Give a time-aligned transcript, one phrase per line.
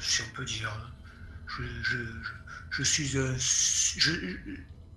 [0.00, 0.92] si on peut dire.
[1.46, 2.32] Je, je, je,
[2.70, 3.06] je suis.
[3.06, 4.36] je,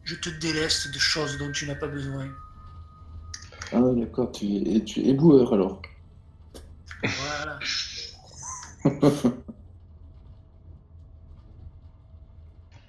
[0.03, 2.29] je te déleste de choses dont tu n'as pas besoin.
[3.73, 5.81] Ah, d'accord, tu es, tu es éboueur alors.
[7.15, 7.59] Voilà.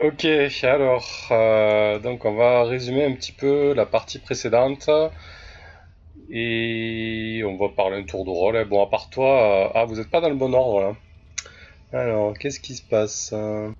[0.01, 0.25] Ok,
[0.63, 4.89] alors, euh, donc on va résumer un petit peu la partie précédente.
[6.29, 8.63] Et on va parler un tour de rôle.
[8.69, 10.97] Bon, à part toi, euh, ah, vous n'êtes pas dans le bon ordre là.
[11.95, 13.71] Alors, qu'est-ce qui se passe euh?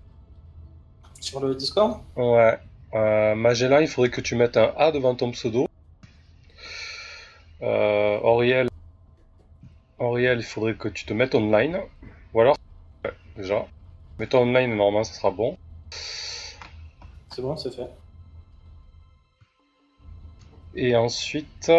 [1.21, 2.01] Sur le Discord?
[2.15, 2.57] Ouais.
[2.95, 5.67] Euh, Magellan, il faudrait que tu mettes un A devant ton pseudo.
[7.61, 8.69] Euh, Auriel,
[9.99, 11.81] Auriel, il faudrait que tu te mettes online.
[12.35, 12.57] Ou alors,
[13.05, 13.67] ouais, déjà.
[14.21, 15.57] Mets-toi online, normalement, ça sera bon.
[15.91, 17.91] C'est bon, c'est fait.
[20.77, 21.73] Et ensuite.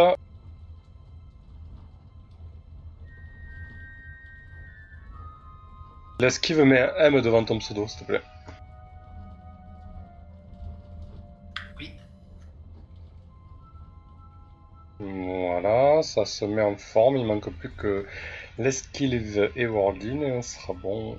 [6.17, 8.21] L'esquive met un M devant ton pseudo, s'il te plaît.
[11.77, 11.91] Oui.
[14.99, 17.17] Voilà, ça se met en forme.
[17.17, 18.05] Il manque plus que
[18.57, 21.17] l'esquive et Wardin et on sera bon.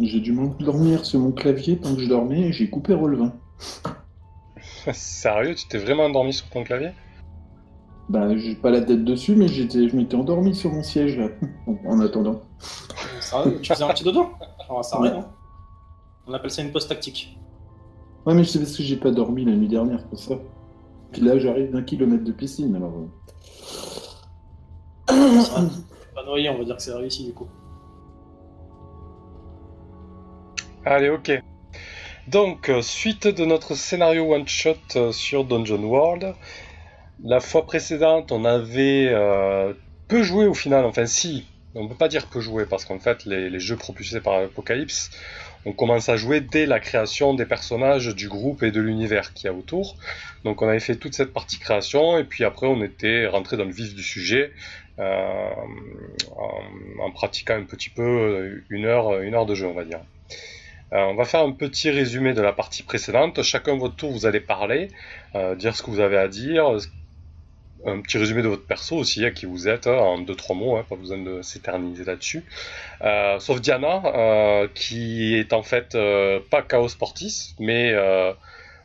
[0.00, 3.32] J'ai dû m'endormir sur mon clavier tant que je dormais et j'ai coupé Roll20.
[4.92, 6.90] Sérieux, tu t'es vraiment endormi sur ton clavier?
[8.08, 11.28] Bah, j'ai pas la tête dessus, mais j'étais, je m'étais endormi sur mon siège là,
[11.66, 12.42] en, en attendant.
[13.62, 14.28] Tu faisais un petit dodo
[14.82, 15.30] ça arrive, hein.
[16.26, 17.38] On appelle ça une pause tactique.
[18.24, 20.34] Ouais, mais c'est parce que j'ai pas dormi la nuit dernière pour ça.
[21.12, 22.92] Puis là, j'arrive d'un kilomètre de piscine alors.
[25.10, 25.68] euh.
[26.14, 27.46] Pas noyé, on va dire que c'est réussi du coup.
[30.84, 31.42] Allez, ok.
[32.28, 36.34] Donc, euh, suite de notre scénario one-shot euh, sur Dungeon World.
[37.22, 39.72] La fois précédente, on avait euh,
[40.08, 40.84] peu joué au final.
[40.84, 44.34] Enfin, si, on peut pas dire peu joué parce qu'en fait, les, jeux propulsés par
[44.34, 45.10] Apocalypse,
[45.64, 49.46] on commence à jouer dès la création des personnages, du groupe et de l'univers qu'il
[49.46, 49.96] y a autour.
[50.44, 53.64] Donc, on avait fait toute cette partie création et puis après, on était rentré dans
[53.64, 54.52] le vif du sujet.
[54.98, 55.50] euh,
[57.00, 60.00] en, pratiquant un petit peu euh, une heure, une heure de jeu, on va dire.
[60.92, 63.42] On va faire un petit résumé de la partie précédente.
[63.42, 64.90] Chacun votre tour, vous allez parler,
[65.56, 66.78] dire ce que vous avez à dire,
[67.86, 70.56] un petit résumé de votre perso aussi, à qui vous êtes, hein, en deux trois
[70.56, 72.44] mots, hein, pas besoin de s'éterniser là-dessus.
[73.02, 77.94] Euh, sauf Diana, euh, qui est en fait euh, pas Chaos Portis, mais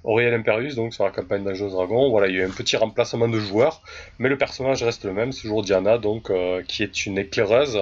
[0.03, 2.09] Auriel Imperius, donc sur la campagne d'Angelos Dragon.
[2.09, 3.81] Voilà, il y a eu un petit remplacement de joueurs,
[4.17, 6.31] mais le personnage reste le même, c'est toujours Diana, donc
[6.67, 7.79] qui est une éclaireuse.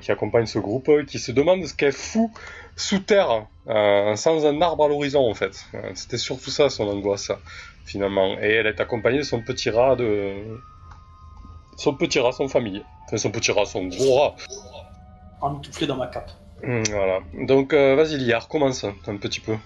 [0.00, 2.30] qui accompagne ce groupe, qui se demande ce qu'elle fout
[2.76, 5.64] sous terre, sans un arbre à l'horizon en fait.
[5.94, 7.32] C'était surtout ça son angoisse,
[7.86, 8.38] finalement.
[8.40, 10.34] Et elle est accompagnée de son petit rat de...
[11.78, 12.82] Son petit rat, son famille.
[13.06, 14.36] Enfin, son petit rat, son gros rat.
[15.40, 16.30] Emmitouflé dans ma cape.
[16.64, 17.20] Hum, Voilà.
[17.46, 19.56] Donc, euh, vas-y, Liard, commence un petit peu.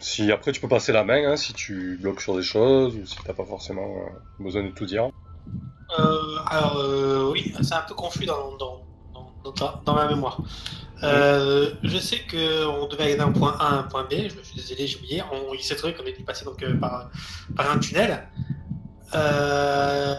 [0.00, 3.04] Si après tu peux passer la main, hein, si tu bloques sur des choses, ou
[3.04, 5.10] si t'as pas forcément euh, besoin de tout dire.
[5.98, 8.80] Euh, alors, oui, c'est un peu confus dans, dans,
[9.12, 10.40] dans, dans ta- dans ma mémoire.
[11.02, 14.42] Euh, je sais qu'on devait aller d'un point A à un point B, je me
[14.42, 15.22] suis désolé, j'ai oublié.
[15.32, 17.10] On, il s'est trouvé qu'on était passé donc, euh, par,
[17.56, 18.26] par un tunnel.
[19.14, 20.14] Euh,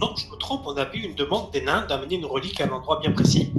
[0.00, 2.66] non, je me trompe, on a vu une demande des nains d'amener une relique à
[2.66, 3.52] un endroit bien précis.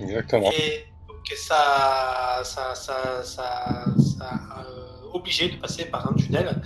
[0.00, 0.50] Exactement.
[0.52, 3.94] Et donc ça, ça, ça, ça,
[4.58, 6.60] euh, obligé de passer par un tunnel,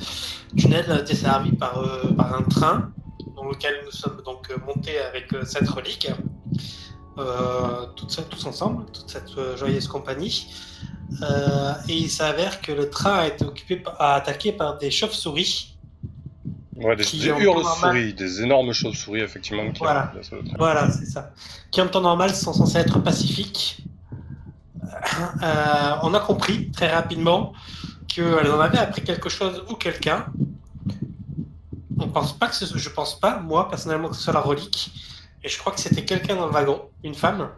[0.58, 1.82] tunnel desservi par,
[2.16, 2.92] par un train
[3.36, 6.10] dans lequel nous sommes donc montés avec cette relique,
[7.20, 10.46] euh, toutes ça- tous ensemble, toute cette euh, joyeuse compagnie.
[11.22, 14.90] Euh, et il s'avère que le train a été occupé, par- a attaqué par des
[14.90, 15.76] chauves-souris.
[16.76, 20.12] Ouais, des, des hurles-souris, des énormes chauves-souris, effectivement, qui Voilà.
[20.58, 21.30] Voilà, c'est ça.
[21.70, 23.84] Qui en temps normal sont censés être pacifiques.
[25.42, 27.52] Euh, on a compris très rapidement
[28.08, 30.26] qu'elles en avaient appris quelque chose ou quelqu'un.
[31.98, 34.90] On pense pas que ce, je pense pas, moi personnellement, que ce soit la relique.
[35.42, 37.48] Et je crois que c'était quelqu'un dans le wagon, une femme.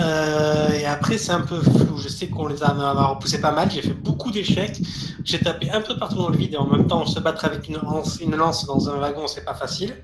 [0.00, 1.98] Euh, et après, c'est un peu flou.
[1.98, 3.70] Je sais qu'on les a, on a repoussé pas mal.
[3.70, 4.78] J'ai fait beaucoup d'échecs.
[5.24, 7.68] J'ai tapé un peu partout dans le vide et en même temps, se battre avec
[7.68, 9.96] une lance, une lance dans un wagon, c'est pas facile.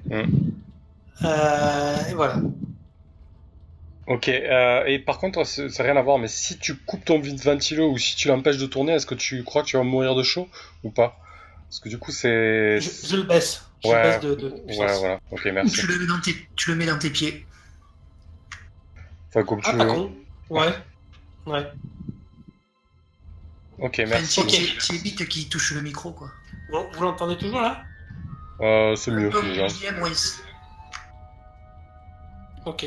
[1.22, 2.40] Euh, et voilà.
[4.06, 7.18] Ok, euh, et par contre, c'est c'est rien à voir, mais si tu coupes ton
[7.20, 9.82] vide ventilo ou si tu l'empêches de tourner, est-ce que tu crois que tu vas
[9.82, 10.48] mourir de chaud
[10.82, 11.16] ou pas?
[11.68, 12.80] Parce que du coup, c'est.
[12.80, 13.64] Je, je le baisse.
[13.84, 14.18] Je Ouais.
[14.20, 15.76] de, de voilà, ok, Ou merci.
[15.76, 17.46] tu le mets dans tes, tu le mets dans tes pieds.
[19.28, 19.90] Enfin, comme tu Ah, pas veux.
[19.92, 20.14] con.
[20.50, 20.72] Ouais.
[21.46, 21.72] Ouais.
[23.78, 24.40] Ok, Enfin, merci.
[24.40, 26.30] c'est- c'est- C'est vite qui touche le micro, quoi.
[26.70, 27.84] Bon, vous l'entendez toujours là?
[28.60, 29.66] Euh, c'est mieux, déjà.
[32.64, 32.86] Ok.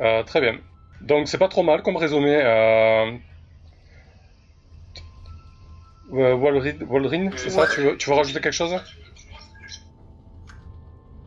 [0.00, 0.58] Euh, très bien.
[1.02, 2.34] Donc c'est pas trop mal comme résumé.
[2.42, 3.18] Euh...
[6.12, 8.74] euh, Walrin, c'est ça tu veux, tu veux rajouter quelque chose?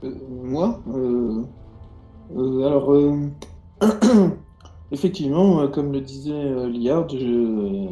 [0.04, 1.44] Euh, moi euh,
[2.36, 3.30] euh, Alors, euh,
[4.92, 7.88] effectivement, comme le disait euh, Liard, je-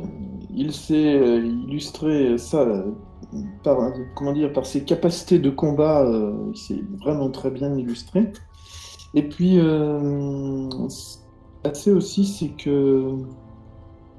[0.55, 1.37] il s'est euh,
[1.67, 2.91] illustré ça euh,
[3.63, 6.03] par, comment dire, par ses capacités de combat.
[6.05, 8.31] euh, il s'est vraiment très bien illustré.
[9.15, 11.23] Et puis, euh, ce qui
[11.63, 13.15] est assez aussi, c'est que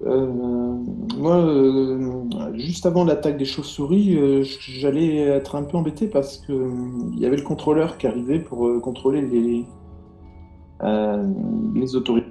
[0.06, 0.26] euh,
[1.17, 6.52] moi, euh, juste avant l'attaque des chauves-souris, euh, j'allais être un peu embêté parce que
[7.12, 9.64] il y avait le contrôleur qui arrivait pour contrôler les,
[10.82, 12.25] les, autori-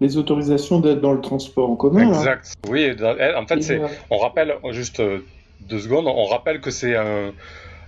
[0.00, 2.10] les autorisations d'être dans le transport en commun.
[2.10, 2.18] là.
[2.18, 2.54] Exact.
[2.68, 5.20] Oui, eh, en fait, c'est, on rappelle, juste euh,
[5.68, 7.32] deux secondes, on rappelle que c'est un,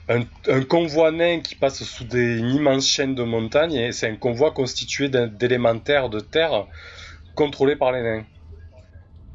[0.09, 4.09] un, un convoi nain qui passe sous des, une immense chaîne de montagnes et c'est
[4.09, 6.67] un convoi constitué d'élémentaires de terre
[7.35, 8.25] contrôlés par les nains.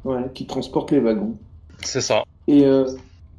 [0.08, 1.34] Ouais, qui transporte les wagons.
[1.82, 2.24] C'est ça.
[2.46, 2.86] Et, euh,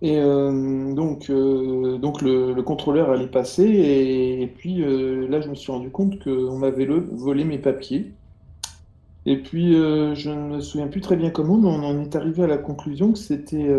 [0.02, 5.50] et euh, donc, euh, donc le, le contrôleur allait passer, et, et puis là, je
[5.50, 8.12] me suis rendu compte qu'on m'avait volé mes papiers.
[9.26, 12.44] Et puis, je ne me souviens plus très bien comment, mais on en est arrivé
[12.44, 13.70] à la conclusion que c'était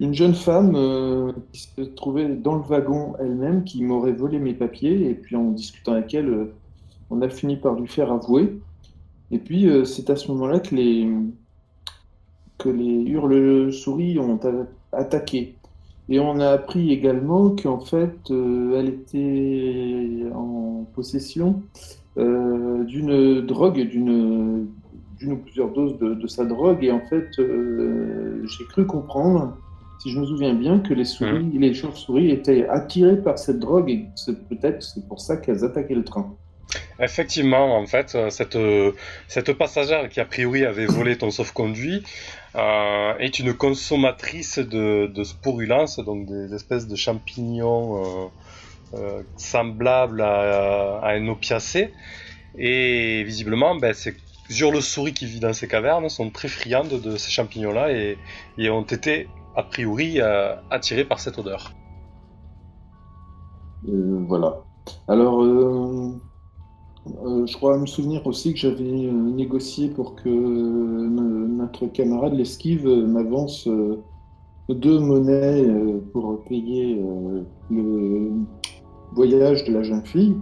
[0.00, 4.54] une jeune femme euh, qui se trouvait dans le wagon elle-même qui m'aurait volé mes
[4.54, 6.52] papiers, et puis en discutant avec elle, euh,
[7.10, 8.58] on a fini par lui faire avouer.
[9.30, 11.08] Et puis, euh, c'est à ce moment-là que les
[12.58, 14.38] que les hurle-souris ont
[14.92, 15.54] attaqué.
[16.08, 21.62] Et on a appris également qu'en fait, euh, elle était en possession
[22.18, 24.68] euh, d'une drogue, d'une
[25.18, 26.84] d'une ou plusieurs doses de, de sa drogue.
[26.84, 29.56] Et en fait, euh, j'ai cru comprendre,
[30.02, 33.88] si je me souviens bien, que les souris, les chauves-souris étaient attirées par cette drogue
[33.88, 34.06] et
[34.50, 36.34] peut-être c'est pour ça qu'elles attaquaient le train.
[37.00, 38.58] Effectivement, en fait, cette,
[39.28, 42.02] cette passagère qui a priori avait volé ton sauf-conduit
[42.56, 45.24] euh, est une consommatrice de, de
[46.02, 48.28] donc des espèces de champignons euh,
[48.94, 51.92] euh, semblables à, à un opiacé.
[52.56, 54.14] Et visiblement, ben, ces
[54.50, 58.18] hurles-souris qui vivent dans ces cavernes sont très friandes de ces champignons-là et,
[58.58, 61.72] et ont été, a priori, euh, attirées par cette odeur.
[63.86, 64.58] Voilà.
[65.08, 65.42] Alors,
[67.06, 72.32] euh, je crois me souvenir aussi que j'avais euh, négocié pour que euh, notre camarade
[72.32, 73.68] l'esquive m'avance
[74.68, 75.66] deux monnaies
[76.12, 76.98] pour payer
[77.70, 78.30] le
[79.12, 80.36] voyage de la jeune fille,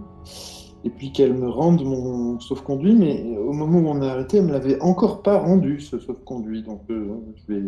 [0.85, 4.45] et puis qu'elle me rende mon sauf-conduit, mais au moment où on a arrêté, elle
[4.45, 6.63] me l'avait encore pas rendu, ce sauf-conduit.
[6.63, 7.61] Donc, je vais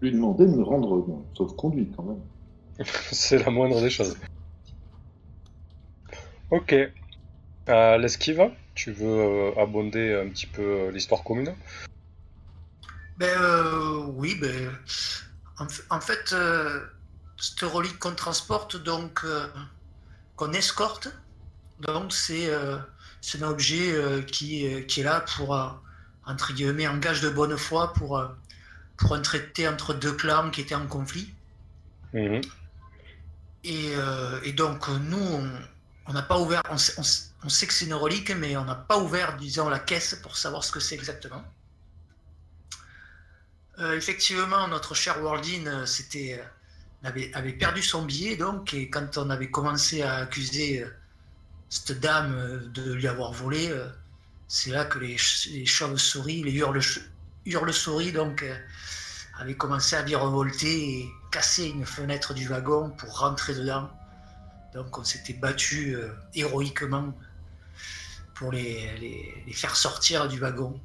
[0.00, 2.20] lui demander de me rendre mon sauf-conduit quand même.
[3.10, 4.16] C'est la moindre des choses.
[6.52, 6.74] Ok.
[7.68, 11.54] Euh, L'esquive, tu veux euh, abonder un petit peu euh, l'histoire commune?
[13.18, 14.70] Ben euh, oui, ben
[15.90, 16.80] en, fait, euh,
[17.38, 19.48] cette relique qu'on transporte, donc euh,
[20.36, 21.08] qu'on escorte,
[21.80, 23.94] donc c'est un objet
[24.26, 25.58] qui, qui est là pour
[26.26, 28.22] entre guillemets en gage de bonne foi pour
[28.96, 31.34] pour un traité entre deux clans qui étaient en conflit.
[32.12, 32.40] Mhm.
[33.64, 33.92] Et,
[34.44, 35.18] et donc, nous,
[36.06, 37.02] on- n'a pas ouvert, on on
[37.46, 40.36] on sait que c'est une relique, mais on n'a pas ouvert, disons, la caisse pour
[40.36, 41.44] savoir ce que c'est exactement.
[43.78, 45.86] Euh, effectivement, notre cher Wardin euh,
[46.16, 46.38] euh,
[47.04, 50.84] avait, perdu son billet, donc, et quand on avait commencé à accuser
[51.68, 53.72] cette dame de lui avoir volé,
[54.48, 56.80] c'est là que les, ch- les chauves-souris, les hurle-
[57.44, 58.44] hurle-souris, donc,
[59.38, 63.88] avaient commencé à virevolter et casser une fenêtre du wagon pour rentrer dedans.
[64.74, 65.96] Donc on s'était battu
[66.34, 67.14] héroïquement
[68.38, 70.78] pour les, les- les faire sortir du wagon.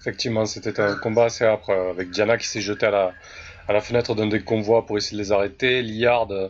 [0.00, 3.12] Effectivement, c'était un combat assez âpre euh, avec Diana qui s'est jetée à la,
[3.66, 6.48] à la fenêtre d'un des convois pour essayer de les arrêter, Liard euh,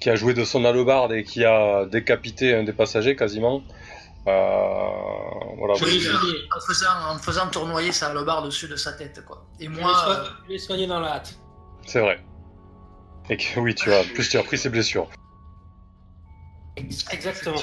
[0.00, 3.62] qui a joué de son hallebarde et qui a décapité un des passagers quasiment.
[4.26, 4.32] Euh,
[5.58, 5.74] voilà.
[5.74, 9.24] En faisant, en faisant tournoyer sa barre dessus de sa tête.
[9.24, 9.44] Quoi.
[9.60, 11.38] Et Je l'ai moi, euh, je l'ai soigné dans la hâte.
[11.86, 12.20] C'est vrai.
[13.30, 15.08] Et que oui, tu as, plus tu as pris ses blessures.
[17.10, 17.56] Exactement.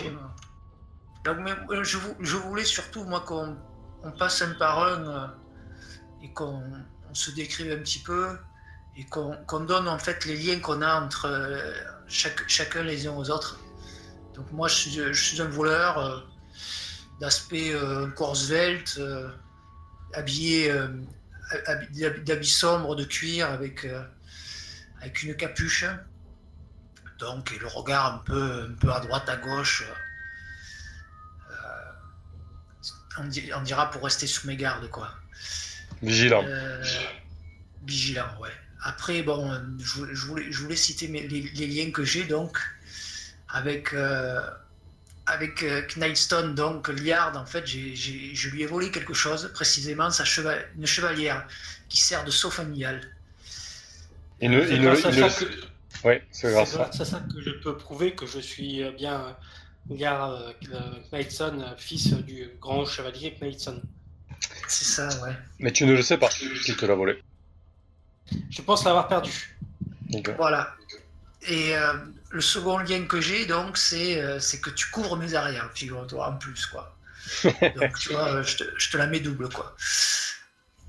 [1.23, 1.37] Donc,
[1.69, 3.57] euh, je, vou- je voulais surtout, moi, qu'on
[4.03, 5.27] on passe un par un euh,
[6.21, 6.61] et qu'on
[7.09, 8.37] on se décrive un petit peu
[8.95, 11.73] et qu'on donne en fait les liens qu'on a entre euh,
[12.07, 13.59] chacun les uns aux autres.
[14.35, 16.27] Donc moi, je suis, un voleur
[17.19, 18.07] d'aspect euh,
[20.13, 20.71] habillé,
[21.65, 23.87] habits d'habits sombres de cuir avec,
[24.99, 25.85] avec une capuche.
[27.19, 29.83] Donc, et le regard un peu, un peu à droite, à gauche.
[33.19, 35.09] On, di- on dira pour rester sous mes gardes, quoi.
[36.01, 36.43] Vigilant.
[36.45, 36.83] Euh,
[37.85, 38.49] vigilant, ouais.
[38.83, 42.25] Après, bon, je, voulais- je voulais, je voulais citer mes- les, les liens que j'ai,
[42.25, 42.57] donc,
[43.49, 44.41] avec, euh,
[45.25, 49.49] avec euh, Knightstone, donc Liard, en fait, j'ai- j'ai- je lui ai volé quelque chose,
[49.53, 51.47] précisément sa cheva- une chevalière
[51.87, 53.01] qui sert de sœur familiale.
[54.41, 55.63] Il ne, C'est il ne, que-
[56.05, 57.05] Ouais, c'est grâce à ça.
[57.05, 59.37] ça que je peux prouver que je suis bien
[59.89, 60.51] Gar euh,
[61.11, 63.81] Knightson, euh, fils du grand chevalier Knightson.
[64.67, 65.35] C'est ça, ouais.
[65.59, 67.21] Mais tu ne le sais pas qui te l'a volé.
[68.49, 69.57] Je pense l'avoir perdu.
[70.13, 70.31] Ok.
[70.37, 70.73] Voilà.
[71.47, 71.93] Et euh,
[72.29, 76.29] le second lien que j'ai, donc, c'est euh, c'est que tu couvres mes arrières, figure-toi,
[76.29, 76.95] en plus, quoi.
[77.43, 79.75] Donc, tu vois, je te, je te la mets double, quoi.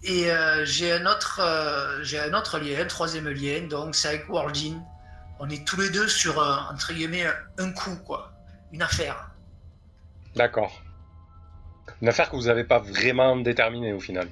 [0.05, 4.09] Et euh, j'ai un, autre, euh, j'ai un autre lien, un troisième lien, donc c'est
[4.09, 4.83] avec Worldin.
[5.41, 8.34] On est tous les deux sur, euh, entre guillemets, un coup, quoi.
[8.75, 9.31] Une affaire.
[10.35, 10.83] D'accord.
[12.03, 14.27] Une affaire que vous n'avez pas vraiment déterminée au final.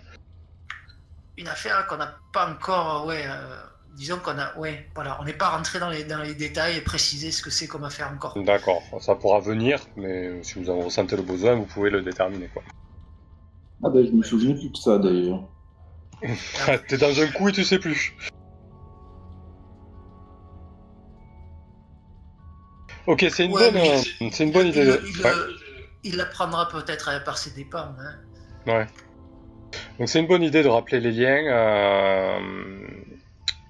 [1.39, 3.57] Une affaire qu'on n'a pas encore, ouais, euh,
[3.95, 6.81] disons qu'on a, ouais, voilà, on n'est pas rentré dans les, dans les détails et
[6.81, 8.37] précisé ce que c'est comme affaire encore.
[8.43, 12.49] D'accord, ça pourra venir, mais si vous en ressentez le besoin, vous pouvez le déterminer.
[12.49, 12.65] Quoi.
[13.85, 15.45] Ah ben, je me souviens plus de ça d'ailleurs.
[16.89, 18.17] T'es dans un coup et tu sais plus.
[23.07, 24.99] Ok, c'est une, Ouais, bonne, euh, c'est une bonne Il, idée.
[25.05, 25.31] il, Ouais.
[26.05, 27.95] il la prendra peut-être euh, par ses dépens.
[27.99, 28.15] hein.
[28.67, 28.87] Ouais.
[29.99, 31.45] Donc c'est une bonne idée de rappeler les liens.
[31.47, 32.39] euh,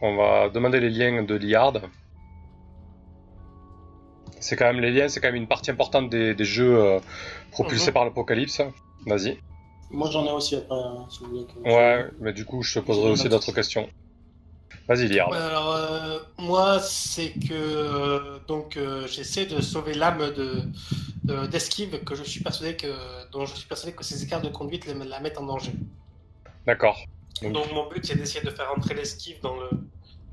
[0.02, 1.80] On va demander les liens de Liard.
[4.40, 6.98] C'est quand même les liens, c'est quand même une partie importante des, des jeux euh,
[7.52, 7.94] propulsés Mhm.
[7.94, 8.60] par l'Apocalypse.
[9.06, 9.38] Vas-y.
[9.90, 11.46] Moi j'en ai aussi après, hein, si vous voulez.
[11.46, 13.88] que- Ouais, mais du coup je te poserai aussi d'autres questions.
[14.88, 15.30] Vas-y Liard.
[15.30, 20.62] Ouais, alors, euh, moi, c'est que euh, donc euh, j'essaie de sauver l'âme de
[21.24, 22.88] de- d'esquive que je suis persuadé que
[23.30, 25.72] dont je suis persuadé que ces écarts de conduite la, la mettent en danger.
[26.66, 26.98] D'accord.
[27.42, 29.70] Donc- Donc mon but c'est d'essayer de faire entrer l'esquive dans le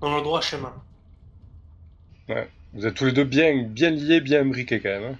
[0.01, 0.73] dans le droit chemin.
[2.73, 5.13] Vous êtes tous les deux bien, bien liés, bien imbriqués quand même.
[5.13, 5.17] hein.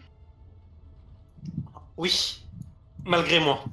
[1.97, 2.43] Oui,
[3.05, 3.63] malgré moi.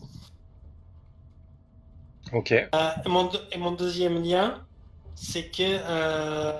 [2.32, 2.52] Ok.
[2.52, 2.68] Et,
[3.06, 4.65] mon, et mon deuxième lien,
[5.16, 6.52] c'est que euh,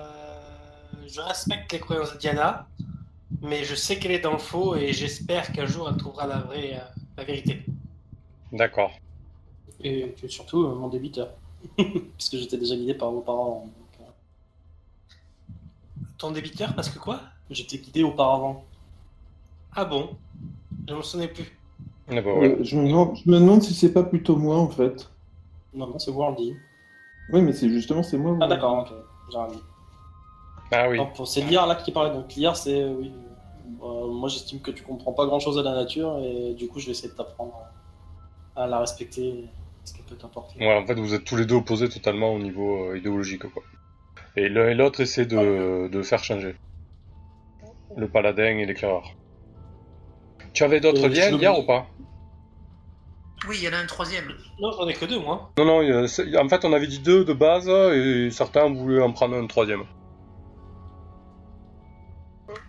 [1.07, 2.67] je respecte les croyances de Diana,
[3.41, 6.39] mais je sais qu'elle est dans le faux et j'espère qu'un jour elle trouvera la
[6.39, 7.63] vraie euh, la vérité.
[8.51, 8.91] D'accord.
[9.81, 11.29] Et que surtout euh, mon débiteur.
[11.77, 13.65] Parce que j'étais déjà guidé par vos parents.
[13.65, 15.53] donc, euh,
[16.17, 17.21] Ton débiteur, parce que quoi?
[17.49, 18.63] J'étais guidé auparavant.
[19.75, 20.15] Ah bon?
[20.87, 21.45] Je me souvenais plus.
[22.07, 22.21] Voilà.
[22.21, 25.09] Euh, je, me demande, je me demande si c'est pas plutôt moi en fait.
[25.73, 26.55] Non, non, c'est Worldy.
[27.29, 28.37] Oui, mais c'est justement c'est moi.
[28.41, 28.93] Ah d'accord, ok.
[29.31, 29.63] J'ai dit.
[30.71, 30.97] Ah oui.
[30.97, 32.11] Donc, pour- c'est Liar là qui parlait.
[32.13, 33.11] Donc Liar, c'est euh, oui.
[33.83, 36.79] Euh, moi, j'estime que tu comprends pas grand chose à la nature et du coup,
[36.79, 37.53] je vais essayer de t'apprendre
[38.55, 39.45] à la respecter,
[39.83, 40.59] ce qu'elle peut t'apporter.
[40.59, 43.63] Ouais, en fait, vous êtes tous les deux opposés totalement au niveau euh, idéologique, quoi.
[44.35, 46.55] Et l'un et l'autre essaient de, de faire changer.
[47.95, 49.15] Le paladin et l'éclaireur.
[50.53, 51.87] Tu avais d'autres liens hier ou pas?
[53.47, 54.25] Oui, il y en a un troisième.
[54.59, 55.51] Non, j'en ai que deux, moi.
[55.57, 59.11] Non, non, a- en fait, on avait dit deux de base et certains voulaient en
[59.13, 59.83] prendre un troisième.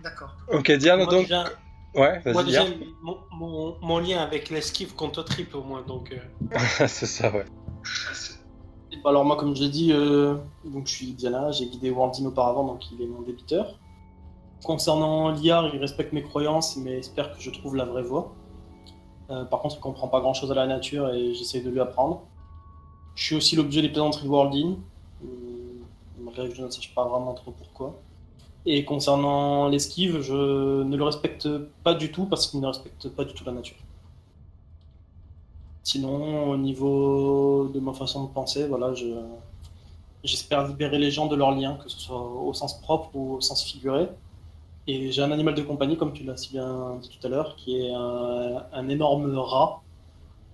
[0.03, 0.35] D'accord.
[0.53, 1.23] Ok, Diane, moi, donc.
[1.23, 1.45] déjà,
[1.95, 2.75] Ouais, moi, vas-y, déjà, Liard.
[3.03, 6.13] mon, mon- mon lien avec l'esquive compte triple au moins, donc...
[6.13, 6.57] euh,
[6.87, 7.45] c'est ça, ouais.
[9.03, 12.27] Bah, alors moi, comme je l'ai dit, euh, donc je suis Diana, j'ai guidé Worldin
[12.27, 13.79] auparavant, donc il est mon débiteur.
[14.65, 18.35] Concernant Liar, il respecte mes croyances, mais espère que je trouve la vraie voie.
[19.31, 22.23] Euh, par contre, il comprend pas grand-chose à la nature et j'essaie de lui apprendre.
[23.15, 24.77] Je suis aussi l'objet des plaisanteries de Worldin,
[25.23, 25.27] euh,
[26.21, 27.99] malgré que je ne sache pas vraiment trop pourquoi.
[28.65, 31.49] Et concernant l'esquive, je ne le respecte
[31.83, 33.77] pas du tout parce qu'il ne respecte pas du tout la nature.
[35.83, 39.07] Sinon, au niveau de ma façon de penser, voilà, je,
[40.23, 43.41] j'espère libérer les gens de leurs liens, que ce soit au sens propre ou au
[43.41, 44.09] sens figuré.
[44.89, 47.57] Et j'ai un animal de compagnie, comme tu l'as si bien dit tout à l'heure,
[47.57, 49.83] qui est un, un énorme rat,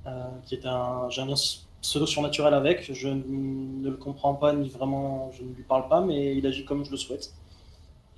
[0.07, 1.35] euh, qui est un, j'ai un lien
[1.83, 2.93] pseudo surnaturel avec.
[2.93, 6.65] Je ne le comprends pas ni vraiment, je ne lui parle pas, mais il agit
[6.67, 7.35] comme je le souhaite.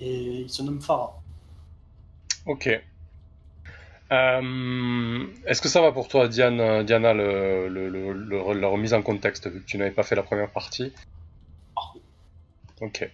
[0.01, 1.21] Et il se nomme Farah.
[2.45, 2.67] Ok.
[4.13, 8.95] Euh, Est-ce que ça va pour toi, Diane, Diana, le, le- le- le- la remise
[8.95, 10.93] en contexte, vu que tu n'avais pas fait la première partie?
[12.81, 13.11] Ok.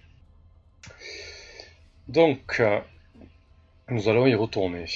[2.08, 2.80] Donc, euh,
[3.90, 4.86] nous allons y retourner.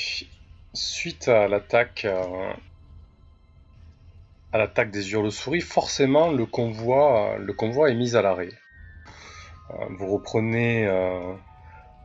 [0.72, 2.52] Suite à l'attaque euh,
[4.52, 7.36] à l'attaque des hurles-souris, forcément le convoi,
[7.90, 8.50] est mis à l'arrêt.
[9.70, 11.34] Euh, vous reprenez euh,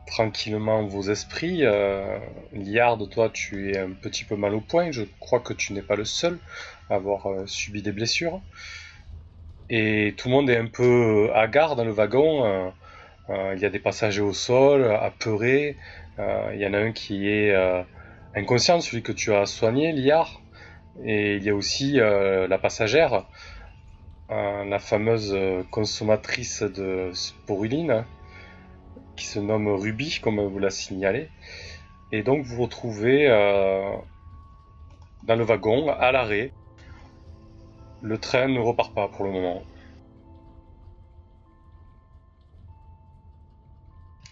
[0.06, 1.62] tranquillement vos esprits.
[2.52, 4.90] Liard, toi, tu es un petit peu mal au point.
[4.90, 6.38] Je crois que tu n'es pas le seul
[6.90, 8.40] à avoir subi des blessures.
[9.70, 12.72] Et tout le monde est un peu hagard dans le wagon.
[13.28, 15.76] Il y a des passagers au sol, apeurés.
[16.18, 17.82] Euh, il y en a un qui est euh,
[18.34, 20.42] inconscient, celui que tu as soigné, Liard.
[21.04, 23.26] Et il y a aussi euh, la passagère,
[24.30, 28.04] euh, la fameuse euh, consommatrice de sporuline,
[29.16, 31.28] qui se nomme Ruby, comme vous l'a signalé.
[32.12, 33.96] Et donc vous vous retrouvez euh,
[35.24, 36.52] dans le wagon, à l'arrêt.
[38.02, 39.62] Le train ne repart pas pour le moment.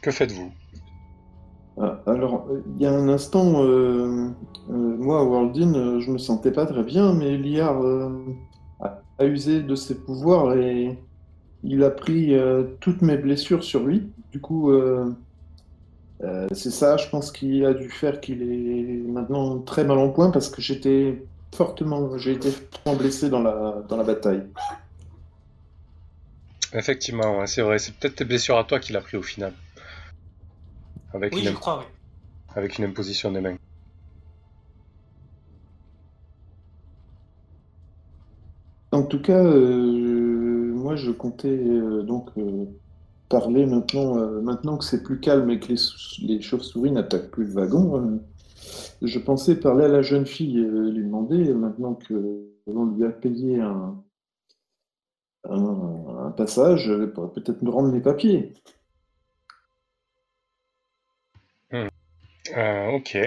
[0.02, 0.52] Que faites-vous?
[1.78, 4.28] Ah, Alors, euh, il y a un instant, euh,
[4.70, 7.82] euh, moi, Worldin, je me sentais pas très bien, mais Liard
[8.80, 10.98] a, usé de ses pouvoirs et
[11.62, 12.34] il a pris
[12.80, 14.10] toutes mes blessures sur lui.
[14.32, 14.72] Du coup,
[16.52, 20.30] c'est ça, je pense, qui a dû faire qu'il est maintenant très mal en point
[20.30, 21.22] parce que j'étais
[21.54, 24.42] fortement, j'ai été fortement blessé dans la, dans la bataille.
[26.72, 29.52] Effectivement, c'est vrai, c'est peut-être tes blessures à toi qu'il a pris au final.
[31.12, 31.84] Avec, Oui, une, je crois, oui.
[32.54, 33.56] avec une imposition des mains.
[38.92, 42.66] En tout cas, euh, moi je comptais euh, donc euh,
[43.28, 47.30] parler maintenant, euh, maintenant que c'est plus calme et que les, sou- les chauves-souris n'attaquent
[47.30, 48.00] plus le wagon.
[48.00, 48.18] euh,
[49.02, 53.10] je pensais parler à la jeune fille, euh, lui demander, maintenant que l'on lui a
[53.10, 54.02] payé un,
[55.48, 58.52] un, un passage, elle pourrait peut-être me rendre mes papiers.
[62.56, 63.18] Euh, ok.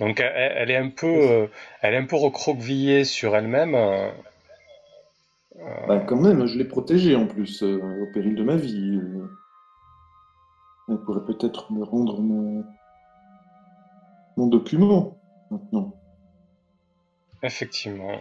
[0.00, 1.46] Donc elle, elle est un peu, euh,
[1.82, 3.74] elle est un peu recroquevillée sur elle-même.
[3.74, 4.10] euh,
[5.58, 9.00] euh, Bah, quand même, je l'ai protégée en plus, au péril de ma vie.
[10.88, 12.64] Elle pourrait peut-être me rendre mon,
[14.36, 15.16] mon document
[15.50, 15.94] maintenant.
[17.42, 18.20] effectivement.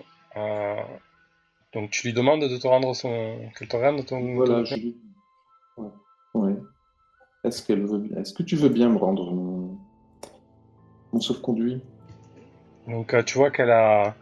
[1.74, 4.36] Donc tu lui demandes de te rendre son, qu'elle te rende ton.
[4.36, 4.76] Voilà, ton- je
[5.78, 5.90] ouais.
[6.36, 6.56] Ouais.
[7.44, 8.10] Est-ce qu'elle veut.
[8.18, 9.78] Est-ce que tu veux bien me rendre mon,
[11.14, 11.82] mon sauf-conduit?
[12.88, 14.16] Donc euh, tu vois qu'elle a,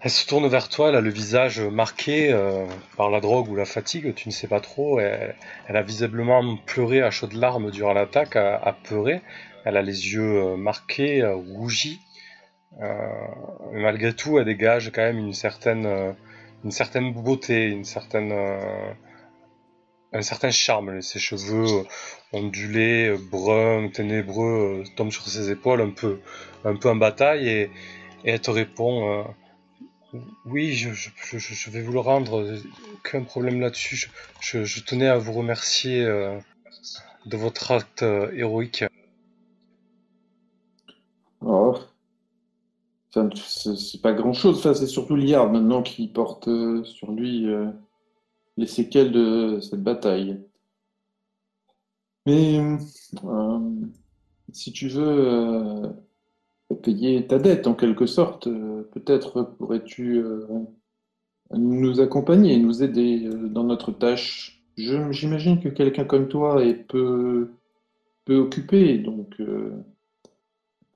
[0.00, 3.54] elle se tourne vers toi, elle a le visage marqué euh, par la drogue ou
[3.54, 4.98] la fatigue, tu ne sais pas trop.
[4.98, 5.36] Elle,
[5.68, 9.22] a visiblement pleuré à chaudes larmes durant l'attaque, a, pleuré.
[9.64, 12.00] Elle a les yeux euh, marqués, rougis.
[13.72, 16.14] Malgré tout, elle dégage quand même une certaine,
[16.62, 18.34] une certaine beauté, une certaine,
[20.12, 21.00] un certain charme.
[21.00, 21.86] Ses cheveux
[22.32, 26.20] ondulés, euh, bruns, ténébreux, euh, tombent sur ses épaules, un peu,
[26.64, 27.62] un peu en bataille, et,
[28.24, 32.58] et elle te répond euh, Oui, je, vais vous le rendre,
[32.94, 34.10] aucun problème là-dessus.
[34.40, 38.84] Je, tenais à vous remercier de votre acte héroïque.
[41.40, 41.76] Oh.
[43.12, 44.58] C'est pas grand-chose.
[44.58, 46.48] Enfin, c'est surtout Liard maintenant qui porte
[46.84, 47.46] sur lui
[48.56, 50.38] les séquelles de cette bataille.
[52.26, 53.70] Mais euh,
[54.52, 55.88] si tu veux euh,
[56.82, 60.22] payer ta dette en quelque sorte, euh, peut-être pourrais-tu
[61.52, 64.62] nous accompagner, nous aider dans notre tâche.
[64.76, 67.52] J'imagine que quelqu'un comme toi est peu,
[68.24, 69.36] peu occupé, donc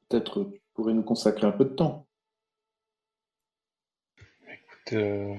[0.09, 2.07] peut-être tu pourrais nous consacrer un peu de temps.
[4.93, 5.35] Euh,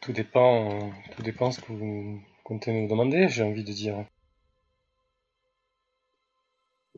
[0.00, 4.04] tout dépend, tout dépend ce que vous comptez nous demander, j'ai envie de dire.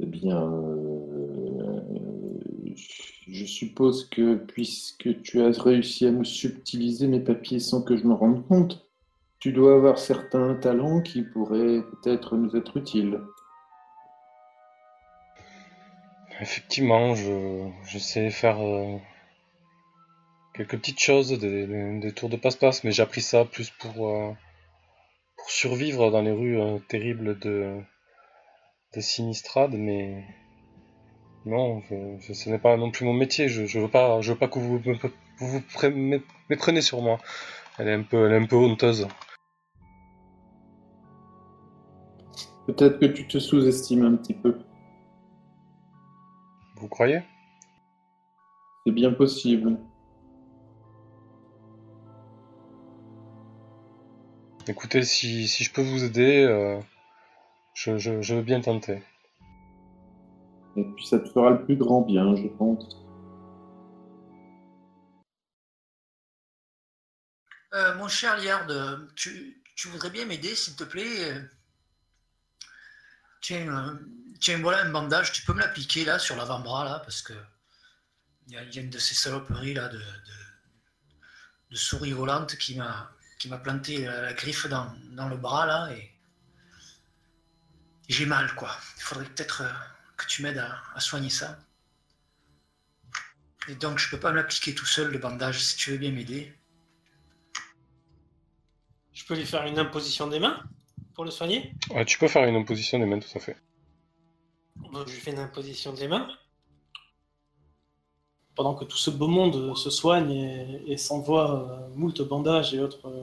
[0.02, 1.80] Eh bien, euh,
[3.28, 8.06] je suppose que puisque tu as réussi à me subtiliser mes papiers sans que je
[8.06, 8.86] me rende compte,
[9.38, 13.20] tu dois avoir certains talents qui pourraient peut-être nous être utiles.
[16.40, 18.96] Effectivement, je, je sais faire euh,
[20.54, 24.32] quelques petites choses, des, tours de passe-passe, mais j'ai appris ça plus pour, euh,
[25.36, 26.58] pour survivre dans les rues
[26.88, 27.82] terribles de,
[28.94, 30.24] de Sinistrade, mais
[31.46, 33.48] non, je- je- ce n'est pas non plus mon métier.
[33.48, 36.82] Je, je veux pas, je veux pas que vous me- vous, vous pre- mé- méprenez
[36.82, 37.18] sur moi.
[37.78, 39.08] Elle est un peu, elle est un peu honteuse.
[42.66, 44.58] Peut-être que tu te sous-estimes un petit peu.
[46.76, 47.22] Vous croyez?
[48.86, 49.78] C'est bien possible.
[54.68, 56.78] Écoutez, si, si je peux vous aider, euh,
[57.80, 59.02] je, je, je veux bien tenter.
[60.76, 62.84] Et puis ça te fera le plus grand bien, je pense.
[67.72, 68.66] Euh, mon cher Liard,
[69.16, 71.40] tu, tu voudrais bien m'aider, s'il te plaît?
[73.40, 73.94] Tiens, euh,
[74.40, 77.32] tiens, voilà un bandage, tu peux me l'appliquer là sur l'avant-bras là, parce que
[78.48, 80.02] il y, a une de ces saloperies là de,
[81.70, 85.88] de, souris volantes qui m'a qui m'a planté la, griffe dans, dans, le bras là
[85.92, 86.09] et,
[88.10, 88.70] j'ai mal quoi.
[88.96, 89.72] Il faudrait peut-être euh,
[90.16, 91.58] que tu m'aides à, à, soigner ça.
[93.68, 96.10] Et donc je peux pas me l'appliquer tout seul le bandage si tu veux bien
[96.10, 96.52] m'aider.
[99.12, 100.62] Je peux lui faire une imposition des mains
[101.14, 101.72] pour le soigner?
[102.06, 103.56] Tu peux faire une imposition des mains, tout à fait.
[104.76, 106.28] je lui fais une imposition des mains.
[108.54, 110.30] Pendant que tout ce beau monde se soigne
[110.86, 113.22] et, s'envoie euh, moult bandages et autres euh,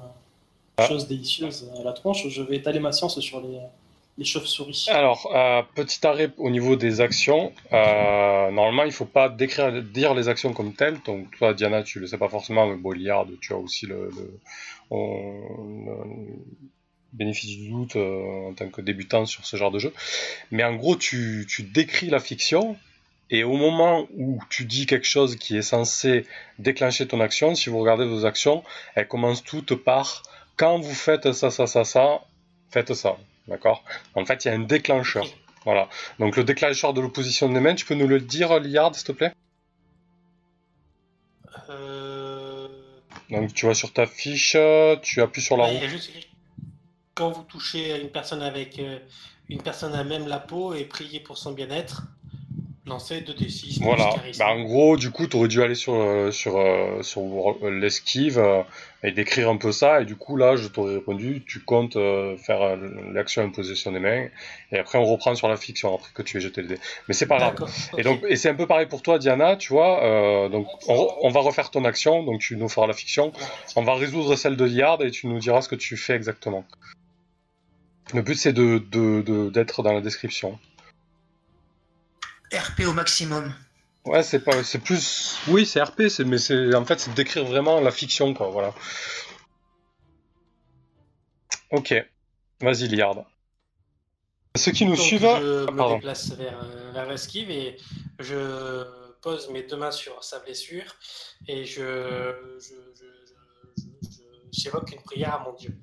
[0.77, 0.87] ah.
[0.87, 3.59] choses délicieuses à la tronche, je vais étaler ma science sur les,
[4.17, 4.87] les chauves-souris.
[4.89, 7.53] Alors, euh, petit arrêt au niveau des actions.
[7.71, 10.97] normalement, il ne faut pas décrire, dire les actions comme telles.
[11.05, 14.09] Donc, toi, Diana, tu ne le sais pas forcément, mais Bolliard, tu as aussi le,
[17.13, 19.93] bénéfice du doute euh, en tant que débutant sur ce genre de jeu.
[20.51, 22.77] Mais en gros, tu, décris la fiction,
[23.29, 26.25] et au moment où tu dis quelque chose qui est censé
[26.59, 28.63] déclencher ton action, si vous regardez vos actions,
[28.95, 30.23] elles commencent toutes par
[30.55, 32.21] quand vous faites ça, ça, ça, ça,
[32.69, 33.17] faites ça.
[33.47, 33.83] D'accord?
[34.15, 35.25] En fait, il y a un déclencheur.
[35.65, 35.89] Voilà.
[36.19, 39.11] Donc le déclencheur de l'opposition des mains, tu peux nous le dire, Liard, s'il te
[39.11, 39.33] plaît?
[41.69, 42.67] Euh...
[43.29, 44.55] Donc tu vas sur ta fiche,
[45.01, 45.79] tu appuies sur la roue
[47.17, 48.99] quand vous touchez une personne avec euh,
[49.49, 52.03] une personne à même la peau et priez pour son bien-être,
[52.87, 53.81] lancez 2d6.
[53.81, 54.09] Voilà.
[54.39, 57.21] Bah, en gros, du coup, tu aurais dû aller sur, euh, sur, euh, sur
[57.69, 58.43] l'esquive
[59.03, 60.01] et décrire un peu ça.
[60.01, 61.97] Et du coup, là, je t'aurais répondu tu comptes
[62.37, 62.77] faire
[63.13, 64.27] l'action imposition des mains.
[64.71, 66.75] Et après, on reprend sur la fiction après que tu aies jeté le dé.
[67.07, 67.69] Mais c'est pas grave.
[67.97, 70.49] Et donc, et c'est un peu pareil pour toi, Diana, tu vois.
[70.49, 72.23] donc, on, on, va refaire ton action.
[72.23, 73.31] Donc, tu nous feras la fiction.
[73.75, 76.65] On va résoudre celle de Liard et tu nous diras ce que tu fais exactement.
[78.13, 78.79] Le but c'est de,
[79.49, 80.57] d'être dans la description.
[82.53, 83.53] RP au maximum.
[84.05, 87.81] Ouais, c'est pas, c'est plus, oui, c'est RP, mais c'est, en fait, c'est décrire vraiment
[87.81, 88.73] la fiction, quoi, voilà.
[91.71, 91.93] Ok,
[92.61, 93.25] vas-y, Liard.
[94.55, 95.21] Ceux qui nous suivent.
[95.21, 97.77] Je ah, me déplace vers, euh, vers l'esquive et
[98.19, 98.85] je
[99.21, 100.95] pose mes deux mains sur sa blessure
[101.47, 102.33] et je,
[104.51, 105.77] j'évoque une prière à mon Dieu.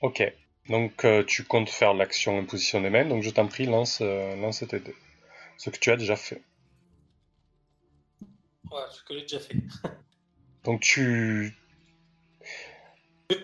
[0.00, 0.22] Ok.
[0.68, 4.34] Donc euh, tu comptes faire l'action imposition des mains, donc je t'en prie, lance, euh,
[4.36, 4.94] lance tes dés.
[5.58, 6.42] Ce que tu as déjà fait.
[8.70, 9.56] Ouais, ce que j'ai déjà fait.
[10.64, 11.56] donc tu...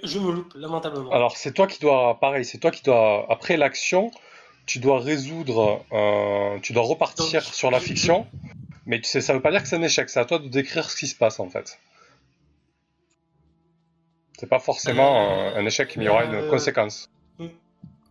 [0.04, 1.10] Je, me loupe lamentablement.
[1.10, 4.12] Alors c'est toi qui dois, pareil, c'est toi qui dois, après l'action,
[4.66, 8.26] tu dois résoudre, euh, tu dois repartir sur la fiction,
[8.86, 10.46] mais tu sais, ça veut pas dire que c'est un échec, c'est à toi de
[10.46, 11.80] décrire ce qui se passe en fait.
[14.38, 17.08] C'est pas forcément un échec, mais il y aura une conséquence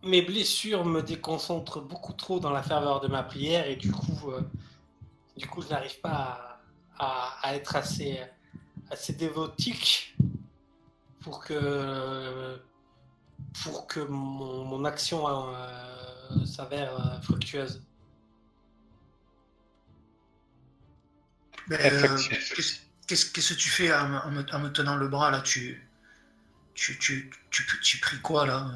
[0.04, 4.30] mes blessures me déconcentrent beaucoup trop dans la ferveur de ma prière et du coup,
[4.30, 4.40] euh,
[5.36, 6.60] du coup je n'arrive pas
[6.98, 8.20] à, être assez,
[8.90, 10.16] assez dévotique
[11.20, 12.60] pour que,
[13.62, 17.82] pour que mon, action euh, s'avère euh, fructueuse.
[21.68, 25.40] Qu'est-ce que tu fais en, me, tenant le bras là?
[25.40, 25.88] Tu
[26.74, 28.66] tu, tu, tu, tu pries quoi là?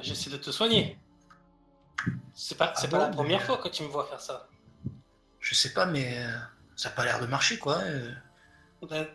[0.00, 0.98] J'essaie de te soigner.
[2.34, 4.48] C'est pas, ah pas la première fois que tu me vois faire ça.
[5.40, 6.38] Je sais pas, mais euh,
[6.76, 7.78] ça a pas l'air de marcher, quoi.
[7.82, 8.12] Euh.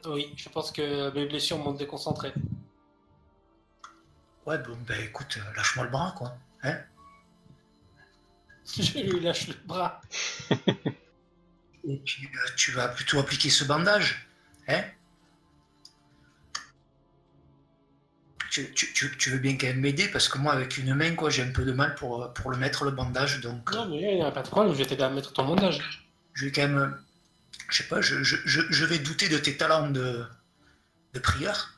[0.06, 2.34] Oui, je pense que mes blessures m'ont déconcentré.
[4.46, 6.38] Ouais, bon, bah écoute, euh, lâche-moi le bras, quoi.
[6.64, 6.80] Hein
[8.78, 10.02] Je lui lâche le bras.
[11.84, 14.30] Et puis, tu vas plutôt appliquer ce bandage,
[14.68, 14.84] hein
[18.74, 21.52] tu, veux bien quand même m'aider parce que moi avec une main quoi j'ai un
[21.52, 23.74] peu de mal pour, pour le mettre le bandage donc.
[23.74, 25.80] Non mais il n'y a pas de problème, je vais t'aider à mettre ton bandage.
[26.34, 26.98] Je vais quand même,
[27.70, 30.26] je sais pas, je, je, je, vais douter de tes talents de,
[31.14, 31.78] de prière.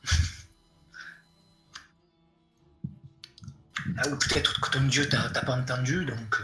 [3.96, 6.42] ah, ou peut-être que ton dieu t'a pas entendu donc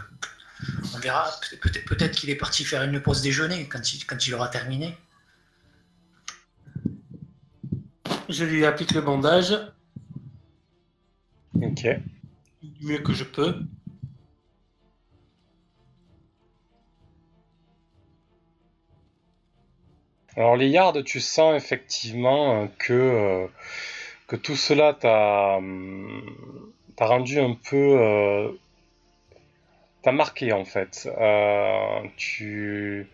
[0.93, 1.29] on verra.
[1.61, 4.97] Peut-être peut qu'il est parti faire une pause déjeuner quand il, quand il aura terminé.
[8.29, 9.57] Je lui applique le bandage.
[11.61, 11.87] Ok.
[12.61, 13.55] Du mieux que je peux.
[20.35, 23.47] Alors, Liard, tu sens effectivement que, euh,
[24.27, 25.59] que tout cela t'a
[26.99, 27.75] rendu un peu.
[27.99, 28.51] Euh,
[30.03, 31.09] t'a marqué en fait.
[31.19, 33.07] Euh, tu,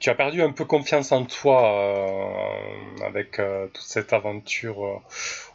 [0.00, 4.98] tu as perdu un peu confiance en toi euh, avec euh, toute cette aventure euh,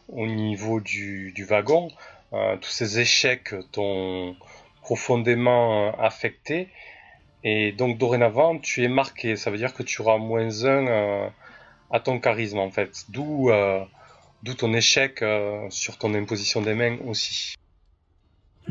[0.08, 1.90] au niveau du, du wagon.
[2.32, 4.36] Tous ces échecs t'ont
[4.82, 6.70] profondément affecté.
[7.44, 9.36] Et donc dorénavant, tu es marqué.
[9.36, 11.32] Ça veut dire que tu auras moins un
[11.92, 13.06] à ton charisme en fait.
[13.10, 13.50] D'où
[14.44, 15.24] d'où ton échec
[15.70, 17.56] sur ton imposition des mains aussi.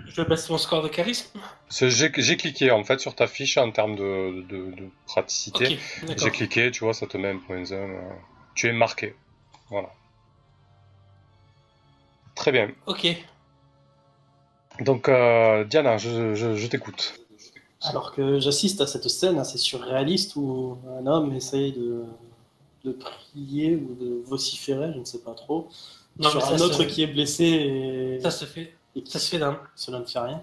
[0.07, 1.41] Je vais baisser mon score de charisme
[1.71, 5.79] J'ai cliqué en fait sur ta fiche en termes de, de, praticité.
[6.17, 7.73] J'ai cliqué, tu vois, ça te met un point 1.
[7.73, 8.11] Euh,
[8.55, 9.15] tu es marqué.
[9.71, 9.91] Voilà.
[12.35, 12.71] Très bien.
[12.87, 13.07] Ok.
[14.81, 17.21] Donc, euh, Diana, je, je, t'écoute.
[17.83, 22.05] Alors que j'assiste à cette scène assez surréaliste où un homme essaye de,
[22.85, 25.69] de prier ou de vociférer, je ne sais pas trop,
[26.19, 27.45] non, sur un autre qui est blessé.
[27.45, 28.21] Et...
[28.21, 28.75] Ça se fait.
[29.05, 29.61] Ça se fait d'un.
[29.77, 30.43] Cela ne fait rien.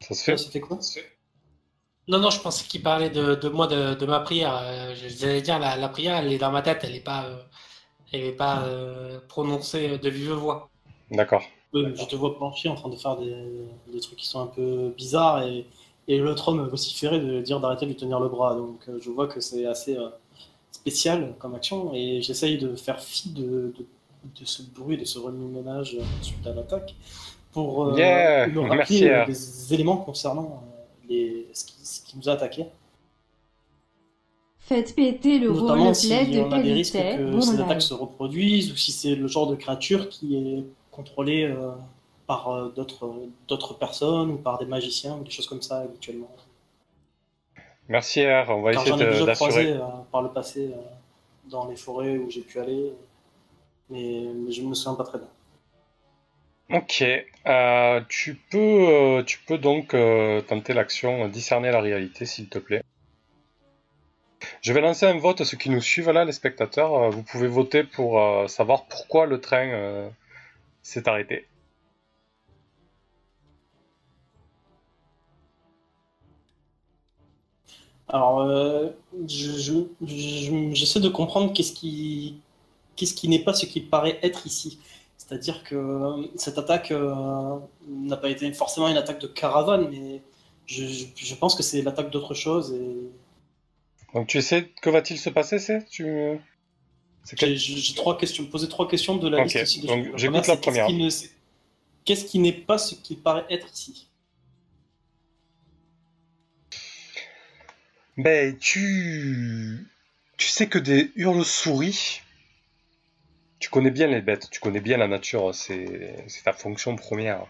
[0.00, 0.78] Ça se fait Ça se fait quoi?
[2.08, 4.56] Non, non, je pensais qu'il parlait de, moi, de, ma prière.
[4.62, 7.42] Euh, je allais dire, la, prière, elle est dans ma tête, elle n'est pas, euh,
[8.12, 10.70] elle est pas euh, prononcée de vive voix.
[11.10, 11.42] D'accord.
[11.74, 15.42] Je te vois pencher en train de faire des, trucs qui sont un peu bizarres
[15.42, 15.66] et,
[16.08, 18.54] et l'autre homme vociférer de dire d'arrêter de lui tenir le bras.
[18.54, 19.96] Donc je vois que c'est assez
[20.70, 23.72] spécial comme action et j'essaye de faire fi de,
[24.40, 26.94] de ce bruit, de ce remue-ménage suite à l'attaque,
[27.52, 31.64] pour euh, me rappeler euh, des éléments concernant euh, les, ce,
[32.02, 32.66] qui, nous a attaqué.
[34.58, 38.76] Faites péter le Notamment si on a des risques que ces attaques se reproduisent, ou
[38.76, 40.64] si c'est le genre de créature qui est
[40.96, 41.54] contrôlée
[42.26, 46.30] par d'autres personnes, ou par des magiciens, ou des choses comme ça habituellement.
[47.88, 49.16] Merci R, on va Car essayer d'assurer.
[49.16, 49.76] Ai déjà croisé
[50.10, 50.72] par le passé
[51.44, 52.92] dans les forêts où j'ai pu aller
[53.90, 55.28] mais, je ne me souviens pas très bien.
[56.78, 57.04] Ok,
[57.46, 62.58] euh, tu, peux, euh, tu peux donc euh, tenter l'action discerner la réalité, s'il te
[62.58, 62.82] plaît.
[64.62, 67.84] Je vais lancer un vote, ceux qui nous suivent là, les spectateurs, vous pouvez voter
[67.84, 70.10] pour savoir pourquoi le train
[70.86, 71.46] s'est arrêté.
[78.08, 78.48] Alors,
[79.26, 82.40] j'essaie de comprendre qu'est-ce qui,
[82.94, 84.78] qu'est-ce qui n'est pas ce qui paraît être ici.
[85.18, 90.22] C'est-à-dire que euh, cette attaque euh, n'a pas été forcément une attaque de caravane, mais
[90.66, 92.72] je, pense que c'est l'attaque d'autre chose.
[92.74, 93.10] Et...
[94.14, 96.38] Donc tu sais, que va-t-il se passer c'est tu...
[97.34, 99.86] J'ai trois questions, posé trois questions de la liste ici.
[99.86, 100.88] Donc j'écoute la première.
[102.04, 104.08] Qu'est-ce qui n'est pas ce qui paraît être ici?
[108.16, 109.88] Ben tu...
[110.36, 112.20] Tu sais que des hurles-souris
[113.58, 117.46] tu connais bien les bêtes, tu connais bien la nature, c'est ta fonction première.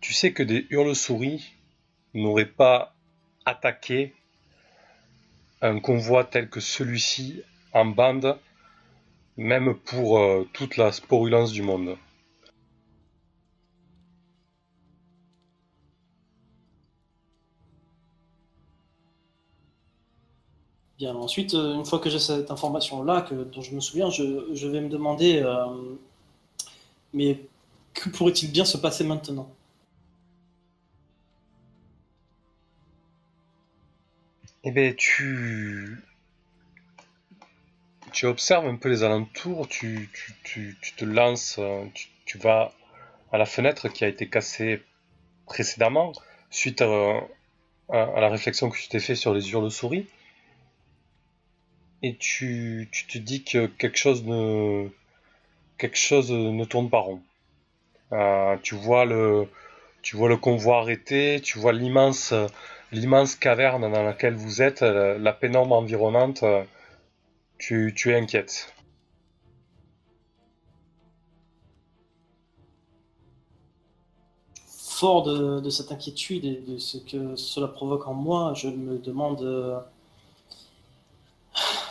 [0.00, 1.52] Tu sais que des hurles-souris
[2.14, 2.94] n'auraient pas
[3.44, 4.14] attaqué
[5.62, 8.38] un convoi tel que celui-ci en bande,
[9.36, 11.96] même pour euh, toute la sporulence du monde.
[20.98, 24.80] Bien, ensuite, euh, une fois que j'ai cette information-là, dont je me souviens, je, vais
[24.80, 25.66] me demander, euh,
[27.12, 27.38] mais
[27.92, 29.50] que pourrait-il bien se passer maintenant?
[34.64, 36.02] Eh bien, tu...
[38.16, 40.08] tu observes un peu les alentours, tu,
[40.96, 41.84] te lances, euh,
[42.24, 42.72] tu, vas
[43.30, 44.82] à la fenêtre qui a été cassée
[45.44, 46.12] précédemment,
[46.48, 47.20] suite à,
[47.90, 50.06] la réflexion que tu t'es fait sur les hurles-souris
[52.02, 54.88] et tu, te dis que quelque chose ne,
[56.64, 57.20] tourne pas rond.
[58.12, 59.46] Euh, tu vois le,
[60.40, 62.32] convoi arrêté, tu vois l'immense,
[62.92, 66.42] l'immense caverne dans laquelle vous êtes, la, pénombre environnante.
[67.58, 68.72] Tu, tu es inquiète.
[74.68, 78.98] Fort de, de, cette inquiétude et de ce que cela provoque en moi, je me
[78.98, 79.78] demande euh,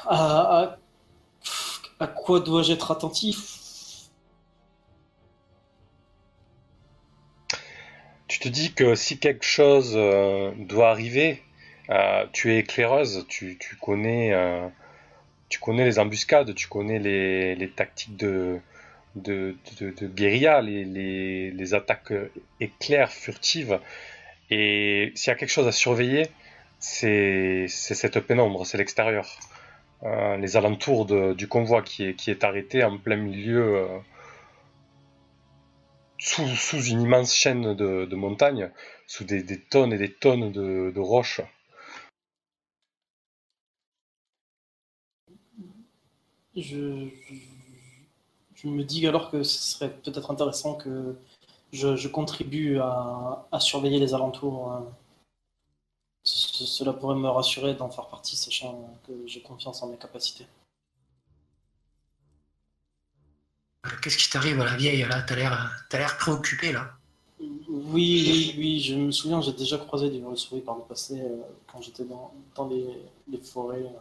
[0.08, 0.78] à,
[2.16, 4.10] quoi dois-je être attentif?
[8.28, 11.44] Tu te dis que si quelque chose euh, doit arriver,
[11.90, 14.34] euh, tu es éclaireuse, tu, connais,
[15.50, 18.60] tu connais les embuscades, tu connais les, tactiques de,
[19.16, 22.14] guérilla, les, attaques
[22.60, 23.80] éclairs, furtives.
[24.50, 26.28] Et s'il y a quelque chose à surveiller,
[26.80, 29.40] c'est cette pénombre, c'est l'extérieur.
[30.04, 31.06] Euh, les alentours
[31.36, 33.88] du convoi qui est, arrêté en plein milieu, euh,
[36.18, 38.70] sous, une immense chaîne de montagnes,
[39.08, 41.42] sous des, tonnes et des tonnes de, roches.
[46.56, 47.08] Je,
[48.56, 51.16] je me dis alors que ce serait peut-être intéressant que
[51.72, 54.72] je, contribue à, surveiller les alentours.
[54.72, 54.86] Hein.
[56.24, 60.48] cela pourrait me rassurer d'en faire partie, sachant que j'ai confiance en mes capacités.
[64.02, 65.22] Qu'est-ce qui t'arrive à la vieille là?
[65.22, 66.92] T'as l'air, préoccupé là.
[67.40, 71.42] Oui, oui, oui, je me souviens, j'ai déjà croisé des chauves-souris par le passé euh,
[71.72, 74.00] quand j'étais dans, dans les, forêts euh,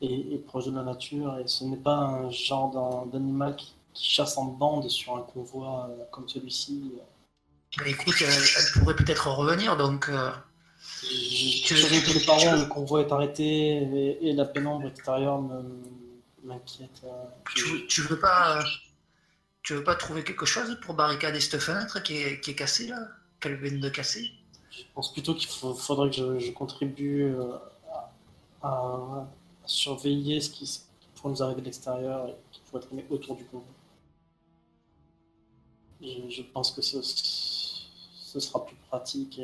[0.00, 1.38] et, proche de la nature.
[1.38, 6.04] Et ce n'est pas un genre d'animal qui, chasse en bande sur un convoi euh,
[6.10, 6.92] comme celui-ci.
[7.78, 10.10] Bah, écoute, elle, pourrait peut-être revenir, donc.
[11.02, 15.40] J'avais que les parents, le convoi est arrêté et, la pénombre extérieure
[16.44, 17.02] m'inquiète.
[17.54, 18.62] Tu, tu veux pas
[19.66, 22.86] tu veux pas trouver quelque chose pour barricader cette fenêtre qui est, qui est cassée
[22.86, 23.08] là
[23.40, 24.30] Qu'elle vient de casser?
[24.70, 27.56] Je pense plutôt qu'il faudrait que je, contribue euh,
[28.62, 29.26] à,
[29.66, 30.80] surveiller ce qui
[31.14, 33.68] pourrait nous arriver de l'extérieur et qui pourrait traîner autour du convoi.
[36.00, 39.40] Je, pense que ce, sera plus pratique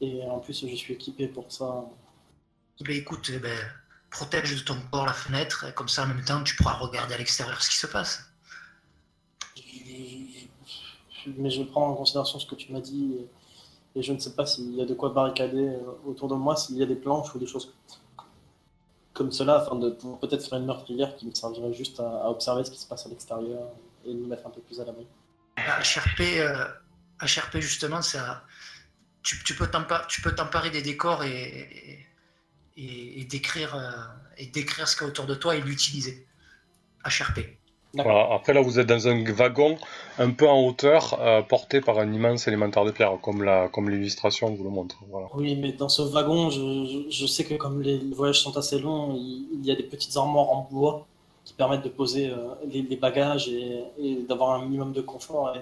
[0.00, 1.84] et, en plus je suis équipé pour ça.
[2.80, 3.58] Eh ben, écoute, ben,
[4.10, 7.14] protège de ton corps la fenêtre, et comme ça en même temps tu pourras regarder
[7.14, 8.30] à l'extérieur ce qui se passe
[11.36, 13.16] mais je prends en considération ce que tu m'as dit
[13.94, 16.54] et, je ne sais pas s'il y a de quoi barricader euh, autour de moi,
[16.54, 17.74] s'il y a des planches ou des choses
[19.20, 22.70] comme cela, afin de peut-être faire une meurtrière qui me servirait juste à, observer ce
[22.70, 23.68] qui se passe à l'extérieur
[24.06, 25.06] et nous mettre un peu plus à l'abri.
[25.58, 26.64] HRP, euh,
[27.20, 28.42] HRP justement, ça,
[29.22, 29.66] tu, tu peux
[30.34, 32.08] t'emparer des décors et,
[32.78, 33.90] et, décrire, euh,
[34.38, 36.26] et décrire ce qu'il y a autour de toi et l'utiliser.
[37.04, 37.40] HRP.
[37.98, 39.76] Après, là, vous êtes dans un wagon
[40.18, 43.90] un peu en hauteur, euh, porté par un immense élémentaire de pierre, comme la, comme
[43.90, 44.96] l'illustration vous le montre.
[45.34, 49.16] Oui, mais dans ce wagon, je, je, sais que comme les voyages sont assez longs,
[49.16, 51.06] il, y a des petites armoires en bois
[51.44, 52.36] qui permettent de poser euh,
[52.70, 55.52] les, bagages et, d'avoir un minimum de confort.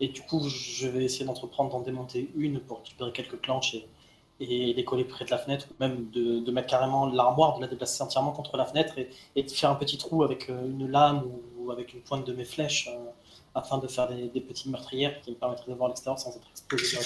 [0.00, 3.86] Et, du coup, je vais essayer d'entreprendre d'en démonter une pour récupérer quelques planches et,
[4.40, 7.62] et les coller près de la fenêtre, ou même de, de mettre carrément l'armoire, de
[7.62, 8.94] la déplacer entièrement contre la fenêtre
[9.36, 12.32] et, de faire un petit trou avec euh, une lame ou avec une pointe de
[12.32, 13.10] mes flèches euh,
[13.54, 16.98] afin de faire des, petites meurtrières qui me permettraient de voir l'extérieur sans être exposé.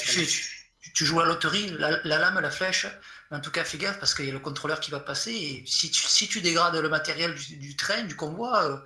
[0.80, 2.86] Tu, tu, joues à loterie, la, lame, la flèche,
[3.30, 5.64] en tout cas fais gaffe parce qu'il y a le contrôleur qui va passer et
[5.66, 8.76] si tu, si tu dégrades le matériel du, train, du convoi, euh,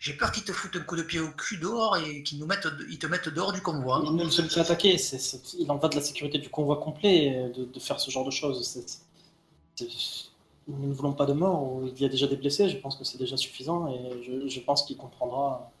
[0.00, 2.46] j'ai peur qu'ils te foutent un coup de pied au cul dehors et qu'ils nous
[2.46, 4.02] mettent, ils te mettent dehors du convoi.
[4.04, 4.96] Il ne se fait attaquer,
[5.58, 8.32] il en va de la sécurité du convoi complet de, de faire ce genre de
[8.32, 8.58] choses
[10.68, 13.04] nous ne voulons pas de mort, il y a déjà des blessés, je pense que
[13.04, 15.72] c'est déjà suffisant et je, pense qu'il comprendra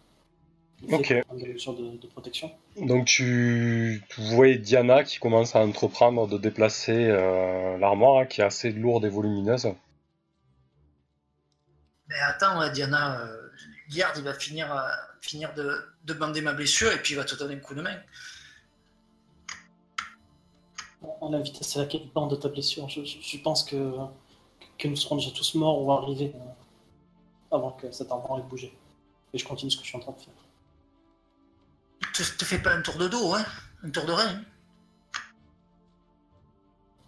[0.90, 1.12] Ok.
[1.34, 2.50] des mesures de, protection.
[2.80, 8.44] Donc tu, vois Diana qui commence à entreprendre de déplacer euh, l'armoire hein, qui est
[8.44, 9.68] assez lourde et volumineuse.
[12.08, 13.48] Mais attends, Diana, euh,
[13.94, 14.88] Garde, il va finir, euh,
[15.20, 17.82] finir de, de, bander ma blessure et puis il va te donner un coup de
[17.82, 17.98] main.
[21.20, 22.88] On a vitesse à laquelle bande de ta blessure.
[22.88, 23.76] je pense que
[24.78, 28.72] que nous serons déjà tous morts ou arrivés euh, avant que cet arbre ait bougé.
[29.32, 30.34] Et je continue ce que je suis en train de faire.
[32.14, 33.44] Te, te fais pas un tour de dos, hein
[33.82, 34.40] Un tour de rein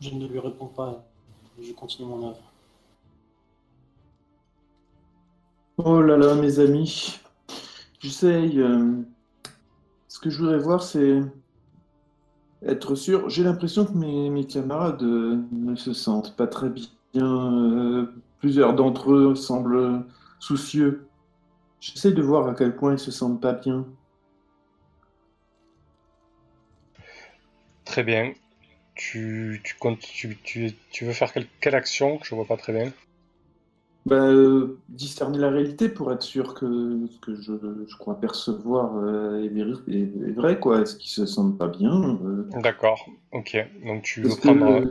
[0.00, 1.04] Je ne lui réponds pas.
[1.62, 2.40] Je continue mon œuvre.
[5.78, 7.20] Oh là là, mes amis.
[8.00, 8.61] J'essaye.
[8.61, 9.02] Euh,
[10.09, 11.20] ce que je voudrais voir, c'est
[12.62, 13.28] être sûr.
[13.30, 18.07] J'ai l'impression que mes, mes camarades euh, ne se sentent pas très bien euh,
[18.38, 20.05] plusieurs d'entre eux semblent
[20.38, 21.07] soucieux.
[21.81, 23.87] J'essaie de voir à quel point ils se sentent pas bien.
[27.85, 28.33] Très bien.
[28.94, 32.18] Tu, tu, comptes, tu, tu, veux faire quelle, action?
[32.18, 32.92] Que je vois pas très bien
[34.05, 37.53] ben, Discerner la réalité pour être sûr que ce que je,
[37.88, 40.83] je crois percevoir euh, est, vrai, quoi.
[40.83, 42.46] Est-ce qu'ils se sentent pas bien euh?
[42.62, 43.57] D'accord, ok.
[43.87, 44.85] Donc tu veux prendre.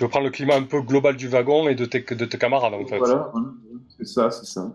[0.00, 2.38] Je veux prendre le climat un peu global du wagon et de tes, de tes
[2.38, 2.96] camarades, en fait.
[2.96, 3.30] Voilà,
[3.98, 4.74] c'est ça, c'est ça.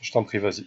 [0.00, 0.66] Je t'en prie, vas-y.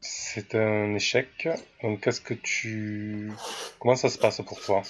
[0.00, 1.48] C'est un échec.
[1.82, 3.32] Donc, qu'est-ce que tu.
[3.80, 4.82] Comment ça se passe pour toi?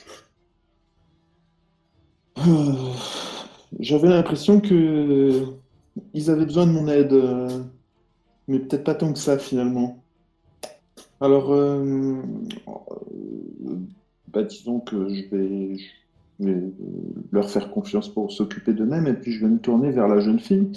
[2.47, 2.93] Euh,
[3.81, 5.64] J'avais l'impression que
[6.13, 7.63] ils avaient besoin de mon aide, euh,
[8.49, 10.03] mais peut-être pas tant que ça finalement.
[11.21, 12.17] Alors, euh,
[12.69, 13.77] euh,
[14.29, 15.77] bah, disons que je vais,
[17.31, 20.41] leur faire confiance pour s'occuper d'eux-mêmes, et puis je vais me tourner vers la jeune
[20.41, 20.73] fille.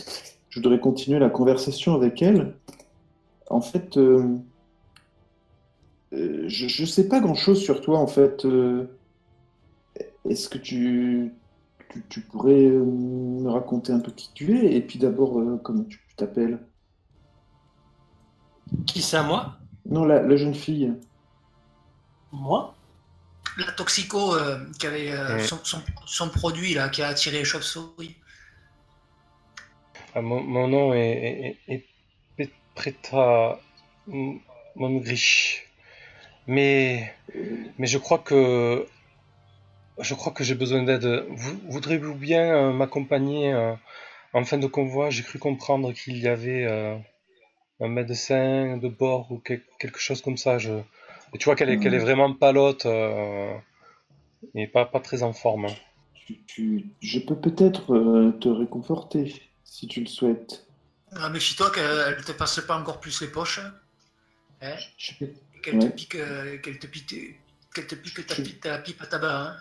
[0.50, 2.54] Je voudrais continuer la conversation avec elle.
[3.50, 3.96] En fait,
[6.12, 8.46] je ne sais pas grand-chose sur toi en fait.
[10.30, 11.34] Est-ce que tu,
[11.90, 15.60] tu, tu pourrais euh, me raconter un peu qui tu es et puis d'abord euh,
[15.64, 16.60] comment tu t'appelles?
[18.86, 19.58] Qui c'est à moi?
[19.86, 20.94] Non, la, la jeune fille.
[22.32, 22.76] Moi?
[23.58, 25.44] La toxico euh, qui avait euh, Ouais.
[25.44, 28.16] son, son- son produit là, qui a attiré les chauves-souris.
[30.14, 31.86] Ah, mon, mon nom est, est, est-.
[36.48, 37.14] Mais,
[37.78, 38.86] mais je crois que
[40.00, 41.26] je crois que j'ai besoin d'aide.
[41.30, 43.74] Vous, voudrez-vous bien euh, m'accompagner euh,
[44.34, 45.10] en fin de convoi?
[45.12, 46.98] J'ai cru comprendre qu'il y avait euh,
[47.82, 50.58] un médecin de bord ou quel- quelque chose comme ça.
[50.60, 50.74] Je...
[51.34, 53.54] Et tu vois qu'elle est, qu'elle est vraiment palote euh,
[54.56, 55.66] et pas, pas très en forme.
[55.68, 55.76] hein.
[56.26, 59.34] Tu, tu- je peux peut-être euh, te réconforter
[59.64, 60.68] si tu le souhaites.
[61.12, 63.62] Ah, Méfie-toi qu'elle te passe pas encore plus les poches.
[64.62, 65.14] Hein, Je
[65.64, 65.92] qu'elle te Ouais.
[65.96, 67.16] pique, euh, qu'elle te pique,
[67.78, 69.42] qu'elle te pique ta, Je- pipe- ta pipe à tabac.
[69.50, 69.54] hein.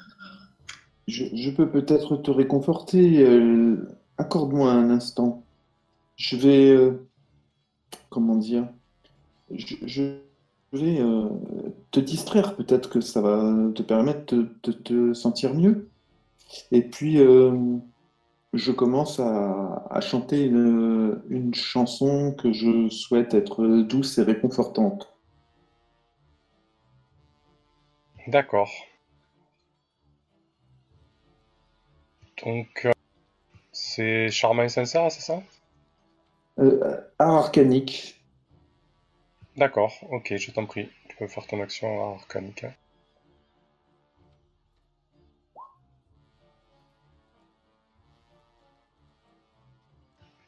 [1.08, 3.22] Je, je peux peut-être te réconforter.
[3.24, 3.88] euh,
[4.18, 5.44] accorde-moi un instant.
[6.16, 7.06] Je vais, euh,
[8.10, 8.66] comment dire,
[9.54, 10.02] je, je
[10.72, 11.28] vais euh,
[11.90, 12.56] te distraire.
[12.56, 15.88] Peut-être que ça va te permettre de te sentir mieux.
[16.72, 17.18] Et puis,
[18.54, 25.12] je commence à, à chanter une, une chanson que je souhaite être douce et réconfortante.
[28.27, 28.72] D'accord.
[32.45, 32.93] Donc, euh,
[33.72, 35.43] c'est charmant et sincère, c'est ça?
[36.59, 38.20] Euh, art arcanique.
[39.57, 40.89] D'accord, ok, je t'en prie.
[41.09, 42.64] Tu peux faire ton action arcanique.
[42.64, 42.72] hein.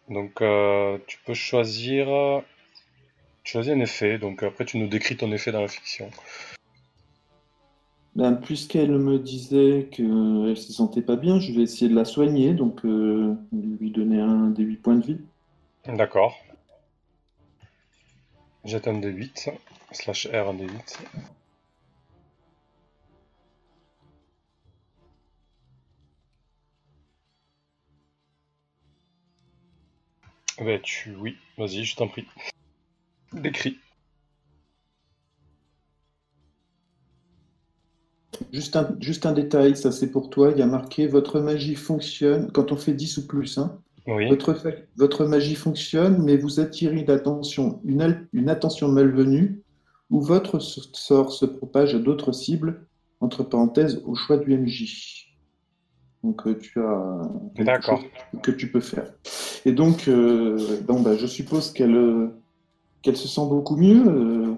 [0.08, 2.06] Donc, euh, tu peux choisir,
[3.44, 4.18] tu choisis un effet.
[4.18, 6.10] Donc, après, tu nous décris ton effet dans la fiction.
[8.18, 12.52] Ben, puisqu'elle me disait qu'elle se sentait pas bien, je vais essayer de la soigner,
[12.52, 15.20] donc euh, lui donner un des 8 points de vie.
[15.86, 16.36] D'accord.
[18.64, 19.52] Jette un D8,
[19.92, 20.98] slash R D8.
[30.58, 31.14] Ben, tu...
[31.14, 32.26] Oui, vas-y, je t'en prie.
[33.32, 33.78] Décris.
[38.52, 41.74] Juste un, juste un détail, ça c'est pour toi, il y a marqué votre magie
[41.74, 43.58] fonctionne quand on fait 10 ou plus.
[43.58, 43.78] hein.
[44.06, 44.56] Oui, Votre,
[44.96, 49.62] votre magie fonctionne, mais vous attirez l'attention, une, une attention malvenue,
[50.10, 52.86] ou votre sort se propage à d'autres cibles,
[53.20, 55.26] entre parenthèses, au choix du MJ.
[56.24, 57.20] Donc euh, tu as
[57.58, 58.02] D'accord.
[58.42, 59.12] que tu peux faire.
[59.66, 62.28] Et donc, euh, bon, bah, je suppose qu'elle euh,
[63.02, 64.04] qu'elle se sent beaucoup mieux.
[64.08, 64.54] euh,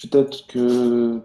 [0.00, 1.20] peut-être que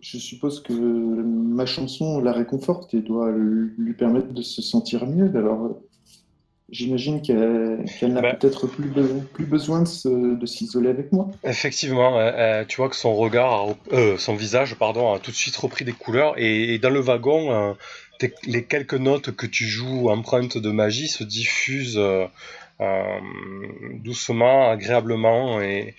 [0.00, 5.30] je suppose que ma chanson la réconforte et doit lui permettre de se sentir mieux.
[5.34, 5.80] Alors,
[6.70, 11.30] j'imagine qu'elle n'a Ben, peut-être plus, be- plus besoin de s'isoler avec moi.
[11.42, 15.30] Effectivement, euh, euh, tu vois que son regard, a euh, son visage, pardon, a tout
[15.30, 17.72] de suite repris des couleurs et, et dans le wagon, euh,
[18.46, 22.00] les quelques notes que tu joues empreintes de magie se diffusent
[22.80, 23.20] euh,
[24.02, 25.94] doucement, agréablement et,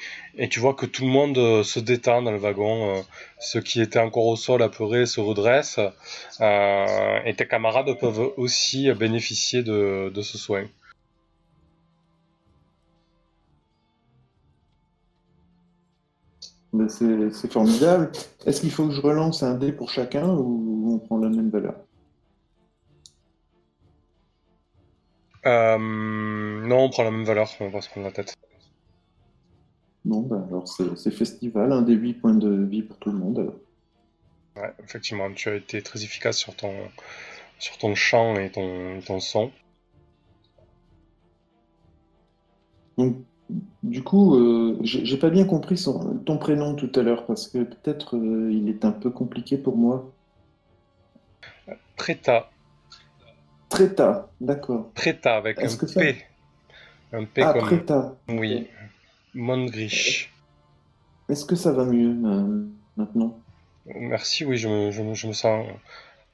[0.50, 2.98] tu vois que tout le monde euh, se détend dans le wagon.
[2.98, 3.02] euh,
[3.40, 5.80] ceux qui étaient encore au sol apeurés se redressent
[6.40, 10.66] et tes camarades peuvent aussi bénéficier de, ce soin.
[16.90, 18.12] C'est formidable.
[18.46, 21.50] Est-ce qu'il faut que je relance un dé pour chacun ou on prend la même
[21.50, 21.76] valeur?
[25.48, 28.36] Euh, non, on prend la même valeur, on va se prendre la tête.
[30.06, 33.40] Non, ben alors c'est festival, un des 8 points de vie pour tout le monde.
[33.40, 33.56] alors.
[34.58, 36.92] Ouais, effectivement, tu as été très efficace sur ton,
[37.60, 39.52] sur ton chant et ton, ton son.
[42.98, 43.18] Donc,
[43.84, 47.48] du coup, euh, j'ai j'ai pas bien compris son- ton prénom tout à l'heure parce
[47.48, 50.12] que peut-être euh, il est un peu compliqué pour moi.
[51.98, 52.50] Preta,
[53.70, 54.92] Treta, d'accord.
[54.94, 56.00] Preta avec un que ça...
[56.00, 56.18] P.
[57.14, 57.62] Un P Ah, comme.
[57.62, 58.16] Preta.
[58.30, 58.68] Oui,
[59.34, 60.32] Mondrich.
[61.30, 62.66] Est-ce que ça va mieux euh,
[62.98, 63.40] maintenant?
[63.86, 65.66] Merci, oui, je me, je me, je me sens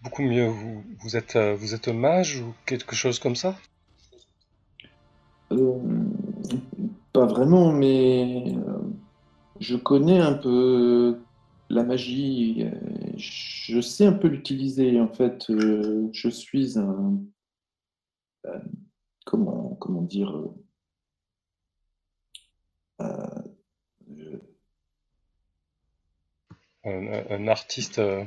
[0.01, 0.47] beaucoup mieux.
[0.47, 3.55] Vous, vous êtes, euh, vous êtes mage ou quelque chose comme ça?
[5.51, 5.79] Euh,
[7.13, 8.55] pas vraiment, mais
[9.59, 11.19] je connais un peu
[11.73, 12.63] la magie.
[12.63, 12.71] euh,
[13.17, 14.99] Je sais un peu l'utiliser.
[14.99, 17.21] En fait, euh, je suis un,
[18.45, 18.59] euh,
[19.25, 20.35] comment, comment dire,
[23.01, 23.41] euh,
[26.83, 27.99] un, un artiste.
[27.99, 28.23] euh,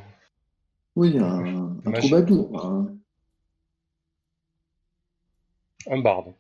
[0.97, 2.97] Oui, un, un troubadour, un,
[5.91, 6.33] un barde.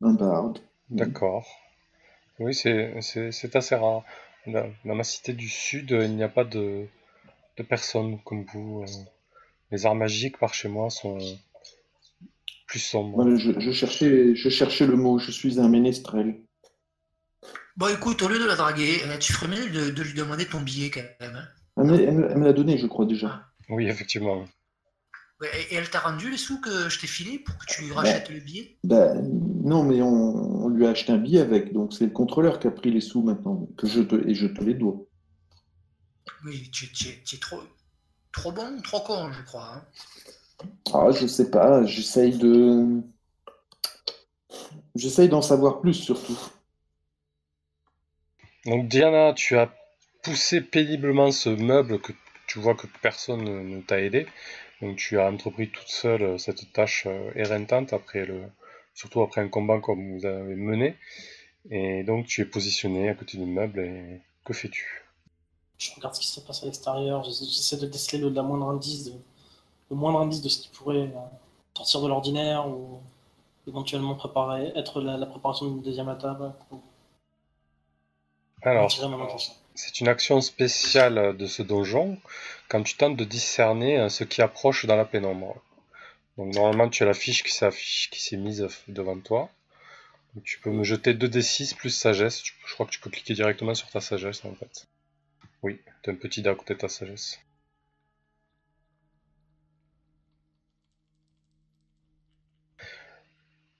[0.00, 0.58] un barde.
[0.90, 1.46] D'accord.
[2.38, 4.04] Oui, c'est assez rare.
[4.46, 6.86] Dans, dans ma cité du sud, euh, il n'y a pas de,
[7.58, 8.82] de personnes comme vous.
[8.82, 8.86] euh.
[9.70, 11.18] Les arts magiques par chez moi sont
[12.66, 13.22] plus sombres.
[13.22, 16.36] Voilà, je, je cherchais, je cherchais le mot, je suis un ménestrel.
[17.76, 20.46] Bon, écoute, au lieu de la draguer, euh, tu ferais mieux de, de lui demander
[20.46, 21.36] ton billet quand même.
[21.36, 21.48] hein.
[21.78, 23.46] Elle me, elle me- elle me l'a donné, je crois déjà.
[23.70, 24.44] Oui, effectivement.
[25.40, 27.92] Ouais, et, elle t'a rendu les sous que je t'ai filés pour que tu lui
[27.92, 28.76] rachètes le billet?
[28.84, 29.14] Ben,
[29.64, 30.51] non, mais on
[30.82, 33.68] lui acheté un billet avec, donc c'est le contrôleur qui a pris les sous maintenant,
[33.76, 35.06] que je te, et je te les dois.
[36.44, 37.62] Oui, tu, tu es- tu es trop,
[38.32, 39.74] trop bon, trop con, je crois.
[39.76, 39.86] hein.
[40.94, 43.02] Ah, je sais pas, j'essaye de.
[44.94, 46.38] J'essaye d'en savoir plus surtout.
[48.66, 49.72] Donc Diana, tu as
[50.24, 52.12] poussé péniblement ce meuble que
[52.48, 54.26] tu vois que personne ne ne t'a aidé.
[54.80, 58.42] Donc tu as entrepris toute seule euh, cette tâche euh, éreintante après le,
[58.94, 60.96] surtout après un combat comme vous avez mené.
[61.70, 65.04] Et donc tu es positionné à côté du meuble et que fais-tu?
[65.78, 68.68] Je regarde ce qui se passe à l'extérieur, j'essa- j'essaie de déceler le, la moindre
[68.70, 69.12] indice de,
[69.90, 71.20] le moindre indice de ce qui pourrait euh,
[71.76, 73.00] sortir de l'ordinaire ou
[73.68, 76.38] éventuellement préparer, être la, la préparation d'une deuxième attaque
[76.70, 76.80] pour
[78.62, 78.90] Alors,
[79.76, 82.18] c'est une action spéciale de ce donjon
[82.68, 85.62] quand tu tentes de discerner euh, ce qui approche dans la pénombre.
[86.38, 89.50] Donc normalement tu as la fiche qui s'affiche, qui s'est mise devant toi.
[90.44, 92.42] Tu peux me jeter 2d6 plus sagesse.
[92.44, 94.88] Je crois que tu peux cliquer directement sur ta sagesse en fait.
[95.62, 97.38] Oui, t'as un petit dé à côté de ta sagesse.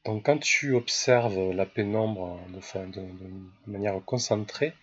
[0.04, 4.74] Donc quand tu observes la pénombre de manière concentrée,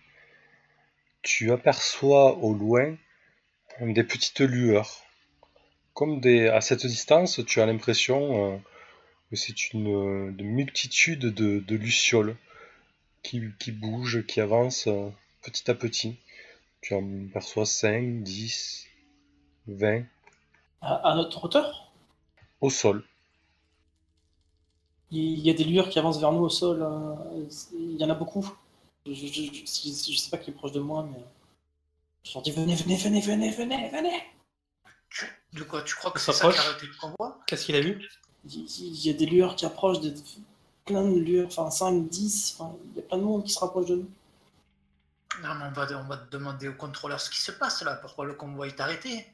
[1.22, 2.96] tu aperçois au loin
[3.80, 5.04] des petites lueurs.
[6.00, 8.58] Comme des, à cette distance, tu as l'impression euh,
[9.30, 12.36] que c'est une, de multitude de, de lucioles
[13.22, 15.10] qui, qui bougent, qui avancent euh,
[15.42, 16.18] petit à petit.
[16.82, 18.86] Tu en perçois 5, 10,
[19.68, 20.04] 20
[20.82, 21.90] À, à notre hauteur,
[22.60, 23.04] au sol.
[25.10, 26.82] il y a des lueurs qui avancent vers nous au sol.
[26.82, 27.44] euh,
[27.78, 28.46] il y en a beaucoup.
[29.06, 31.20] Je, je, je, je- je sais pas qui est proche de moi, mais
[32.24, 34.22] je leur dis venez, venez, venez, venez, venez, venez.
[35.52, 37.40] De quoi Tu crois que Ça c'est ça qui a arrêté le convoi?
[37.46, 38.08] Qu'est-ce qu'il a vu?
[38.44, 40.14] Il y a des lueurs qui approchent, des,
[40.86, 43.58] plein de lueurs, enfin 5, 10, enfin, il y a plein de monde qui se
[43.58, 44.10] rapproche de nous.
[45.42, 48.24] Non, mais on va, on va demander au contrôleur ce qui se passe là, pourquoi
[48.24, 49.26] le convoi est arrêté?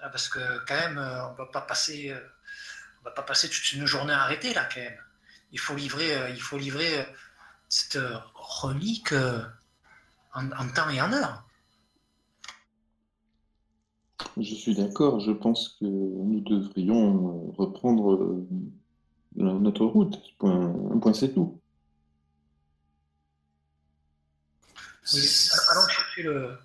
[0.00, 2.20] Ah, Parce que quand même, euh, on va pas passer, euh,
[3.00, 4.98] on va pas passer toute une journée arrêtée là quand même.
[5.52, 7.06] Il faut livrer, euh, il faut livrer
[7.68, 7.98] cette
[8.34, 9.12] relique
[10.34, 11.45] en, en temps et en heure.
[14.38, 18.46] Je suis d'accord, je pense que nous devrions euh, reprendre euh,
[19.36, 20.18] notre route.
[20.38, 21.58] Point, un point, c'est tout.
[25.70, 26.58] Allons chercher le,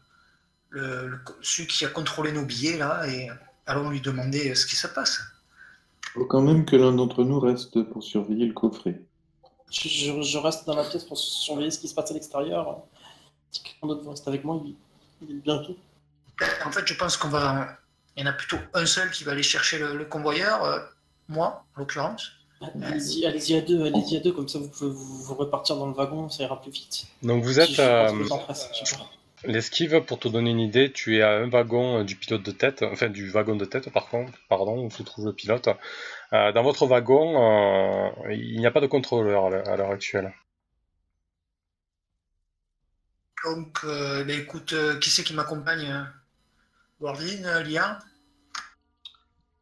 [0.69, 3.29] le- le- celui qui a contrôlé nos billets là et
[3.65, 5.19] allons lui demander ce qui se passe.
[6.07, 9.01] Il faut quand même que l'un d'entre nous reste pour surveiller le coffret.
[9.69, 12.81] Je, je- je reste dans la pièce pour surveiller ce qui se passe à l'extérieur.
[13.51, 14.75] Si quelqu'un d'autre veut rester avec moi, il,
[15.21, 15.75] il est bientôt.
[16.65, 17.77] En fait, je pense qu'on va.
[18.17, 20.79] Il y en a plutôt un seul qui va aller chercher le, le convoyeur, euh,
[21.29, 22.31] moi en l'occurrence.
[22.83, 25.87] Allez-y allez à deux, allez-y à deux, comme ça vous pouvez vous, vous repartir dans
[25.87, 27.05] le wagon, ça ira plus vite.
[27.23, 28.11] Donc vous êtes euh,
[29.45, 32.51] l'esquive, pour te donner une idée, tu es à un wagon euh, du pilote de
[32.51, 35.69] tête, enfin du wagon de tête par contre, pardon, où se trouve le pilote.
[36.33, 40.31] Euh, dans votre wagon, euh, il n'y a pas de contrôleur à l'heure- actuelle.
[43.43, 46.05] Donc, euh, écoute, euh, qui c'est qui m'accompagne
[47.01, 47.45] euh Wardine,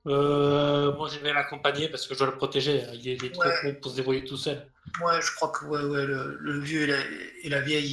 [0.07, 2.85] euh, Moi, je vais l'accompagner parce que je dois le protéger.
[2.93, 4.65] Il est, il est trop con pour se débrouiller tout seul.
[5.01, 6.97] Ouais, je crois que ouais, ouais, le, le vieux et la,
[7.43, 7.85] et la vieille,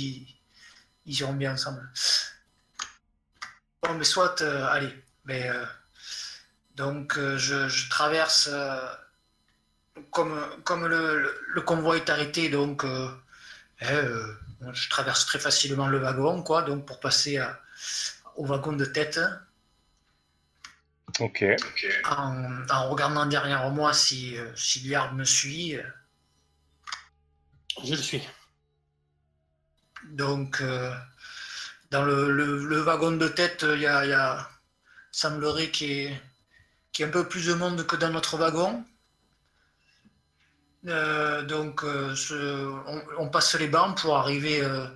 [1.07, 1.89] ils, ils iront bien ensemble.
[3.83, 4.93] Bon, mais soit, euh, allez.
[5.25, 5.65] Mais, euh,
[6.77, 8.49] donc, je, je traverse.
[10.11, 12.85] comme comme le, le, le convoi est arrêté, donc.
[13.81, 13.87] eh,
[14.73, 17.61] je traverse très facilement le wagon, quoi, donc pour passer à-
[18.37, 19.21] au wagon de tête.
[21.21, 21.45] Ok.
[22.05, 25.77] en, en regardant derrière moi si, euh, si Liard me suit.
[27.85, 28.23] Je le suis.
[30.11, 30.95] Donc, euh,
[31.91, 34.49] dans le, le- le wagon de tête, il y a, il y a-
[35.11, 36.23] semblerait qu'il y, ait-
[36.93, 38.85] qu'il y ait un peu plus de monde que dans notre wagon.
[40.87, 44.87] Euh, donc, euh, ce- on, on passe les bancs pour arriver euh,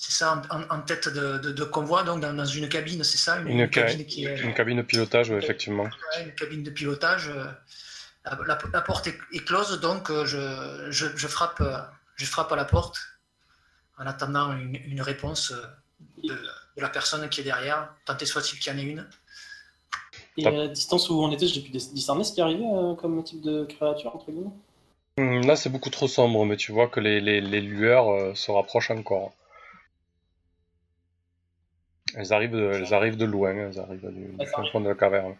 [0.00, 4.22] c'est ça, en, tête de, convoi, donc dans, une cabine, c'est ça une, cabine qui
[4.22, 5.90] Une cabine de pilotage, effectivement.
[6.24, 7.30] une cabine de pilotage.
[8.24, 11.62] La, porte est, close, donc je, je, frappe,
[12.16, 12.98] je frappe à la porte
[13.98, 15.52] en attendant une, réponse
[16.24, 16.34] de,
[16.78, 19.06] la personne qui est derrière, tant et soit-il qu'il y en ait une.
[20.38, 23.22] Et à la distance où on était, j'ai pu discerner ce qui arrivait euh, comme
[23.22, 24.50] type de créature, entre guillemets?
[25.18, 28.90] Hmm, Là, c'est beaucoup trop sombre, mais tu vois que les, lueurs euh, se rapprochent
[28.90, 29.34] encore.
[32.14, 35.36] Elles arrivent de, elles arrivent de loin, elles arrivent du, fond de la caverne.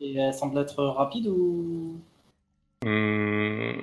[0.00, 2.00] Et elles semblent être rapides ou?
[2.84, 3.82] Hmm,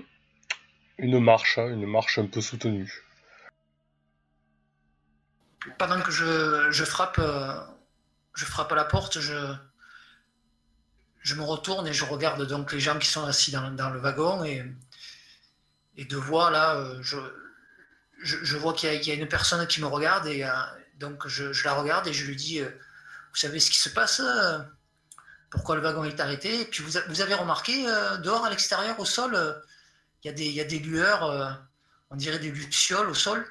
[0.98, 3.04] Une marche, hein, une marche un peu soutenue.
[5.78, 7.54] Pendant que je, frappe, euh,
[8.34, 9.54] je frappe à la porte, je,
[11.22, 14.44] je me retourne et je regarde donc les gens qui sont assis dans, le wagon
[14.44, 14.64] et,
[15.96, 17.02] et de voir là, euh,
[18.22, 20.52] je, je, vois qu'il y, a une personne qui me regarde et euh,
[20.96, 24.22] donc je, la regarde et je lui dis, vous savez ce qui se passe
[25.50, 26.62] Pourquoi le wagon est arrêté?
[26.62, 27.84] Et puis vous, vous avez remarqué
[28.24, 29.64] dehors à l'extérieur au sol,
[30.24, 31.60] il y, a des, il y a des lueurs,
[32.10, 33.46] on dirait des lucioles au sol.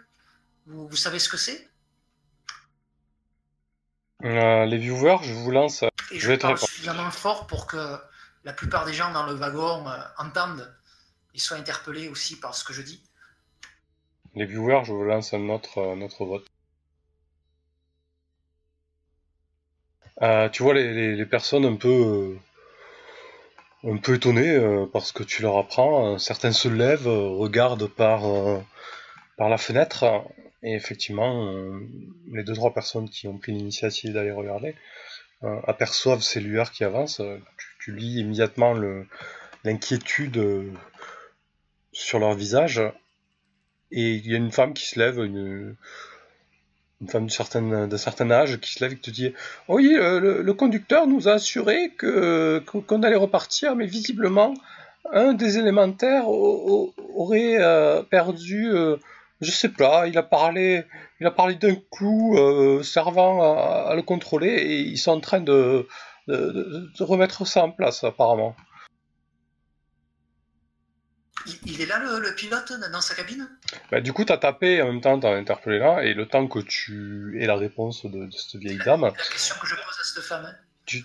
[0.67, 1.69] vous savez ce que c'est?
[4.25, 5.85] Euh, les viewers, je vous lance.
[6.11, 7.99] Et je, je parle suffisamment fort pour que
[8.45, 10.75] la plupart des gens dans le wagon euh, entendent
[11.35, 13.03] et soient interpellés aussi par ce que je dis.
[14.39, 16.47] Les viewers, je vous lance euh, notre vote.
[20.53, 22.37] tu vois les, personnes un peu,
[23.83, 26.19] un peu étonnées parce que tu leur apprends.
[26.19, 28.23] certains se lèvent, regardent par,
[29.39, 30.05] la fenêtre
[30.63, 31.81] et effectivement, euh,
[32.31, 34.77] les deux trois personnes qui ont pris l'initiative d'aller regarder
[35.43, 37.23] euh, aperçoivent ces lueurs qui avancent.
[37.81, 38.75] Tu, lis immédiatement
[39.65, 40.73] l'inquiétude
[41.91, 42.81] sur leur visage.
[43.91, 45.77] Et il y a une femme qui se lève, une,
[47.01, 47.29] une femme
[47.89, 49.33] d'un certain, âge qui se lève et qui te dit
[49.69, 54.55] Oui, le, conducteur nous a assuré que qu'on allait repartir, mais visiblement,
[55.13, 58.73] un des élémentaires aurait euh, perdu
[59.41, 60.85] je sais pas, il a parlé,
[61.21, 65.41] il a parlé d'un clou euh, servant à, le contrôler et ils sont en train
[65.41, 65.87] de,
[66.27, 68.57] de, remettre ça en place apparemment.
[71.67, 73.49] Il, est là le, pilote dans sa cabine?
[73.91, 76.27] Bah, Du coup, tu as tapé en même temps, tu as interpellé là, et le
[76.27, 79.03] temps que tu aies la réponse de, cette vieille dame.
[79.03, 80.47] La question que je pose à cette femme.
[80.47, 80.55] Hein.
[80.87, 81.05] Tu,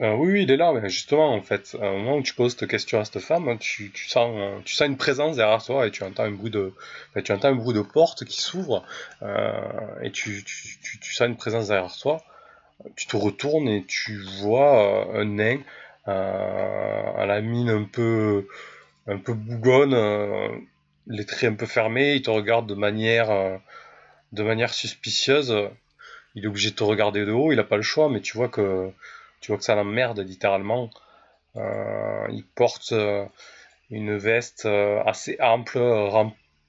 [0.00, 2.68] euh, oui, il est là, mais justement, en fait, au moment où tu poses cette
[2.68, 6.24] question à cette femme, tu, sens, tu sens une présence derrière toi et tu entends
[6.24, 6.72] un bruit de,
[7.24, 8.84] tu entends un bruit de porte qui s'ouvre
[9.22, 9.62] euh,
[10.02, 12.24] et tu, tu, sens une présence derrière toi.
[12.96, 15.60] Tu te retournes et tu vois euh, un nain
[16.06, 18.46] à la mine un peu,
[19.06, 19.94] un peu bougonne,
[21.06, 22.14] les traits un peu fermés.
[22.14, 23.60] Il te regarde de manière,
[24.32, 25.70] de manière suspicieuse.
[26.34, 27.52] Il est obligé de te regarder de haut.
[27.52, 28.92] Il n'a pas le choix, mais tu vois que
[29.44, 30.88] tu vois que ça l'emmerde littéralement.
[31.56, 33.26] Euh, il porte euh,
[33.90, 35.78] une veste euh, assez ample,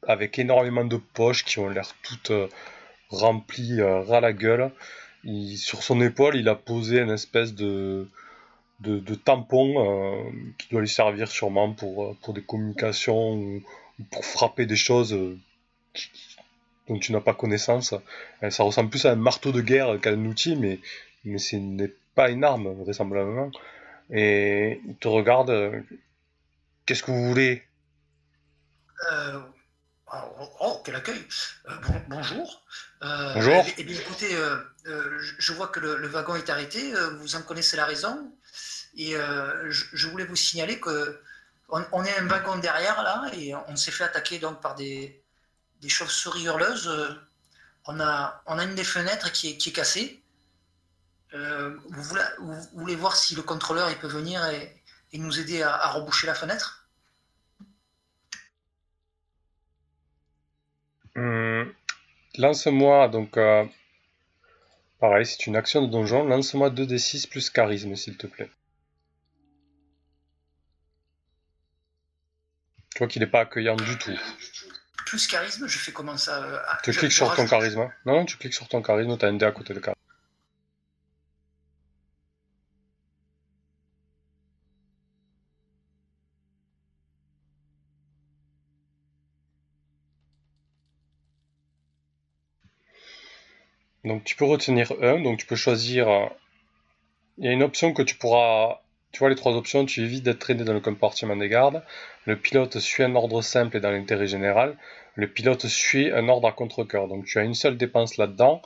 [0.05, 2.33] avec énormément de poches qui ont l'air toutes
[3.09, 4.71] remplies ras la gueule.
[5.55, 8.09] sur son épaule, il a posé une espèce de,
[8.79, 13.61] de, tampon qui doit lui servir sûrement pour, pour des communications ou,
[14.11, 15.17] pour frapper des choses
[16.87, 17.93] dont tu n'as pas connaissance.
[18.49, 20.79] Ça ressemble plus à un marteau de guerre qu'à un outil, mais,
[21.23, 23.51] mais ce n'est pas une arme, vraisemblablement.
[24.11, 25.49] Et il te regarde.
[25.49, 25.81] Euh,
[26.85, 27.63] qu'est-ce que vous voulez?
[29.11, 29.39] Euh,
[30.61, 31.25] oh, quel accueil
[31.67, 31.73] euh,
[32.07, 32.63] Bonjour.
[33.01, 33.65] bonjour.
[33.77, 34.37] Eh, bien, écoutez,
[34.85, 36.93] je vois que le, wagon est arrêté.
[37.19, 38.31] vous en connaissez la raison.
[38.97, 41.19] Et je, voulais vous signaler que
[41.69, 45.21] on, est un wagon derrière là et on s'est fait attaquer donc par des,
[45.81, 47.19] des chauves-souris hurleuses.
[47.87, 50.21] On a, on a une des fenêtres qui est, qui est cassée.
[51.35, 52.03] Euh, vous,
[52.73, 54.81] voulez, voir si le contrôleur il peut venir et,
[55.13, 56.84] nous aider à, reboucher la fenêtre?
[62.37, 63.65] Lance-moi, donc, euh,
[64.99, 68.49] pareil, c'est une action de donjon, lance-moi 2d6 plus charisme, s'il te plaît.
[72.93, 74.17] Tu vois qu'il n'est pas accueillant du tout.
[75.05, 77.91] Plus charisme, je fais comment ça euh, Tu cliques sur ton charisme.
[78.05, 80.01] Non, non, tu cliques sur ton charisme, tu as un dé à côté de charisme.
[94.05, 96.29] Donc tu peux retenir un, donc tu peux choisir.
[97.37, 98.79] Il y a une option que tu pourras
[99.15, 101.81] tu vois les trois options, tu évites d'être traîné dans le compartiment des gardes,
[102.25, 104.75] le pilote suit un ordre simple et dans l'intérêt général,
[105.15, 107.07] le pilote suit un ordre à contre-coeur.
[107.07, 108.61] Donc tu as une seule dépense là-dedans,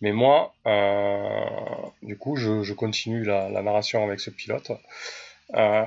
[0.00, 1.44] mais moi, euh,
[2.02, 4.70] du coup, je, continue la, narration avec ce pilote.
[5.54, 5.84] Euh,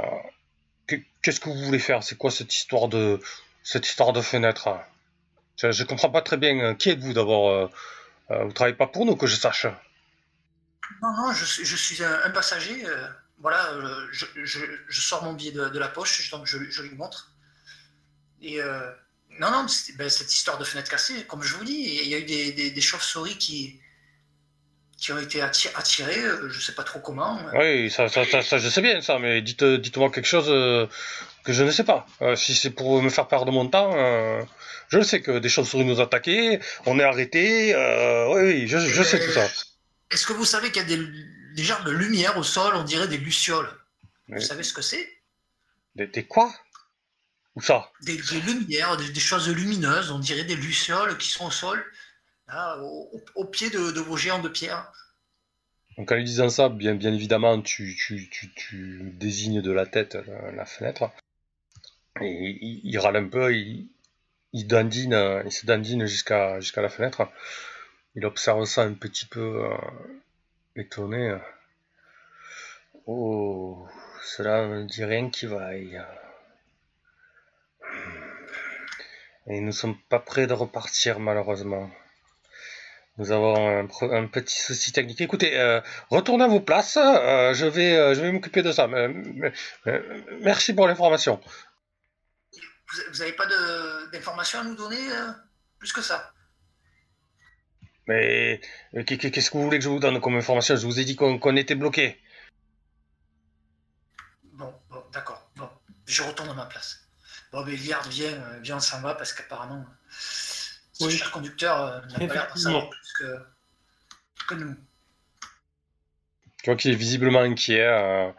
[1.21, 2.03] qu'est-ce que vous voulez faire?
[2.03, 3.17] C'est quoi cette histoire de
[3.63, 4.67] cette histoire de fenêtre?
[5.55, 6.59] Je, ne comprends pas très bien.
[6.59, 7.69] Euh, qui êtes-vous d'abord
[8.45, 9.65] Vous travaillez pas pour nous, que je sache
[11.01, 12.83] Non, non, je, suis un, passager.
[13.39, 13.69] voilà,
[14.11, 17.31] je, sors mon billet de, la poche, donc je, lui montre.
[18.41, 18.59] Et
[19.39, 19.65] non, non,
[19.97, 22.23] ben, cette histoire de fenêtre cassée, comme je vous dis, il y a eu
[22.71, 23.79] des chauves-souris qui,
[25.01, 27.39] qui ont été attirés, euh, je sais pas trop comment.
[27.55, 30.85] Oui, ça, ça, ça, je sais bien ça, mais dites, dites-moi quelque chose euh,
[31.43, 32.05] que je ne sais pas.
[32.21, 33.91] Euh, si c'est pour me faire perdre mon temps,
[34.89, 37.75] je sais que des chauves-souris nous attaquaient, on est arrêté,
[38.29, 39.47] oui, oui, je, je sais tout ça.
[40.11, 41.01] Est-ce que vous savez qu'il y a des,
[41.55, 43.69] des genres de lumière au sol, on dirait des lucioles?
[44.27, 45.07] Vous savez ce que c'est?
[45.95, 46.53] des, des, quoi?
[47.55, 47.91] Où ça?
[48.03, 51.83] Des, lumières, des, choses lumineuses, on dirait des lucioles qui sont au sol.
[53.35, 54.91] Au, pied de, vos géants de pierre.
[55.97, 57.97] Donc en lui disant ça, bien, bien évidemment, tu,
[59.13, 60.17] désignes de la tête
[60.53, 61.11] la, fenêtre.
[62.19, 63.87] Et il, râle un peu, il,
[64.67, 67.29] dandine, il se dandine jusqu'à jusqu'à la fenêtre.
[68.15, 69.77] Il observe ça un petit peu euh,
[70.75, 71.37] étonné.
[73.07, 73.87] Oh,
[74.23, 76.01] cela ne dit rien qui vaille.
[79.47, 81.89] Et nous ne sommes pas prêts de repartir malheureusement.
[83.17, 85.21] Nous avons un, petit souci technique.
[85.21, 86.97] Écoutez, euh, retournez à vos places.
[86.97, 88.89] Euh, je vais, je vais m'occuper de ça.
[90.41, 91.39] merci pour l'information.
[93.11, 93.45] Vous n'avez pas
[94.11, 94.99] d'informations à nous donner
[95.79, 96.33] plus que ça?
[98.07, 98.59] Mais
[99.05, 100.75] qu'est-ce que vous voulez que je vous donne comme information?
[100.75, 102.19] Je vous ai dit qu'on était bloqué.
[104.53, 105.49] Bon, bon d'accord.
[105.55, 105.69] Bon,
[106.05, 107.07] je retourne à ma place.
[107.51, 109.85] Bon, mais Liard vient, vient, on s'en va parce qu'apparemment
[111.01, 111.11] oui.
[111.11, 113.37] cher conducteur euh, n'a pas l'air de plus que,
[114.47, 114.75] que, nous.
[116.63, 117.81] Tu vois qu'il est visiblement inquiet.
[117.81, 118.31] Euh,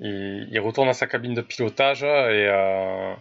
[0.00, 3.14] il, retourne à sa cabine de pilotage et, euh,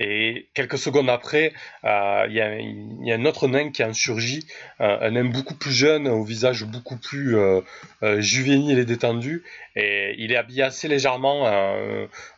[0.00, 1.52] et quelques secondes après,
[1.84, 4.46] il y, a un autre nain qui en surgit,
[4.78, 7.36] un nain beaucoup plus jeune, au visage beaucoup plus
[8.18, 9.44] juvénile et détendu.
[9.76, 11.44] Et il est habillé assez légèrement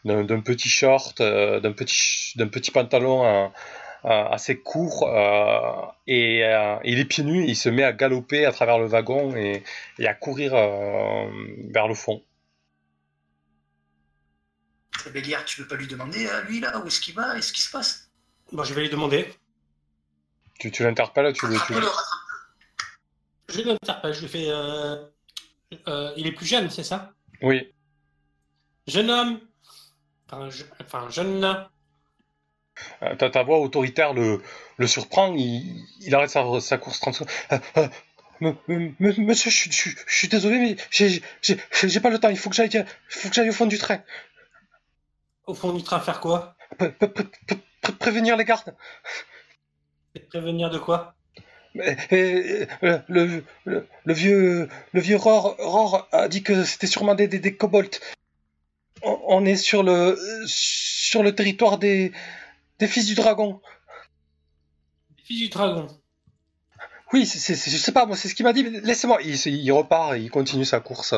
[0.04, 3.50] d'un petit short, d'un petit, pantalon
[4.04, 8.44] euh, assez court euh, et euh, il est pieds nus, il se met à galoper
[8.46, 9.62] à travers le wagon et,
[10.04, 12.20] à courir vers le fond.
[15.11, 17.62] Béliard, tu veux pas lui demander à lui là où est-ce qu'il va, est-ce qu'il
[17.62, 18.11] se passe?
[18.53, 19.32] Bon, je vais lui demander.
[20.59, 21.57] Tu, tu l'interpelles, tu le.
[21.66, 21.74] Tu...
[23.48, 24.48] Je l'interpelle, je lui fais.
[26.16, 27.12] il est plus jeune, c'est ça?
[27.40, 27.72] Oui.
[28.86, 29.40] Jeune homme.
[30.30, 30.48] Enfin,
[30.80, 31.44] enfin jeune
[33.03, 34.40] euh, ta, voix autoritaire le,
[34.76, 37.30] le surprend, il, il arrête sa, sa, course 30 secondes.
[38.42, 43.50] Euh, euh, monsieur, je, suis désolé, mais j'ai pas le temps, il faut que j'aille
[43.50, 44.00] au fond du train.
[45.53, 46.57] Au fond du train, faire quoi
[47.98, 48.74] Prévenir les gardes.
[50.30, 51.14] prévenir de quoi
[51.74, 52.64] le,
[54.07, 58.00] vieux, le vieux Ror, a dit que c'était sûrement des, des, kobolds.
[59.03, 62.12] On, on, est sur le, sur le territoire des,
[62.78, 63.61] des fils du dragon.
[65.18, 65.86] Des fils du dragon.
[67.12, 68.62] Oui, c'est, je sais pas, moi c'est ce qu'il m'a dit.
[68.62, 69.18] Laissez-moi.
[69.20, 71.12] Il, repart, il continue sa course.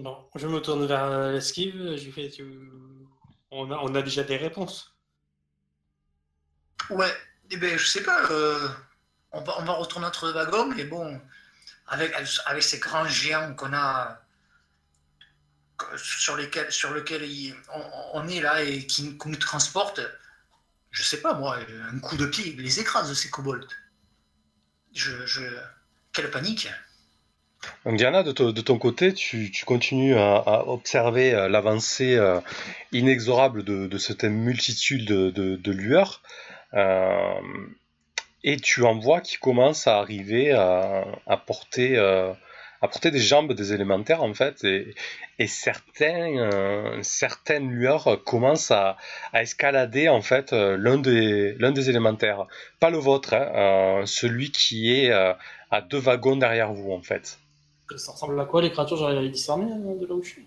[0.00, 1.96] Bon, je me tourne vers euh, l'esquive.
[2.12, 2.30] Fais,
[3.50, 4.96] on, a, déjà des réponses.
[6.88, 7.12] Ouais,
[7.50, 8.30] eh ben, je sais pas.
[8.30, 8.68] Euh,
[9.32, 11.20] on, va, retourner notre wagon, mais bon,
[11.86, 12.14] avec,
[12.62, 14.22] ces grands géants qu'on a
[15.96, 16.70] sur, lesquels,
[18.14, 20.00] on, est là et qui, nous transporte,
[20.90, 21.58] je sais pas moi,
[21.90, 23.68] un coup de pied, les écrase ces kobolds.
[26.12, 26.68] Quelle panique
[27.84, 32.40] donc Diana, de, ton côté, tu, continues à, observer euh, l'avancée euh,
[32.92, 36.22] inexorable de, cette multitude de, lueurs,
[36.74, 37.40] euh,
[38.44, 41.04] et tu en vois qui commencent à arriver à,
[41.46, 41.96] porter
[43.10, 44.94] des jambes des élémentaires en fait et,
[45.46, 46.38] certaines
[47.70, 48.96] lueurs commencent à,
[49.34, 52.46] escalader en fait l'un des, élémentaires,
[52.78, 57.38] pas le vôtre, hein, celui qui est à deux wagons derrière vous en fait.
[57.98, 60.46] Ça ressemble à quoi les créatures J'arrive à les discerner de là où je suis?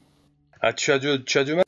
[0.61, 1.63] Ah, tu as du, tu as du mal.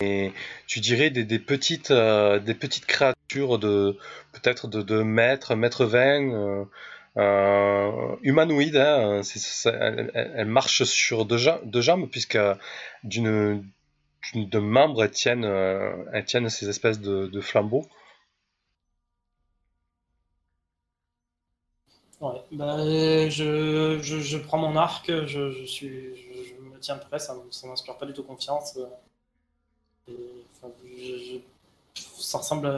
[0.00, 0.32] Et
[0.66, 3.96] tu dirais des, des petites, des petites créatures de
[4.32, 6.66] peut-être de, de mètres, mètre 20
[7.16, 8.76] euh, humanoïde.
[8.76, 12.38] Hein, c'est- c'est- elle, elle- elle marche sur deux, deux jambes, puisque
[13.04, 13.64] d'une
[14.32, 17.86] d'une- de membres, elles tiennent, euh, elles tiennent ces espèces de, de flambeaux.
[22.20, 22.78] Ouais, bah,
[23.28, 25.86] je, je, prends mon arc, je, je,
[26.62, 28.78] me tiens prêt, ça ne m'inspire pas du tout confiance.
[31.94, 32.68] ça ressemble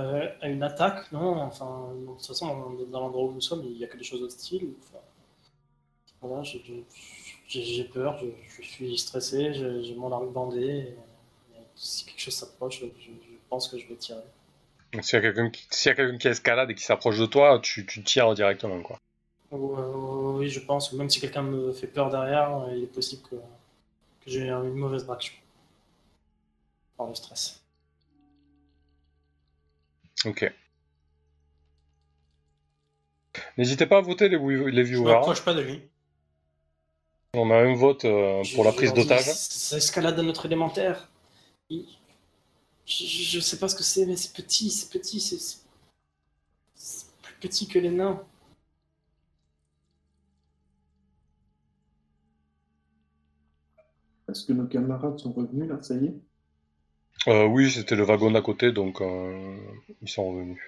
[0.41, 1.41] à, une attaque, non?
[1.41, 2.47] Enfin, de toute façon,
[2.91, 4.73] dans, l'endroit où nous sommes, il n'y a que des choses hostiles.
[6.21, 10.97] Voilà, j'ai peur, je, suis stressé, j'ai mon arc bandé.
[11.77, 13.15] si quelque chose s'approche, je,
[13.49, 14.21] pense que je vais tirer.
[14.93, 15.69] Donc, s'il y a quelqu'un qui,
[16.19, 18.83] qui escalade et qui s'approche de toi, tu, tu tires directement.
[18.83, 18.99] Quoi.
[19.53, 20.93] Euh, oui, je pense.
[20.93, 24.75] Même si quelqu'un me fait peur derrière, euh, il est possible que, que j'ai une
[24.75, 25.35] mauvaise réaction.
[26.97, 27.63] Par le stress.
[30.25, 30.53] Ok.
[33.57, 35.13] N'hésitez pas à voter les, les Je viewers.
[35.15, 35.81] m'approche pas de lui.
[37.35, 39.25] On a un vote euh, pour la Je- je prise d'otage.
[39.25, 41.09] Ça escalade à notre élémentaire.
[41.71, 41.77] Je,
[42.87, 45.59] je- je sais pas ce que c'est, mais c'est petit, c'est petit, c'est
[47.23, 48.23] plus petit que les nains.
[54.29, 56.15] Est-ce que nos camarades sont revenus là, ça y est
[57.29, 59.57] Euh, oui, c'était le wagon d'à côté, donc euh,
[60.03, 60.61] ils sont revenus.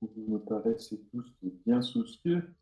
[0.00, 1.34] Vous me paraissez tous
[1.66, 2.54] bien soucieux.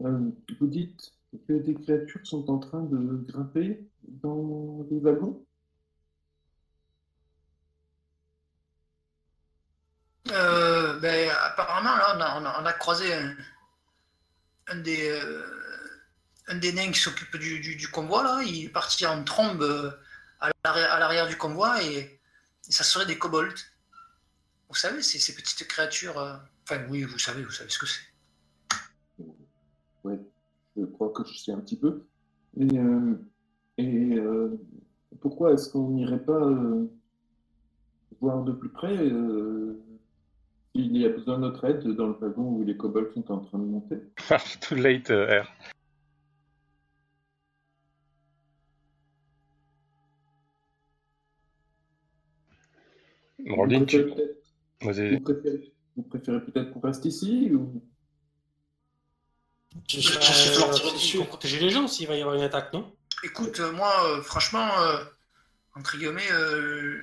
[0.00, 1.12] Euh, vous dites
[1.48, 5.44] que des créatures sont en train de grimper dans les wagons?
[10.30, 13.34] Euh, ben, apparemment, là, on a, on a- on a croisé un,
[14.68, 15.42] un des, euh,
[16.52, 18.22] un des nains qui s'occupe du, du- du convoi.
[18.22, 18.42] Là.
[18.44, 19.90] Il est parti en trombe euh,
[20.40, 20.50] à
[20.98, 21.98] l'arrière du convoi et,
[22.68, 23.54] et ça serait des kobolds.
[24.68, 26.18] Vous savez, ces, ces petites créatures.
[26.18, 28.00] euh, Enfin, oui, vous savez, vous savez ce que c'est.
[30.04, 30.14] Oui,
[30.76, 32.04] je crois que je sais un petit peu.
[32.58, 33.14] Et, euh,
[33.78, 34.56] et euh,
[35.20, 36.86] pourquoi est-ce qu'on n'irait pas euh,
[38.20, 39.80] voir de plus près euh,
[40.74, 43.38] s'il y a besoin de notre aide dans le wagon où les kobolds sont en
[43.40, 43.96] train de monter?
[44.60, 45.46] Too late, R.
[53.56, 54.04] Vous tu...
[54.06, 54.38] préférez peut-être-
[54.82, 55.14] Vas-y.
[55.14, 57.82] vous préférez, vous préférez peut-être qu'on reste ici ou...
[59.88, 61.16] Je Euh, cherche leur tirer dessus.
[61.18, 62.92] pour protéger les gens s'il va y avoir une attaque, non?
[63.24, 65.02] Écoute, euh, moi, euh, franchement, euh,
[65.76, 67.00] entre guillemets, euh,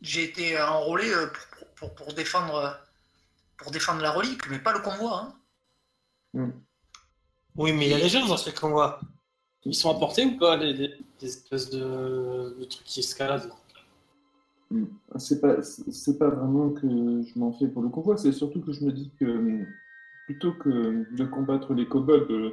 [0.00, 1.10] j'ai été enrôlé
[1.58, 2.78] pour, pour, pour défendre,
[3.58, 5.20] pour défendre la relique, mais pas le convoi.
[5.22, 5.34] hein.
[6.34, 6.50] Hmm.
[7.56, 9.00] Oui, mais il y a les gens dans ce convoi.
[9.64, 13.50] Ils sont apportés ou pas, les, les- les espèces de, de trucs qui escaladent?
[15.16, 16.86] C'est pas, c'est pas vraiment que
[17.22, 19.64] je m'en fais pour le convoi, c'est surtout que je me dis que
[20.26, 22.52] plutôt que de combattre les kobolds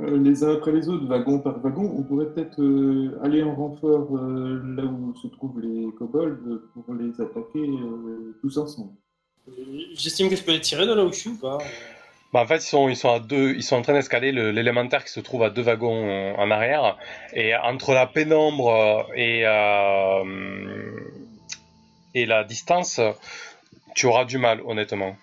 [0.00, 3.54] euh, les uns après les autres, wagon par wagon, on pourrait peut-être euh, aller en
[3.54, 8.90] renfort euh, là où se trouvent les kobolds pour les attaquer euh, tous ensemble.
[9.94, 11.58] J'estime que je peux les tirer de là où je suis ou pas?
[12.32, 14.50] Bah, en fait, ils sont, ils sont à deux, ils sont en train d'escaler le-
[14.50, 16.98] l'élémentaire qui se trouve à deux wagons en arrière.
[17.32, 20.73] Et entre la pénombre et, euh,
[22.14, 23.00] et la distance,
[23.94, 25.16] tu auras du mal, honnêtement.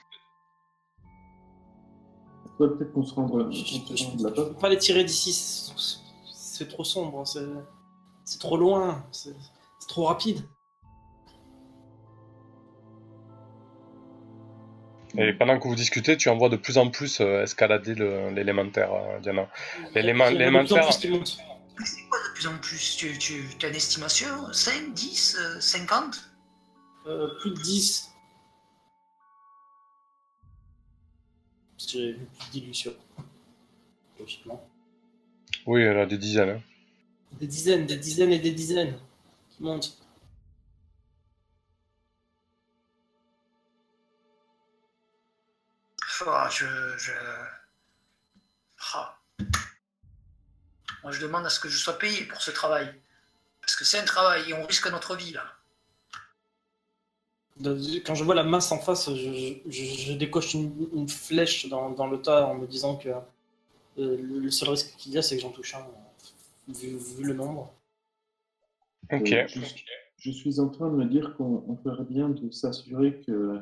[2.57, 4.35] Soit peut-être qu'on se rende, je- là-bas.
[4.35, 7.39] peux pas les tirer d'ici, c'est- trop sombre, c'est
[8.23, 9.33] c'est trop loin, c'est
[9.87, 10.41] trop rapide.
[15.17, 18.93] Et pendant que vous discutez, tu en vois de plus en plus euh, escalader l'élémentaire,
[18.93, 19.49] euh, Diana.
[19.95, 22.95] De l'élémentaire- C'est quoi de plus en plus?
[22.95, 24.27] Tu, tu as une estimation?
[24.53, 26.30] 5, 10, euh, 50
[27.07, 28.11] Euh, plus de 10.
[31.77, 32.93] Parce que J'ai vu plus de dilution.
[34.19, 34.69] Logiquement.
[35.65, 36.49] Oui, elle a des dizaines.
[36.49, 36.61] hein.
[37.33, 38.99] Des dizaines, des dizaines et des dizaines
[39.51, 39.97] qui montent.
[46.25, 46.65] Ah, je,
[46.97, 47.11] je...
[48.93, 49.17] Ah.
[51.03, 52.93] Moi, je demande à ce que je sois payé pour ce travail.
[53.61, 55.51] Parce que c'est un travail et on risque notre vie, là.
[58.05, 61.91] Quand je vois la masse en face, je, je- je décoche une, une flèche dans,
[61.91, 65.35] dans le tas en me disant que euh, le, seul risque qu'il y a, c'est
[65.35, 65.85] que j'en touche un,
[66.73, 67.71] vu, vu le nombre.
[69.11, 69.31] Ok.
[69.31, 69.59] Euh, je,
[70.17, 73.59] je suis en train de me dire qu'on on ferait bien de s'assurer que euh,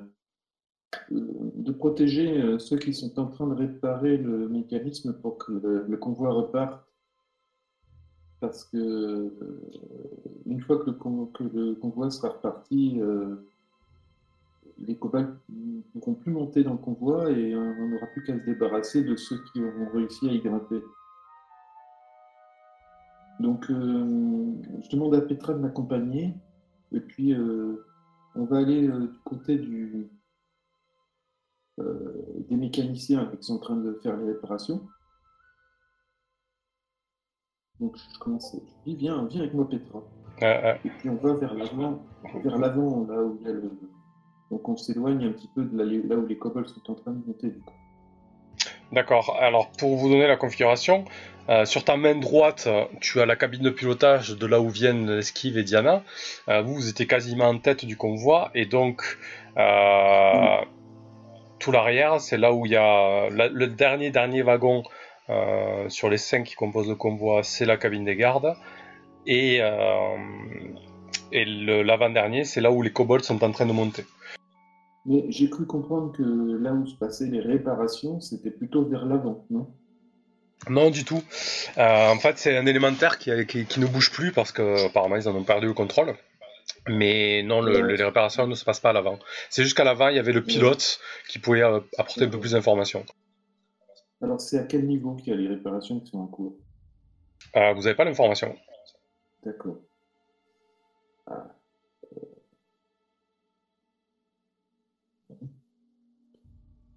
[1.12, 5.98] de protéger ceux qui sont en train de réparer le mécanisme pour que le, le
[5.98, 6.84] convoi reparte.
[8.40, 9.34] Parce que
[10.46, 13.36] une fois que le, con- que le convoi sera reparti, euh,
[14.86, 18.46] les cobayes ne pourront plus monter dans le convoi et on n'aura plus qu'à se
[18.46, 20.82] débarrasser de ceux qui auront réussi à y grimper.
[23.40, 26.34] Donc, euh, je demande à Petra de m'accompagner.
[26.92, 27.86] Et puis, euh,
[28.36, 30.10] on va aller euh, du côté du,
[31.78, 34.86] des mécaniciens qui sont en train de faire les réparations.
[37.80, 38.54] Donc, je commence.
[38.54, 40.04] Je dis, viens, viens avec moi, Petra.
[40.84, 42.04] Et puis, on va vers l'avant,
[42.44, 43.72] vers l'avant, là où il y a le.
[44.52, 47.26] Donc, on s'éloigne un petit peu de là, où les kobolds sont en train de
[47.26, 47.54] monter.
[48.92, 49.38] D'accord.
[49.40, 51.06] Alors, pour vous donner la configuration,
[51.50, 52.68] euh, sur ta main droite,
[53.02, 56.04] tu as la cabine de pilotage de là où viennent Esquive et Diana.
[56.48, 59.18] Euh, vous, vous étiez quasiment en tête du convoi, et donc
[59.58, 60.58] euh,
[61.60, 64.84] tout l'arrière, c'est là où il y a le dernier dernier wagon
[65.90, 68.56] sur les cinq qui composent le convoi, c'est la cabine des gardes,
[69.28, 69.60] et,
[71.32, 74.06] et l'avant-dernier, c'est là où les kobolds sont en train de monter.
[75.06, 79.46] Mais j'ai cru comprendre que là où se passaient les réparations, c'était plutôt vers l'avant,
[79.50, 79.68] non?
[80.70, 81.24] Non, du tout.
[81.78, 85.30] Euh, en fait, c'est un élémentaire qui, qui, ne bouge plus parce que apparemment ils
[85.30, 86.16] en ont perdu le contrôle.
[86.88, 89.20] Mais non, le, les réparations ne se passent pas à l'avant.
[89.50, 92.52] C'est jusqu'à l'avant, il y avait le pilote qui pouvait euh, apporter un peu plus
[92.52, 93.06] d'informations.
[94.22, 96.56] Alors, c'est à quel niveau qu'il y a les réparations qui sont en cours?
[97.56, 98.56] Euh, Vous n'avez pas l'information.
[99.44, 99.78] D'accord.
[101.26, 101.48] Ah.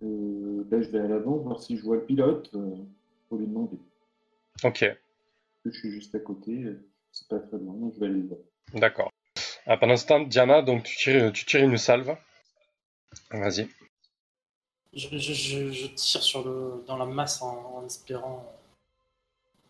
[0.02, 2.50] Ben, je vais à l'avant voir si je vois le pilote
[3.28, 3.78] pour lui demander.
[4.64, 4.84] Ok.
[5.64, 6.64] Je suis juste à côté,
[7.12, 8.40] c'est pas très loin, je vais aller le voir.
[8.74, 9.12] D'accord.
[9.66, 12.16] Ah, pendant ce temps, Diana, donc tu tires, tu tires une salve.
[13.30, 13.68] Vas-y.
[14.92, 18.52] Je, je, je, tire sur le, dans la masse en, espérant,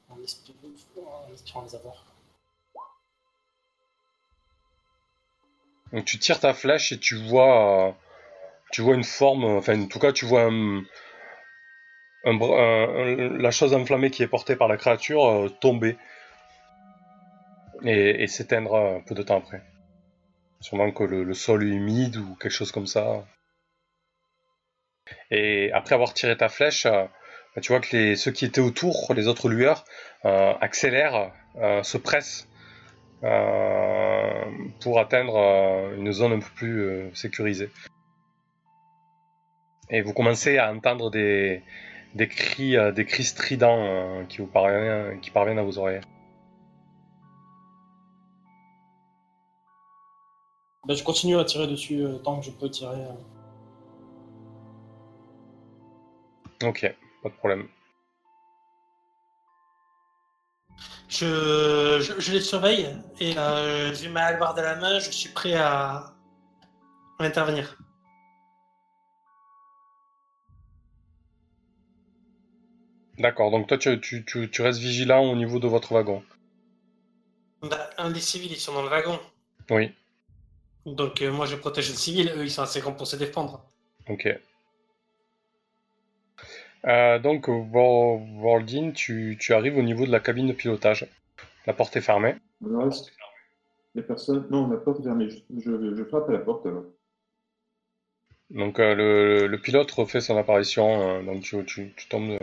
[0.09, 2.07] en, espérant, les avoir.
[5.93, 7.97] Donc tu tires ta flèche et tu vois
[8.73, 10.51] tu vois une forme, enfin en tout cas tu vois
[12.25, 15.97] la chose enflammée qui est portée par la créature euh, tomber
[17.85, 19.63] et, s'éteindre un peu de temps après.
[20.61, 23.25] Sûrement que le, sol est humide ou quelque chose comme ça.
[25.31, 27.05] Et après avoir tiré ta flèche, euh,
[27.61, 29.85] tu vois que ceux qui étaient autour, les autres lueurs,
[30.25, 31.33] euh, accélèrent,
[31.83, 32.49] se pressent
[33.21, 35.37] pour atteindre
[35.99, 37.71] une zone un peu plus sécurisée.
[39.93, 41.63] Et vous commencez à entendre des,
[42.15, 46.01] des cris, euh, des cris stridents euh, qui vous parviennent, qui parviennent à vos oreilles.
[50.89, 52.97] Ben, je continue à tirer dessus euh, tant que je peux tirer.
[56.65, 57.69] Ok, pas de problème.
[61.09, 62.89] Je, je, les surveille
[63.21, 63.35] et
[63.93, 66.15] j'ai ma hallebarde à la main, je suis prêt à
[67.19, 67.77] intervenir.
[73.19, 76.23] D'accord, donc toi tu, tu, tu, restes vigilant au niveau de votre wagon.
[77.63, 79.19] Bah, un des civils, ils sont dans le wagon.
[79.71, 79.93] Oui.
[80.87, 83.65] Donc euh, moi je protège les civils, eux ils sont assez grands pour se défendre.
[84.09, 84.29] Ok.
[86.85, 91.07] Euh, donc Waldin, tu, tu arrives au niveau de la cabine de pilotage.
[91.67, 92.35] La porte est fermée.
[92.61, 92.91] Non,
[93.95, 94.47] il personne.
[94.51, 95.29] Non, la porte est fermée.
[95.29, 96.85] Je, je frappe à la porte alors.
[98.53, 102.39] Donc euh, le, pilote refait son apparition, euh, donc tu, tu, tombes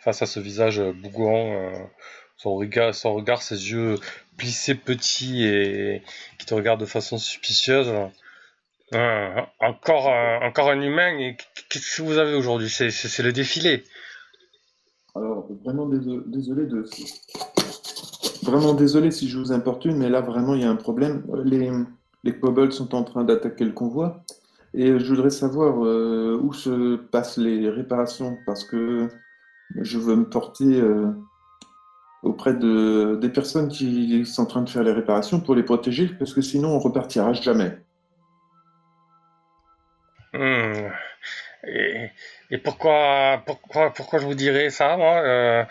[0.00, 1.70] face à ce visage bougon, euh,
[2.36, 3.94] son, regard, ses yeux
[4.36, 6.02] plissés petits et
[6.38, 7.92] qui te regardent de façon suspicieuse.
[9.60, 10.08] encore,
[10.42, 11.36] encore un humain, et
[11.68, 12.68] qu'est-ce que vous avez aujourd'hui?
[12.68, 13.84] C'est le défilé.
[15.14, 16.84] Alors, vraiment désolé, de...
[18.42, 21.24] Vraiment désolé si je vous importune, mais là vraiment il y a un problème.
[21.44, 21.70] Les,
[22.24, 24.24] les sont en train d'attaquer le convoi.
[24.74, 29.08] Et je voudrais savoir euh, où se passent les réparations parce que
[29.76, 31.10] je veux me porter euh,
[32.22, 36.08] auprès de, des personnes qui sont en train de faire les réparations pour les protéger
[36.18, 37.78] parce que sinon on repartira jamais.
[40.32, 40.88] Hmm.
[41.64, 45.64] Et, pourquoi, pourquoi, pourquoi je vous dirais ça, euh,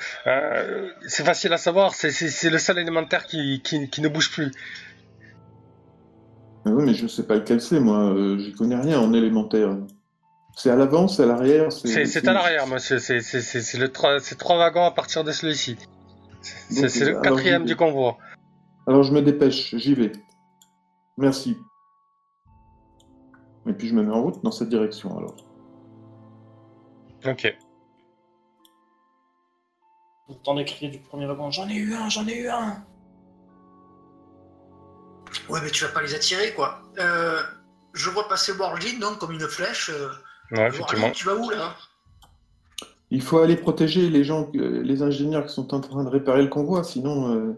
[1.05, 4.51] C'est facile à savoir, c'est le seul élémentaire qui, qui ne bouge plus.
[6.66, 8.14] Ah oui, mais je sais pas lequel c'est, moi.
[8.14, 9.78] Euh, J'y connais rien en élémentaire.
[10.55, 12.80] C'est à l'avant, c'est à l'arrière C'est à l'arrière, moi.
[12.80, 15.78] C'est le trois wagons à partir de celui-ci.
[16.41, 18.18] C'est le quatrième du convoi.
[18.88, 20.12] Alors je me dépêche, j'y vais.
[21.18, 21.55] Merci.
[23.68, 25.36] Et puis je me mets en route dans cette direction alors.
[27.26, 27.55] Ok.
[30.28, 32.84] Vous entendez crier du premier wagon J'en ai eu un, j'en ai eu un
[35.49, 36.84] Ouais, mais tu vas pas les attirer, quoi.
[36.99, 37.41] Euh,
[37.93, 39.89] je vois passer Worldin donc comme une flèche.
[39.89, 40.09] euh,
[40.51, 41.11] Ouais, effectivement.
[41.11, 41.75] Tu vas où là?
[43.09, 46.47] Il faut aller protéger les gens, les ingénieurs qui sont en train de réparer le
[46.49, 47.53] convoi, sinon euh,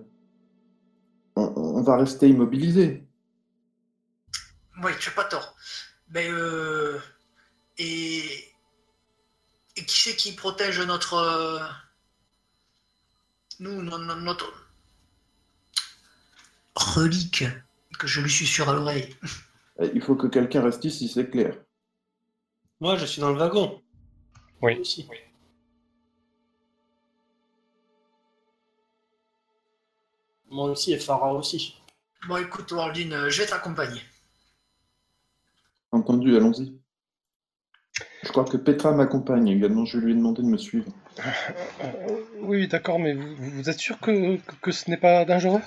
[1.35, 3.03] on, on va rester immobilisé.
[4.83, 5.55] Oui, tu n'as pas tort.
[6.09, 6.99] Mais euh,
[7.77, 8.23] et
[9.75, 11.59] et qui c'est qui protège notre euh,
[13.59, 14.51] nous no- no- notre
[16.75, 17.45] relique?
[17.97, 19.15] Que je lui suis sur à l'oreille.
[19.79, 21.55] Euh, Il faut que quelqu'un reste ici, c'est clair.
[22.79, 23.81] Moi, je suis dans le wagon.
[24.61, 24.77] Oui.
[24.79, 25.07] Aussi.
[30.49, 31.75] Moi aussi et Farah aussi.
[32.27, 34.01] Bon, écoute, Wardin, euh, je vais t'accompagner.
[35.91, 36.79] Entendu, allons-y.
[38.21, 40.91] Je crois que Petra m'accompagne également, je lui ai demandé de me suivre.
[41.19, 45.61] Euh, oui, d'accord, mais vous, vous êtes sûr que, que, que ce n'est pas dangereux?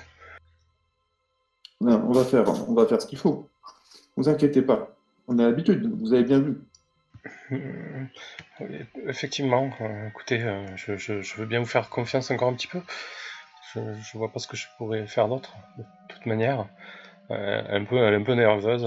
[1.81, 3.49] Non, on va faire, on va faire ce qu'il faut.
[4.17, 4.97] Vous inquiétez pas,
[5.29, 6.59] on a l'habitude, vous avez bien vu.
[7.51, 7.59] Oui,
[9.07, 12.67] Effectivement, euh, écoutez, euh, je, je- je veux bien vous faire confiance encore un petit
[12.69, 12.81] peu.
[13.75, 16.67] Je, je vois pas ce que je pourrais faire d'autre, de toute manière.
[17.31, 18.87] Euh, un peu, elle est un peu nerveuse.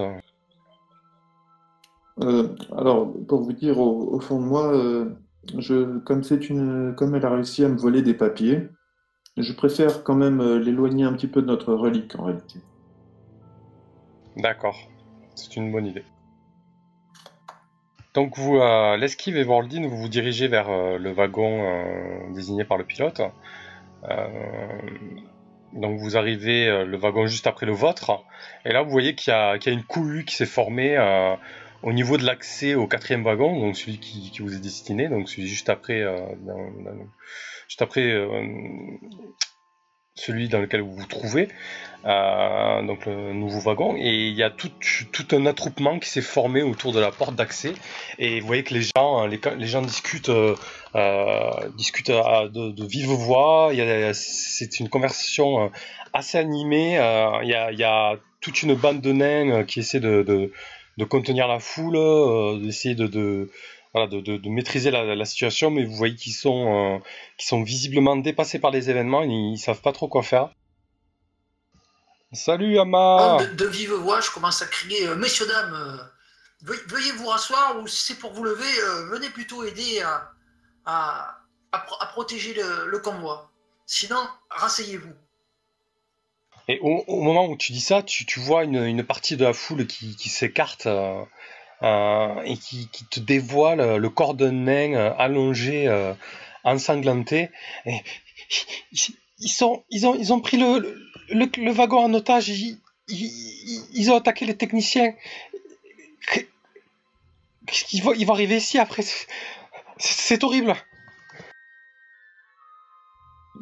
[2.21, 5.13] Euh, alors, pour vous dire, au, au fond de moi, euh,
[5.57, 8.67] je, comme c'est une, comme elle a réussi à me voler des papiers,
[9.37, 12.59] je préfère quand même euh, l'éloigner un petit peu de notre relique en réalité.
[14.39, 14.77] D'accord,
[15.35, 16.05] c'est une bonne idée.
[18.13, 22.63] Donc vous, euh, l'esquive et Voldin, vous vous dirigez vers euh, le wagon euh, désigné
[22.63, 23.21] par le pilote.
[25.73, 28.23] Donc vous arrivez le wagon juste après le vôtre,
[28.65, 30.97] et là vous voyez qu'il y a, une cohue qui s'est formée
[31.83, 35.47] au niveau de l'accès au quatrième wagon, donc celui qui, vous est destiné, donc celui
[35.47, 35.69] juste
[37.67, 38.15] juste après
[40.19, 41.47] celui dans lequel vous vous trouvez,
[42.05, 44.71] euh, donc le nouveau wagon, et il y a tout,
[45.11, 47.73] tout un attroupement qui s'est formé autour de la porte d'accès,
[48.19, 50.55] et vous voyez que les gens, les, les gens discutent, euh,
[50.95, 53.71] euh, discutent de, vive voix,
[54.13, 55.71] c'est une conversation
[56.13, 56.93] assez animée,
[57.43, 60.51] il, y a, toute une bande de nains qui essaie de,
[61.09, 63.49] contenir la foule, d'essayer de, de,
[63.93, 66.99] voilà, de, de, de maîtriser la, la situation, mais vous voyez qu'ils sont, euh,
[67.37, 70.49] sont visiblement dépassés par les événements, ils, ils savent pas trop quoi faire.
[72.31, 75.97] Salut Ama Bon, de, de vive voix, je commence à crier euh, Messieurs, dames, euh,
[76.61, 80.29] veuillez, veuillez vous rasseoir ou si c'est pour vous lever, euh, venez plutôt aider à,
[80.85, 81.39] à,
[81.71, 83.49] à pro- à protéger le, le convoi.
[83.87, 84.21] Sinon,
[84.51, 85.13] rasseyez-vous.
[86.67, 89.43] Et au, au moment où tu dis ça, tu, tu vois une, une partie de
[89.43, 90.85] la foule qui, qui s'écarte
[91.81, 96.13] et qui, qui te dévoile le corps d'un nain euh, allongé, euh,
[96.63, 97.49] ensanglanté.
[97.85, 98.01] Et,
[98.91, 100.79] ils, ils sont, ils, ont, ils ont pris le,
[101.29, 102.77] le, le wagon en otage, ils,
[103.07, 105.13] ils, ils ont attaqué les techniciens.
[107.65, 109.27] Qu'est-ce qu'ils vont, ils vont arriver ici après C'est-
[109.97, 110.75] C'est horrible.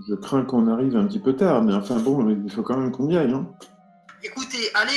[0.08, 2.92] Je crains qu'on arrive un petit peu tard, mais enfin bon, il faut quand même
[2.92, 3.34] qu'on y aille.
[3.34, 3.48] Hein.
[4.24, 4.94] Écoutez, allez,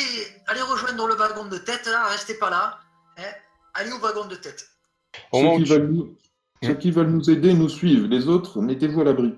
[0.46, 2.78] allez rejoindre le wagon de tête, là, restez pas là.
[3.20, 3.32] Hein.
[3.74, 4.66] Allez au wagon de tête.
[5.32, 6.16] Au Ceux qui, tu- veulent nous...
[6.62, 9.34] Ceux qui veulent nous aider nous suivent, les autres, mettez-vous à l'abri.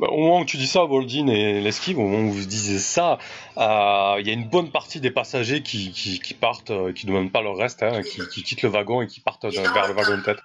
[0.00, 2.80] Bah, au moment où tu dis ça, Voldin et l'esquive, au moment où vous disiez
[2.80, 3.18] ça,
[3.58, 7.06] euh, il y a une bonne partie des passagers qui, qui, qui partent, euh, qui
[7.06, 9.72] ne demandent pas leur reste, hein, qui, qui quittent le wagon et qui partent d'un-
[9.72, 10.40] vers le wagon de tête.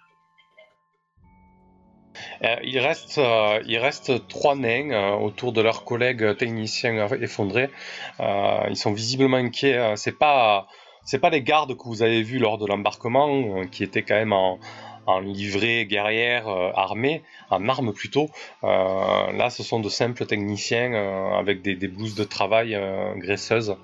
[2.44, 7.70] Euh, il, reste, euh, il reste trois nains euh, autour de leurs collègues techniciens effondrés.
[8.20, 9.78] Euh, ils sont visiblement inquiets.
[9.78, 10.68] euh, C'est pas,
[11.10, 14.14] c'est pas les gardes que vous avez vus lors de l'embarquement, euh, qui étaient quand
[14.14, 14.60] même en,
[15.08, 18.28] en livrée guerrière euh, armée, en armes plutôt.
[18.64, 22.80] Euh, là, ce sont de simples techniciens euh, avec des, des blouses de travail
[23.18, 23.76] graisseuses.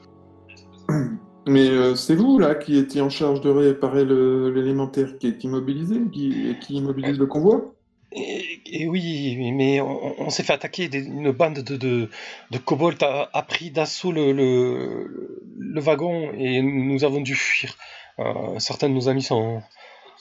[1.47, 6.55] Mais c'est vous, là, qui étiez en charge de réparer l'élémentaire qui est immobilisé, qui,
[6.59, 7.74] qui immobilise le convoi?
[8.17, 10.89] Et, oui, mais on, s'est fait attaquer.
[10.95, 12.09] une bande de, de,
[12.51, 17.75] de kobolds a, a pris d'assaut le, le, le wagon et nous avons dû fuir.
[18.19, 19.61] Euh, certains de nos amis sont,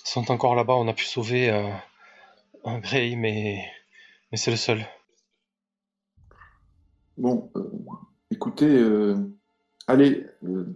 [0.03, 0.75] sont encore là-bas.
[0.75, 1.69] On a pu sauver euh,
[2.65, 3.65] un Grey, mais,
[4.33, 4.85] mais c'est le seul.
[7.17, 7.71] Bon, euh,
[8.33, 9.15] écoutez, euh,
[9.87, 10.75] allez, euh,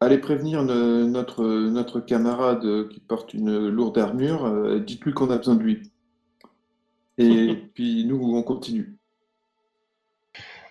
[0.00, 5.56] allez prévenir notre, notre camarade qui porte une lourde armure, euh, dites-lui qu'on a besoin
[5.56, 5.90] de lui.
[7.18, 8.96] Et puis nous, on continue.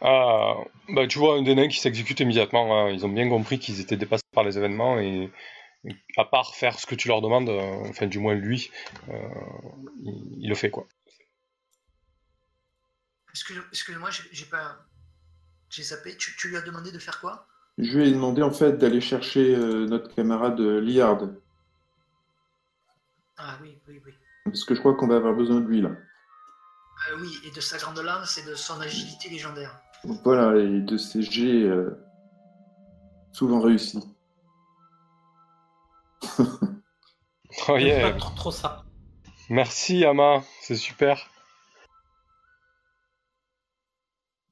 [0.01, 0.55] Ah,
[0.89, 2.77] bah, tu vois un des nains qui s'exécute immédiatement.
[2.87, 2.89] hein.
[2.91, 5.31] Ils ont bien compris qu'ils étaient dépassés par les événements et,
[5.85, 8.71] et à part faire ce que tu leur demandes, euh, enfin du moins lui,
[9.09, 9.13] euh,
[10.03, 10.87] il, il le fait quoi.
[13.31, 14.85] Excuse- Excuse-moi, j'ai j'ai pas.
[15.69, 16.17] J'ai zappé.
[16.17, 17.47] Tu, tu lui as demandé de faire quoi?
[17.77, 21.27] Je lui ai demandé en fait d'aller chercher euh, notre camarade euh, Liard,
[23.37, 24.13] Ah oui, oui, oui.
[24.45, 25.89] parce que je crois qu'on va avoir besoin de lui là.
[25.89, 29.81] Euh, oui, et de sa grande lance et de son agilité légendaire.
[30.23, 31.89] Voilà, et de ces jets euh,
[33.31, 34.03] souvent réussis.
[37.69, 38.11] Oh yeah.
[38.11, 38.83] pas trop, trop ça.
[39.49, 41.29] Merci Ama, c'est super.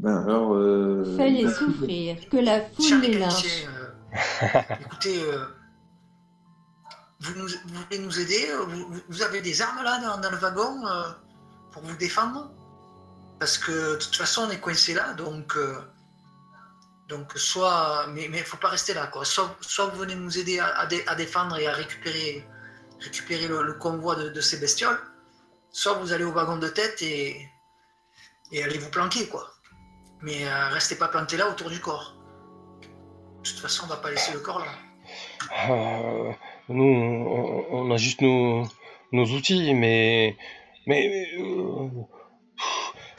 [0.01, 3.91] Ben alors, euh, Fallait souffrir, que la foule les euh,
[4.81, 5.45] écoutez, euh,
[7.19, 10.31] vous, nous- vous voulez nous aider vous, vous- vous avez des armes là dans, dans
[10.31, 11.03] le wagon euh,
[11.71, 12.51] pour vous défendre?
[13.39, 15.55] Parce que de toute façon, on est coincé là, donc.
[15.55, 15.79] euh,
[17.07, 18.07] donc, soit.
[18.13, 19.23] Mais il ne faut pas rester là, quoi.
[19.25, 22.43] Soit, soit vous venez nous aider à, à dé- à défendre et à récupérer,
[23.01, 24.97] récupérer le, le convoi de, de ces bestioles,
[25.71, 27.47] soit vous allez au wagon de tête et,
[28.51, 29.51] et allez vous planquer, quoi.
[30.23, 32.15] Mais euh, restez pas planté là autour du corps.
[32.81, 34.65] De toute façon, on va pas laisser le corps là.
[35.69, 36.31] Euh,
[36.69, 36.83] nous,
[37.71, 38.65] on, a juste nos,
[39.13, 40.37] outils, mais,
[40.85, 41.89] mais euh,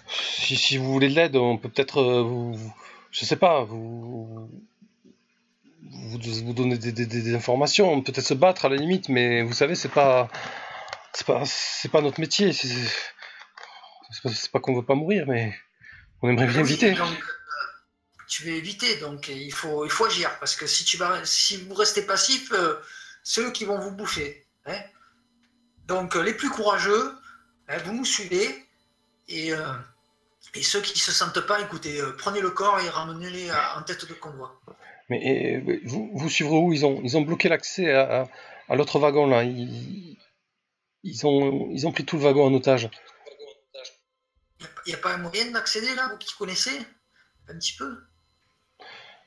[0.08, 2.56] si, vous voulez de l'aide, on peut peut-être, vous,
[3.10, 4.48] je sais pas, vous,
[5.82, 9.52] vous, vous donner des, des- des- informations, peut-être se battre à la limite, mais vous
[9.52, 10.28] savez, c'est pas,
[11.12, 11.42] c'est pas,
[11.90, 12.52] pas notre métier.
[12.52, 12.70] C'est
[14.52, 15.52] pas qu'on veut pas mourir, mais
[16.22, 16.92] on aimerait bien Oui, éviter.
[16.92, 20.30] donc, euh, tu veux éviter, donc il faut, il faut agir.
[20.38, 22.76] Parce que si, tu vas, si vous restez passif, euh,
[23.22, 24.46] c'est eux qui vont vous bouffer.
[24.66, 24.78] hein.
[25.86, 27.12] Donc euh, les plus courageux,
[27.68, 28.48] hein, vous nous suivez.
[29.28, 29.72] Et, euh,
[30.54, 33.82] et ceux qui ne se sentent pas, écoutez, euh, prenez le corps et ramenez-les en
[33.82, 34.60] tête de convoi.
[35.08, 36.72] Mais vous, vous suivrez où?
[36.72, 38.28] Ils ont, ils ont bloqué l'accès à, à-
[38.68, 39.42] à l'autre wagon là.
[39.44, 40.16] Ils,
[41.02, 42.88] ils, ont, ils ont pris tout le wagon en otage.
[44.86, 46.78] Il n'y a, pas un moyen d'accéder là, vous qui connaissez
[47.48, 47.96] Un petit peu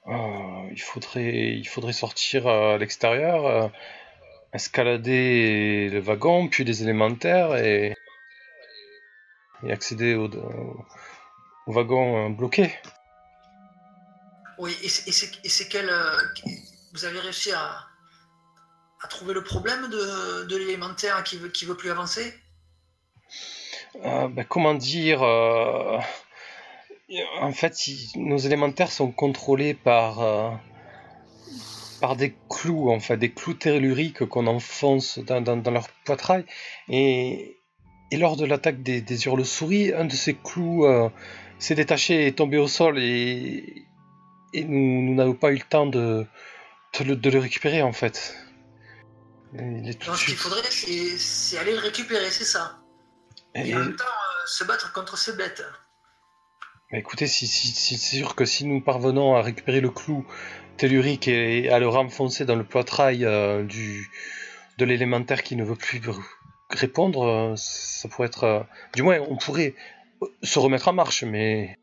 [0.07, 3.67] Euh, il faudrait, il faudrait sortir à l'extérieur, euh,
[4.53, 7.95] escalader le wagon, puis les élémentaires et,
[9.63, 10.29] et accéder au,
[11.67, 12.73] au wagon euh, bloqué.
[14.57, 15.89] Oui, et c'est- et quel.
[15.89, 16.21] euh,
[16.93, 17.87] vous avez réussi à,
[19.01, 22.33] à trouver le problème de, de l'élémentaire qui veut, qui veut plus avancer?
[24.03, 25.97] Euh, ben, comment dire euh,
[27.41, 27.73] En fait,
[28.15, 30.49] nos élémentaires sont contrôlés par, euh,
[32.01, 36.45] par des clous, en fait, des clous telluriques qu'on enfonce dans, dans- dans leur poitrail.
[36.89, 37.57] Et,
[38.11, 40.85] et lors de l'attaque des, des hurles-souris, un de ces clous
[41.57, 42.99] s'est détaché et est tombé au sol.
[42.99, 43.85] Et,
[44.53, 46.25] et nous n'avons pas eu le temps de,
[46.99, 48.35] de, le, de le récupérer, en fait.
[49.57, 52.79] Il est tout ce qu'il faudrait, c'est aller le récupérer, c'est ça.
[53.55, 55.63] Et, et- en même temps, euh, se battre contre ces bêtes.
[56.91, 60.25] Bah, écoutez, si, si, si- c'est sûr que si nous parvenons à récupérer le clou
[60.77, 64.11] tellurique et à le renfoncer dans le poitrail euh, du,
[64.77, 66.01] de l'élémentaire qui ne veut plus
[66.69, 68.43] répondre, euh, ça pourrait être...
[68.43, 68.59] euh,
[68.93, 69.73] du moins, on pourrait
[70.43, 71.77] se remettre en marche, mais...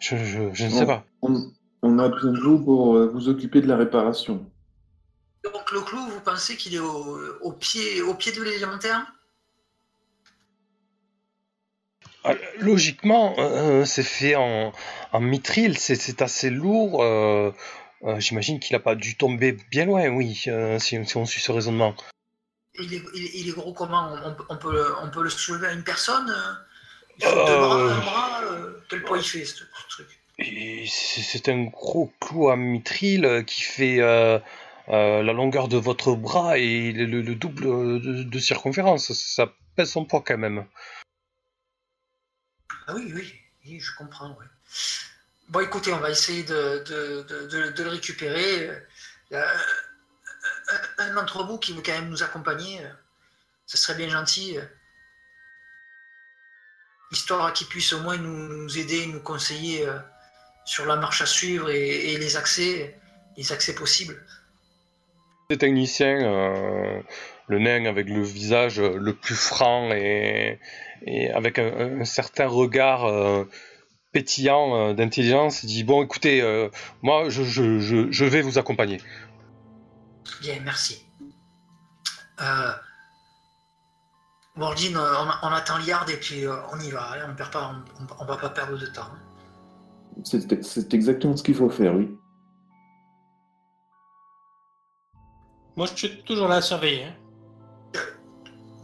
[0.00, 1.04] Je, je, je ne sais pas.
[1.22, 1.50] on,
[1.82, 4.44] on a besoin de vous pour vous occuper de la réparation.
[5.44, 9.06] Donc, le clou, vous pensez qu'il est au, au pied, au pied de l'élémentaire?
[12.58, 14.72] Logiquement, euh, c'est fait en,
[15.12, 17.02] en mithril, c'est assez lourd.
[17.02, 17.52] euh,
[18.04, 21.40] euh, J'imagine qu'il n'a pas dû tomber bien loin, oui, euh, si, si on suit
[21.40, 21.94] ce raisonnement.
[22.80, 25.72] il est, il, gros comment on, peut- on peut, le- on peut le soulever à
[25.72, 26.52] une personne euh
[27.18, 27.58] Il faut deux Euh.
[27.58, 30.08] bras, un bras euh, Quel poids il fait, ce, ce truc?
[30.88, 34.38] C'est un gros clou à mitril euh, qui fait euh,
[34.88, 37.64] euh, la longueur de votre bras et le, le- le double
[38.00, 39.12] de, de circonférence.
[39.12, 40.66] Ça pèse son poids quand même.
[42.86, 44.36] Ah oui, oui, je comprends.
[45.48, 46.84] Bon, écoutez, on va essayer de,
[47.82, 48.68] le récupérer.
[49.32, 49.44] Euh,
[50.98, 52.80] a un, d'entre vous qui veut quand même nous accompagner.
[52.80, 52.88] euh,
[53.66, 54.58] Ce serait bien gentil.
[54.58, 54.64] euh,
[57.10, 59.98] Histoire qu'il puisse au moins nous, aider, nous conseiller euh,
[60.64, 62.98] sur la marche à suivre et, les accès,
[63.36, 64.22] les accès possibles.
[65.50, 67.02] Les techniciens, euh,
[67.48, 70.58] le nain avec le visage le plus franc et,
[71.06, 73.44] et avec un, un certain regard euh,
[74.12, 76.68] pétillant euh, d'intelligence, il dit Bon, écoutez, euh,
[77.02, 79.00] moi je, je, je, je vais vous accompagner.
[80.40, 81.04] Bien, merci.
[82.40, 82.72] Euh,
[84.56, 87.02] Waldine, on, on attend Liard et puis euh, on y va.
[87.02, 89.08] Allez, on perd pas, on, on- on va pas perdre de temps.
[90.24, 92.08] C'est c'est exactement ce qu'il faut faire, oui.
[95.76, 97.04] Moi, je suis toujours là à surveiller.
[97.04, 97.14] hein.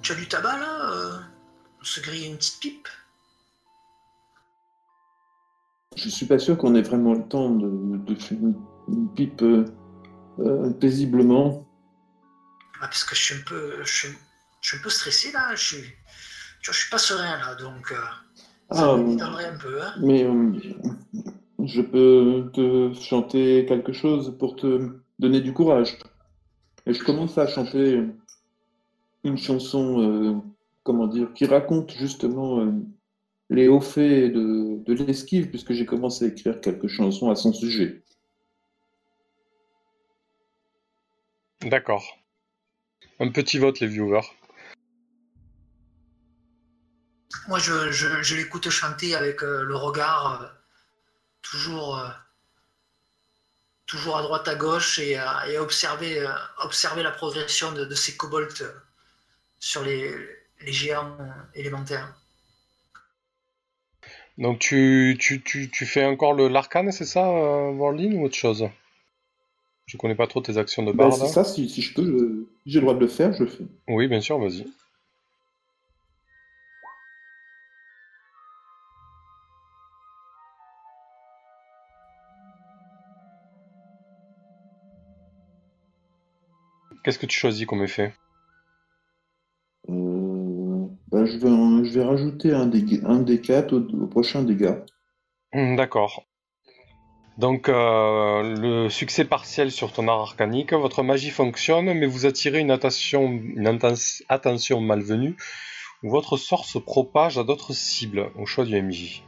[0.02, 1.18] Tu as du tabac là euh,
[1.81, 2.89] On se grille une petite pipe
[5.97, 8.55] Je suis pas sûr qu'on ait vraiment le temps de, de fumer,
[8.89, 9.65] une pipe euh,
[10.39, 11.66] euh, paisiblement.
[12.77, 14.09] Ah, parce que je suis un peu, je suis,
[14.61, 15.55] je suis un peu stressé là.
[15.55, 15.85] Je suis,
[16.62, 17.97] je suis pas serein là, donc euh,
[18.70, 19.82] ça Ah, me détendrait un peu.
[19.82, 19.94] Hein.
[20.01, 20.27] mais
[21.66, 25.98] je peux te chanter quelque chose pour te donner du courage.
[26.86, 28.02] Et je commence à chanter
[29.24, 30.43] une chanson,
[30.90, 32.72] comment dire, qui raconte justement euh,
[33.48, 37.52] les hauts faits de, de l'esquive, puisque j'ai commencé à écrire quelques chansons à son
[37.52, 38.02] sujet.
[41.62, 42.18] D'accord.
[43.20, 44.26] Un petit vote, les viewers.
[47.46, 50.46] Moi, je, je, je l'écoute chanter avec euh, le regard euh,
[51.42, 52.08] toujours, euh,
[53.86, 56.32] toujours à droite à gauche et, à- et à observer, euh,
[56.64, 58.72] observer la progression de, de ces kobolds euh,
[59.60, 60.12] sur les,
[60.62, 62.14] les géants euh, élémentaires.
[64.38, 68.34] Donc tu, tu, tu, tu fais encore le l'arcane, c'est ça, euh, Warlin, ou autre
[68.34, 68.68] chose?
[69.86, 71.20] Je connais pas trop tes actions de Bah, barde.
[71.20, 73.50] c'est ça, si, si je peux, je- j'ai le droit de le faire, je le
[73.50, 73.64] fais.
[73.88, 74.66] Oui, bien sûr, vas-y.
[87.04, 88.14] Qu'est-ce que tu choisis comme effet?
[88.14, 88.30] Euh,
[91.12, 94.42] bah, je vais, en- je vais rajouter un des, un des quatre au, au prochain
[94.42, 94.84] dégât.
[95.52, 96.24] Hmm, D'accord.
[97.38, 102.60] Donc, euh, le succès partiel sur ton art arcanique, votre magie fonctionne, mais vous attirez
[102.60, 105.36] une attention, une atten- attention malvenue,
[106.02, 109.22] où votre sort se propage à d'autres cibles, au choix du MJ,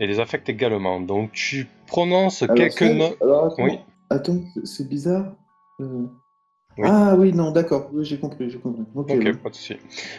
[0.00, 1.00] et les affecte également.
[1.00, 3.18] Donc, tu prononces Alors, quelques notes.
[3.58, 3.78] Oui.
[4.10, 5.32] attends, c'est- c'est bizarre.
[5.80, 6.06] Euh,
[6.78, 6.88] Oui.
[6.90, 8.82] Ah oui, non, d'accord, oui, j'ai compris, j'ai compris.
[8.94, 9.32] Ok, oui.
[9.34, 9.76] pas de souci.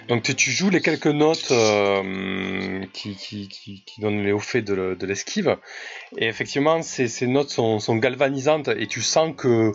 [0.07, 4.39] Donc tu, tu joues les quelques notes euh, qui, qui, qui, qui donnent les hauts
[4.39, 5.57] faits de l'esquive,
[6.17, 9.71] et effectivement ces, ces notes sont, sont galvanisantes et tu sens que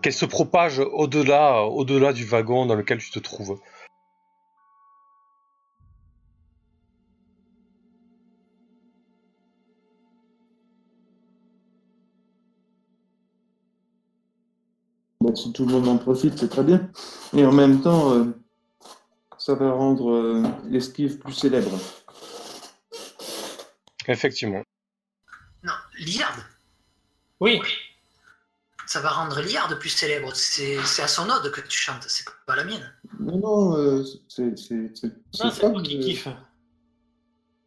[0.00, 3.58] qu'elles se propagent au-delà au-delà du wagon dans lequel tu te trouves.
[15.42, 16.88] Si tout le monde en profite, c'est très bien.
[17.36, 18.24] Et en même temps, euh,
[19.38, 21.70] ça va rendre euh, l'esquive plus célèbre.
[24.08, 24.62] Effectivement.
[25.62, 26.36] Non, Liard,
[27.40, 27.60] Oui,
[28.86, 30.34] ça va rendre Liard plus célèbre.
[30.34, 32.92] C'est c'est à son ode que tu chantes, c'est pas la mienne.
[33.20, 34.92] Non, non, euh, c'est c'est-
[35.60, 36.28] toi, moi que qui je- kiffe.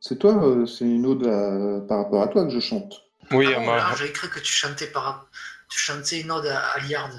[0.02, 3.02] c'est toi, euh, c'est une ode à- par rapport à toi que je chante.
[3.32, 5.28] Oui, ah bon, j'avais cru que tu chantais par,
[5.70, 7.12] tu chantais une ode à, à Liard.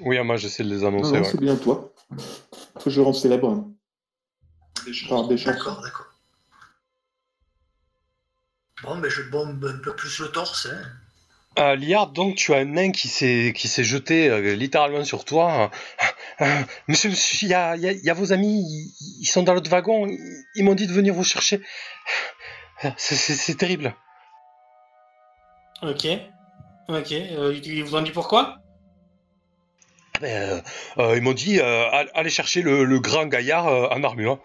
[0.00, 1.12] Oui, Ama, j'essaie de les Non, annoncer.
[1.18, 1.24] ouais.
[1.24, 1.92] c'est bien toi
[2.82, 3.64] que je rends célèbre.
[5.08, 5.52] Par des chansons.
[5.52, 6.06] D'accord, d'accord.
[8.82, 10.66] Bon, mais je bombe un peu plus le torse.
[10.66, 10.82] Hein.
[11.58, 15.24] Euh, Liard, donc tu as un nain qui s'est qui s'est jeté euh, littéralement sur
[15.24, 15.70] toi.
[16.40, 18.64] Euh, monsieur, monsieur, il y a, y a- il y a vos amis,
[19.20, 20.08] ils, sont dans l'autre wagon.
[20.56, 21.62] Ils, m'ont dit de venir vous chercher.
[22.96, 23.94] C'est- terrible.
[25.82, 26.08] Ok.
[26.88, 27.12] Ok.
[27.12, 28.58] Euh, ils vous ont dit pourquoi?
[30.22, 30.60] Euh,
[30.98, 34.38] euh, ils m'ont dit euh, all- allez chercher le, le grand gaillard euh, en armure.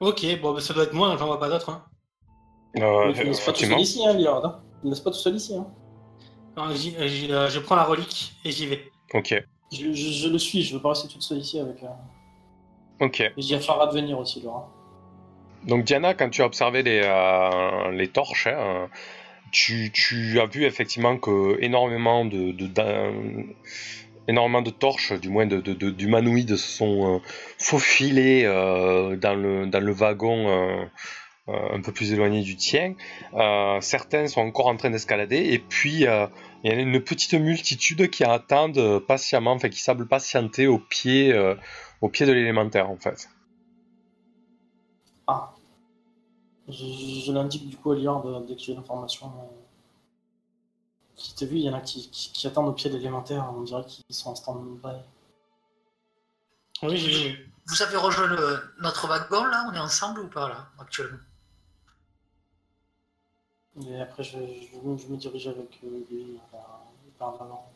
[0.00, 1.70] Ok, bon, bah, ça doit être moi, j'en vois pas d'autres.
[1.70, 1.84] Hein.
[2.78, 4.10] Euh, Mais tu ne laisses pas tout seul ici, hein.
[4.44, 4.60] Hein.
[4.80, 5.54] Tu ne laisses pas tout seul ici.
[5.56, 5.66] Hein.
[6.74, 8.90] Je prends la relique et j'y vais.
[9.14, 9.34] Ok,
[9.72, 11.82] Je, je- je le suis, je veux pas rester toute seule ici avec.
[11.82, 11.86] Euh...
[13.06, 13.20] ok.
[13.20, 14.68] Et je dis à Farah de venir aussi, Laura.
[15.64, 18.88] Donc Diana, quand tu as observé les, euh, les torches, hein,
[19.54, 22.50] tu, as vu effectivement que énormément de,
[24.70, 27.18] torches, du moins de, de- de- d'humanoïdes, se sont euh,
[27.58, 30.84] faufilés euh, dans, le, dans le wagon euh,
[31.48, 32.94] euh, un peu plus éloigné du tien.
[33.34, 36.26] Euh, certains sont encore en train d'escalader, et puis euh,
[36.62, 41.32] il y a une petite multitude qui attendent patiemment, enfin qui semblent patienter au pied,
[41.32, 41.54] euh,
[42.00, 43.28] au pied de l'élémentaire en fait.
[45.26, 45.54] Ah.
[46.68, 49.26] Je, je- je l'indique du coup à Liard euh, dès que j'ai l'information.
[49.26, 49.60] euh.
[51.16, 53.50] Si t'as vu, il y en a qui, qui, qui attendent au pied de l'élémentaire,
[53.56, 54.96] on dirait qu'ils sont en stand-by.
[56.82, 57.52] Oui, j'ai vu.
[57.66, 61.18] Vous avez rejoint le- notre wagon là On est ensemble ou pas là actuellement?
[63.86, 67.72] Et après, je, je, je me dirige avec euh, lui vers l'avant.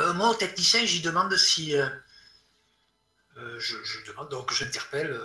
[0.00, 1.76] Euh, moi, au technicien, j'y demande si.
[1.76, 1.86] euh,
[3.36, 5.20] euh, je, je demande, donc j'interpelle.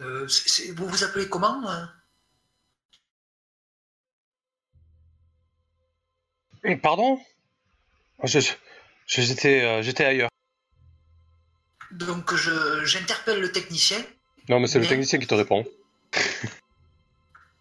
[0.00, 0.26] euh,
[0.74, 1.62] vous vous appelez comment
[6.82, 7.20] Pardon?
[8.24, 8.52] Je, je-
[9.06, 10.28] j'étais, j'étais ailleurs.
[11.92, 12.34] Donc
[12.84, 14.04] j'interpelle le technicien.
[14.48, 15.64] Non, mais c'est le technicien qui te répond.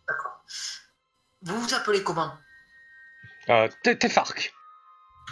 [0.08, 0.44] D'accord.
[1.44, 2.38] Vous vous appelez comment?
[3.50, 3.98] Euh, t'es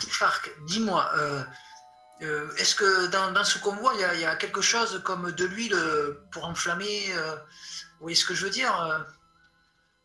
[0.04, 0.52] Farc.
[0.68, 1.44] Dis-moi, euh,
[2.22, 5.74] euh, est-ce que dans, ce convoi, il y, y a quelque chose comme de l'huile
[5.74, 7.00] euh, pour enflammer
[8.00, 8.74] Vous voyez ce que je veux dire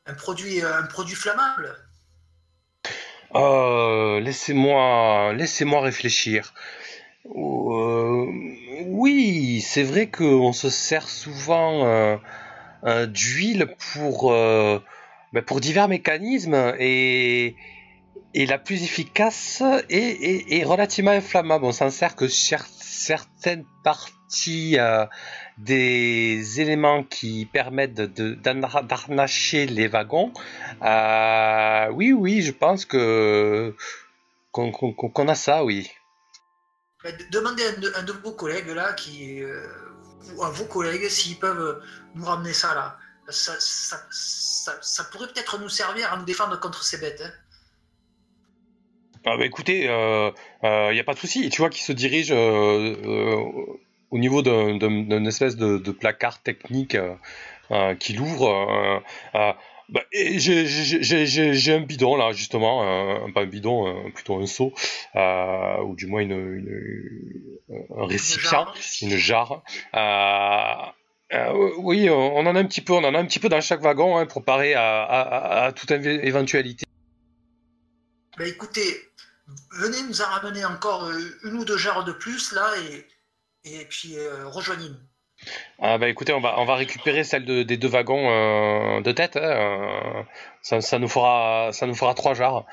[0.06, 1.76] un, produit, un produit flammable?
[4.22, 6.52] Laissez-moi, réfléchir.
[8.84, 12.20] Oui, c'est vrai qu'on se sert souvent
[13.06, 14.32] d'huile pour
[15.32, 17.54] ben, pour divers mécanismes et
[18.34, 21.64] et la plus efficace est, est- est relativement inflammable.
[21.64, 25.04] On s'en sert que certaines parties euh,
[25.58, 30.32] des éléments qui permettent d'arnacher les wagons.
[30.82, 33.74] Euh, oui, oui, je pense que
[34.52, 35.90] qu'on a ça, oui.
[37.04, 39.66] De- Demandez à un de, vos collègues là, qui, euh,
[40.42, 41.80] à vos collègues, s'ils peuvent
[42.14, 42.96] nous ramener ça là.
[43.30, 47.22] Ça pourrait peut-être nous servir à nous défendre contre ces bêtes.
[47.24, 47.30] hein.
[49.26, 50.30] Ah bah écoutez, il euh,
[50.92, 51.48] n'y a pas de souci.
[51.50, 53.36] Tu vois qu'il se dirige euh, euh,
[54.10, 57.14] au niveau d'un- d'un- d'une espèce de, de placard technique euh,
[57.70, 58.48] euh, qu'il ouvre.
[58.48, 58.98] euh,
[59.38, 59.52] euh,
[59.90, 64.72] bah, j'ai- un bidon là justement, euh, pas un bidon, euh, plutôt un seau,
[65.16, 68.66] euh, ou du moins une, une- un récipient,
[69.02, 69.62] une jarre.
[69.94, 73.48] Euh, euh, oui, on en a un petit peu, on en a un petit peu
[73.48, 76.84] dans chaque wagon hein, pour parer à, à- toute éve- éventualité.
[78.38, 78.80] Ben écoutez,
[79.72, 83.06] venez nous en ramener encore euh, une ou deux jarres de plus là et,
[83.80, 84.96] et puis euh, rejoignez-nous.
[85.78, 89.10] Ah bah écoutez, on va, on va récupérer celle de- des deux wagons euh, de
[89.12, 89.36] tête.
[89.36, 90.26] hein,
[90.60, 92.66] ça, ça nous fera, ça nous fera trois jarres.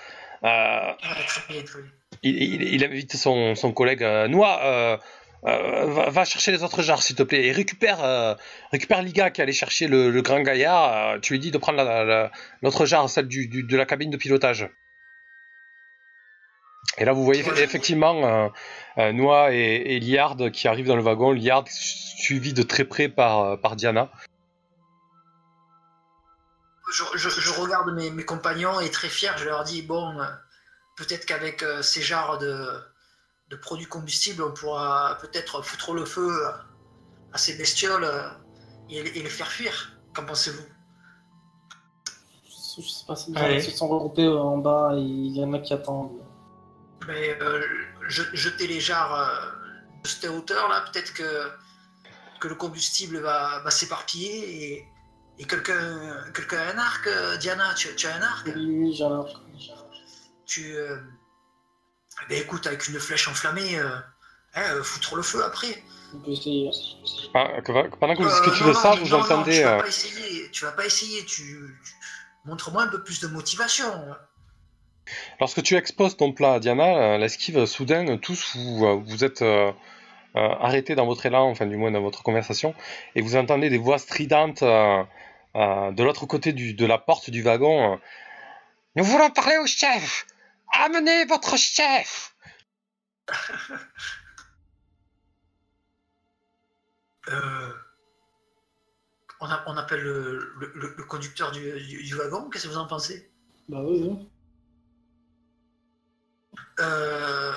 [0.43, 0.97] Ah,
[1.27, 1.91] très bien, très bien.
[2.23, 4.59] il, il- il invite son, son collègue Noah.
[4.65, 4.97] euh,
[5.45, 8.33] va, va chercher les autres jarres s'il te plaît et récupère euh,
[8.71, 11.77] récupère Liga qui allait chercher le, le grand gaillard euh, tu lui dis de prendre
[11.77, 12.31] la- la-
[12.63, 14.67] l'autre jarre celle du, du- de la cabine de pilotage
[16.97, 18.49] et là vous voyez effectivement euh,
[18.97, 21.31] euh, Noah et, et Liard qui arrivent dans le wagon.
[21.31, 24.09] Liard suivi de très près par, euh, par Diana.
[26.91, 30.25] Je, je- je regarde mes, mes compagnons et très fier, je leur dis bon, euh,
[30.95, 32.65] peut-être qu'avec euh, ces jarres de,
[33.49, 36.31] de produits combustibles, on pourra peut-être foutre le feu
[37.33, 38.09] à ces bestioles
[38.89, 39.99] et, et les faire fuir.
[40.15, 40.63] Qu'en pensez-vous?
[42.77, 45.51] Je je sais pas si ils se sont regroupés en bas et il y en
[45.53, 46.21] a qui attendent.
[47.07, 47.65] Mais euh,
[48.07, 49.51] je- jeter les jarres euh,
[50.03, 51.49] de cette hauteur là, peut-être que,
[52.39, 54.87] que le combustible va, va s'éparpiller et,
[55.39, 58.47] et quelqu'un quelqu'un a un arc, euh, Diana, tu, tu as un arc?
[58.47, 59.25] Oui, oui, j'ai un
[60.45, 60.75] tu.
[60.75, 60.97] euh,
[62.29, 63.89] ben écoute, avec une flèche enflammée, euh,
[64.55, 65.83] hein, foutre le feu après.
[66.13, 66.69] On peut essayer.
[67.35, 70.65] Ah, que- pendant que vous discutez de ça vous entendez tu vas pas essayer, tu
[70.65, 71.77] vas pas essayer, tu.
[71.83, 71.93] tu-
[72.45, 74.15] Montre-moi un peu plus de motivation.
[75.39, 79.41] Lorsque tu exposes ton plat à Diana, euh, l'esquive, soudain, tous vous, euh, vous êtes
[79.41, 79.71] euh,
[80.35, 82.73] euh, arrêtés dans votre élan, enfin du moins dans votre conversation,
[83.15, 85.03] et vous entendez des voix stridentes euh,
[85.55, 87.93] euh, de l'autre côté du- de la porte du wagon.
[87.93, 87.97] euh,
[88.95, 90.25] Nous voulons parler au chef
[90.73, 92.35] Amenez votre chef
[97.29, 97.71] Euh,
[99.41, 102.69] on, a- on appelle le, le- le- le conducteur du, du- du wagon, qu'est-ce que
[102.69, 103.29] vous en pensez?
[103.69, 104.29] Bah oui, oui.
[106.79, 107.53] Euh,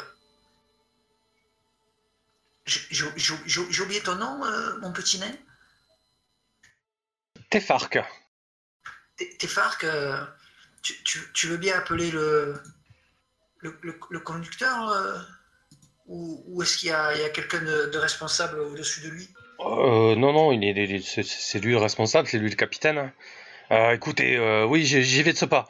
[2.66, 5.32] J'ai oublié ton nom, euh, mon petit nain?
[7.50, 7.98] Tefark.
[9.16, 10.24] T- Téfark, euh,
[10.82, 12.54] tu, tu- tu veux bien appeler le,
[13.58, 15.18] le, le- le conducteur euh,
[16.06, 19.28] Ou, ou est-ce qu'il y a, quelqu'un de, de responsable au-dessus de lui?
[19.58, 23.12] Non, non, il est, c'est- lui le responsable, c'est lui le capitaine.
[23.70, 25.68] Écoutez, oui, j'y vais de ce pas.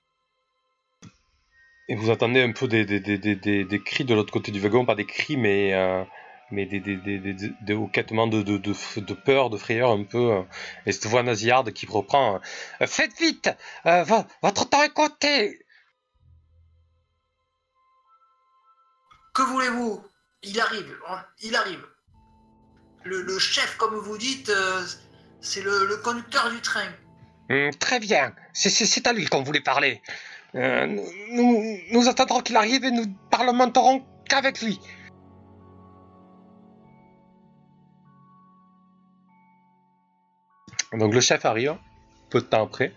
[1.91, 4.53] Et vous entendez un peu des, des, des, des, des- des cris de l'autre côté
[4.53, 6.05] du wagon, pas des cris, mais, euh,
[6.53, 7.33] mais des, des, de, de,
[8.59, 10.31] de, de peur, de frayeur un peu.
[10.35, 10.43] euh,
[10.87, 12.37] et cette voix nasillarde qui reprend
[12.81, 13.51] euh, Faites vite
[13.87, 15.59] euh, vo- Votre temps est compté
[19.35, 20.01] Que voulez-vous?
[20.45, 21.85] Il arrive, on- il arrive.
[23.03, 24.85] Le, le chef, comme vous dites, euh,
[25.41, 26.87] c'est le, le conducteur du train.
[27.51, 30.01] Hum, Très bien, c'est à lui qu'on voulait parler.
[30.55, 30.87] Euh,
[31.31, 34.81] nous, attendrons qu'il arrive et nous parlementerons qu'avec lui.
[40.93, 41.77] Donc le chef arrive,
[42.31, 42.93] peu de temps après.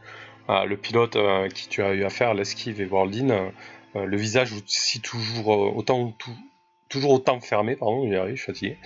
[0.49, 3.49] Euh, le pilote euh, qui tu as eu affaire, l'esquive et Waldin, euh,
[3.95, 6.35] euh, le visage aussi toujours euh, autant tou-
[6.89, 8.77] toujours autant fermé, pardon, il arrive, je suis fatigué.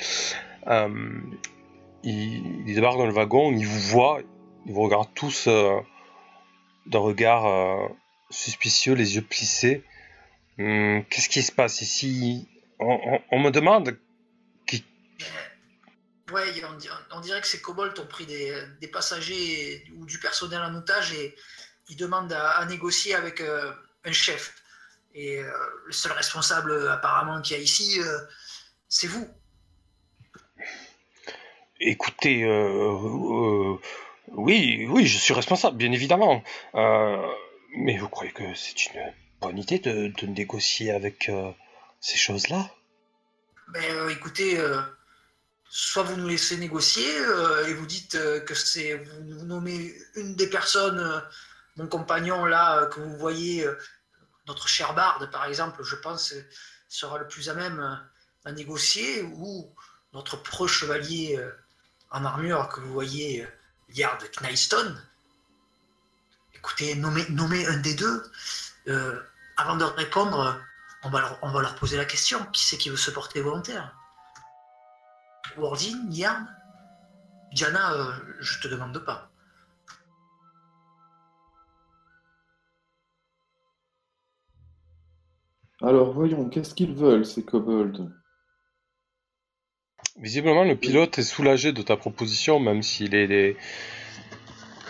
[2.03, 4.19] Il, débarque dans le wagon, il vous voit,
[4.65, 7.89] il vous regarde tous d'un regard
[8.29, 9.83] suspicieux, les yeux plissés.
[10.59, 12.47] Hum, Qu'est-ce qui se passe ici?
[12.79, 13.97] On, on- on me demande.
[14.65, 14.83] qui-
[16.31, 20.19] Ouais, on, di- on dirait que ces kobolds ont pris des, des passagers ou du
[20.19, 21.35] personnel en otage et
[21.89, 23.71] ils demandent à, à négocier avec euh,
[24.03, 24.53] un chef.
[25.13, 25.49] Et euh,
[25.85, 28.19] le seul responsable apparemment qu'il y a ici, euh,
[28.89, 29.27] c'est vous.
[31.79, 32.43] Écoutez,
[34.29, 36.43] oui, oui, je suis responsable, bien évidemment.
[37.79, 41.51] Mais vous croyez que c'est une bonne idée de, de négocier avec euh,
[42.01, 42.71] ces choses-là?
[43.67, 44.81] Ben, euh, écoutez, euh,
[45.69, 47.07] soit vous nous laissez négocier
[47.67, 51.23] et vous dites que c'est vous, nommez une des personnes,
[51.75, 53.67] mon compagnon là que vous voyez,
[54.47, 56.33] notre cher Bard par exemple, je pense
[56.89, 57.79] sera le plus à même
[58.45, 59.71] à négocier, ou
[60.13, 61.37] notre preux chevalier
[62.09, 63.45] en armure que vous voyez,
[63.89, 64.95] Yard Knyston.
[66.67, 68.23] Écoutez, nommez, nommez un des deux.
[68.89, 69.17] Euh,
[69.55, 70.61] avant de répondre,
[71.03, 72.39] on va, leur, on va leur poser la question.
[72.51, 73.95] Qui c'est qui veut se porter volontaire?
[75.57, 76.45] Wardin, Yarn
[77.53, 78.11] Diana, euh,
[78.41, 79.31] je te demande pas.
[85.81, 88.11] Alors voyons, qu'est-ce qu'ils veulent, ces kobolds?
[90.17, 93.57] Visiblement, le pilote est soulagé de ta proposition, même s'il est, est-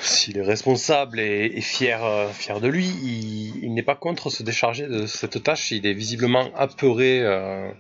[0.02, 2.88] s'il est responsable et, et fier, euh, fier de lui.
[2.88, 5.72] Il, il n'est pas contre se décharger de cette tâche.
[5.72, 7.72] Il est visiblement apeuré euh,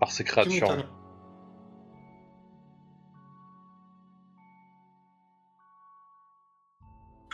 [0.00, 0.86] par ces Tu créatures.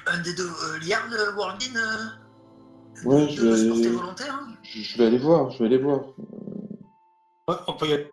[0.06, 0.78] Un des deux, euh,
[1.12, 2.08] euh, Wardin, euh,
[3.04, 6.00] Ouais, je vais- volontaire hein je, je vais aller voir, je vais aller voir.
[7.48, 8.10] Ouais, on, peut y aller...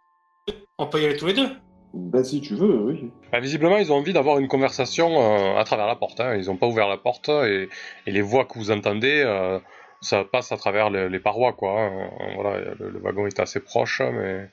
[0.78, 1.50] on peut y aller tous les deux.
[1.98, 3.12] Bah si tu veux, oui.
[3.32, 6.20] Bah, visiblement, ils ont envie d'avoir une conversation euh, à travers la porte.
[6.20, 6.36] hein.
[6.36, 7.70] Ils n'ont pas ouvert la porte et,
[8.06, 9.60] et les voix que vous entendez, euh,
[10.02, 11.82] ça passe à travers le- les parois, quoi.
[11.82, 12.10] hein.
[12.36, 14.50] Voilà, le, le wagon est assez proche, mais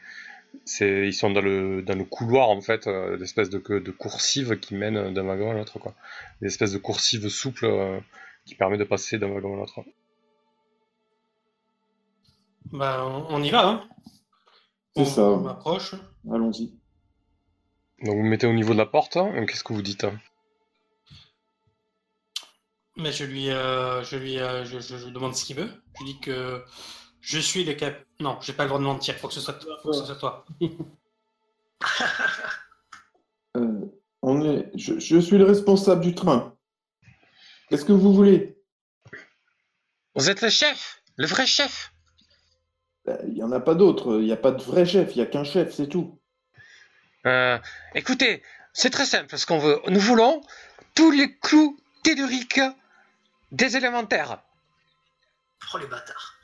[0.65, 4.59] c'est ils sont dans le dans le couloir en fait, euh, d'espèces de, de coursives
[4.61, 5.95] qui mènent d'un wagon à l'autre, quoi.
[6.43, 8.01] Des espèces de coursives souples euh,
[8.47, 9.81] qui permettent de passer d'un wagon à l'autre.
[12.73, 13.89] Bah, on, y va, hein.
[14.97, 15.23] C'est On- ça.
[15.23, 15.95] On m'approche.
[16.31, 16.75] Allons-y.
[18.03, 19.17] Donc vous mettez au niveau de la porte.
[19.17, 19.47] hein.
[19.47, 20.19] Qu'est-ce que vous dites hein
[22.97, 25.71] Mais je lui, euh, je lui, euh, je, je- je demande ce qu'il veut.
[25.99, 26.63] Je dis que
[27.21, 28.05] je suis le cap.
[28.21, 29.15] Non, j'ai pas le droit de mentir.
[29.17, 30.45] Faut que ce soit, faut que ce soit toi.
[33.55, 33.85] Euh,
[34.23, 34.71] on est...
[34.75, 36.57] je, je suis le responsable du train.
[37.69, 38.57] Qu'est-ce que vous voulez?
[40.15, 41.93] Vous êtes le chef, le vrai chef.
[43.05, 44.19] Bah, Il n'y en a pas d'autre.
[44.21, 45.15] Il n'y a pas de vrai chef.
[45.15, 46.19] Il n'y a qu'un chef, c'est tout.
[47.27, 47.59] Euh,
[47.95, 48.43] écoutez,
[48.73, 49.81] c'est très simple ce qu'on veut.
[49.89, 50.43] Nous voulons
[50.95, 52.61] tous les clous telluriques
[53.53, 54.39] des élémentaires.
[55.75, 56.35] Oh les bâtards.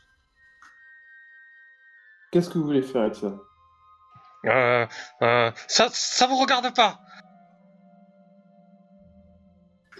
[2.30, 3.34] Qu'est-ce que vous voulez faire avec ça?
[4.44, 4.86] Euh,
[5.22, 7.00] euh, ça, ça vous regarde pas.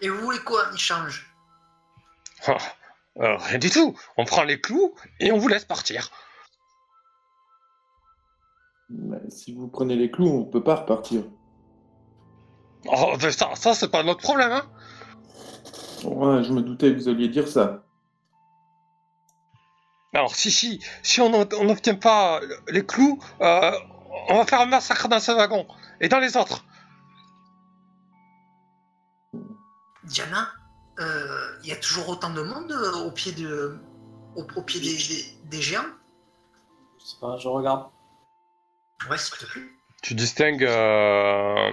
[0.01, 1.27] Et vous voulez quoi en échange
[2.47, 2.57] Ah,
[3.19, 3.99] euh, rien du tout.
[4.17, 6.11] On prend les clous et on vous laisse partir.
[9.29, 11.23] Si vous prenez les clous, on ne peut pas repartir.
[12.87, 14.53] Oh, ben ça, ça c'est pas notre problème.
[14.53, 14.65] Hein.
[16.05, 17.85] Ouais, je me doutais que vous alliez dire ça.
[20.15, 23.73] Alors si, si, si on n'o- on n'obtient pas les clous, euh,
[24.31, 25.67] on va faire un massacre dans ce wagon
[26.01, 26.65] et dans les autres.
[30.05, 30.49] Diana,
[30.99, 33.77] euh, il y a toujours autant de monde euh, au pied, de,
[34.37, 35.83] au, au pied des, des- des géants?
[36.99, 37.91] Je sais pas, je regarde.
[39.11, 39.63] Ouais, s'il te plaît.
[40.03, 41.71] Tu distingues, euh,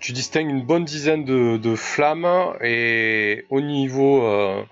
[0.00, 4.62] tu distingues une bonne dizaine de, de flammes et au niveau, euh,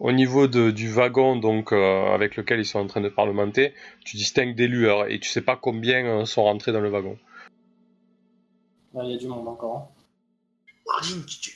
[0.00, 3.74] au niveau de- du wagon donc euh, avec lequel ils sont en train de parlementer,
[4.04, 7.18] tu distingues des lueurs et tu sais pas combien euh, sont rentrés dans le wagon.
[8.94, 9.76] Là, il y a du monde encore.
[9.76, 9.88] hein.
[10.86, 11.50] Wardin, tu,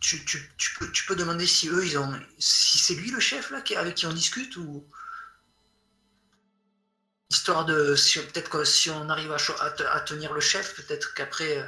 [0.00, 2.08] tu, tu, tu peux, tu peux demander si eux, ils ont,
[2.38, 4.84] si c'est lui le chef là qui- avec qui on discute ou?
[7.30, 11.64] Histoire de, si, peut-être que si on arrive à, tenir le chef, peut-être qu'après, euh,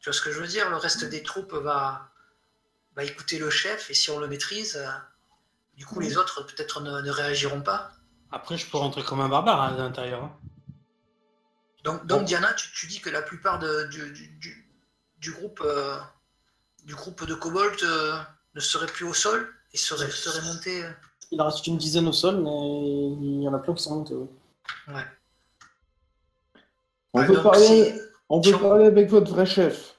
[0.00, 2.10] tu vois ce que je veux dire, le reste des troupes va,
[2.94, 4.86] va écouter le chef et si on le maîtrise, euh,
[5.76, 7.92] du coup les autres peut-être ne, ne réagiront pas.
[8.30, 10.24] Après, je peux rentrer comme un barbare hein, à l'intérieur.
[10.24, 10.36] hein.
[11.84, 12.24] Donc, donc Bon.
[12.26, 14.68] Diana, tu, tu dis que la plupart de- du, du, du-
[15.18, 15.96] du groupe, euh,
[16.84, 18.16] du groupe de Cobalt euh,
[18.54, 20.84] ne serait plus au sol et serait, serait monté.
[21.30, 23.96] Il en reste une dizaine au sol, mais il y en a plein qui sont
[23.96, 24.14] montés.
[24.14, 24.28] oui.
[24.88, 25.04] Ouais.
[27.14, 29.96] On Ah, peut donc, parler, on veut parler avec votre vrai chef.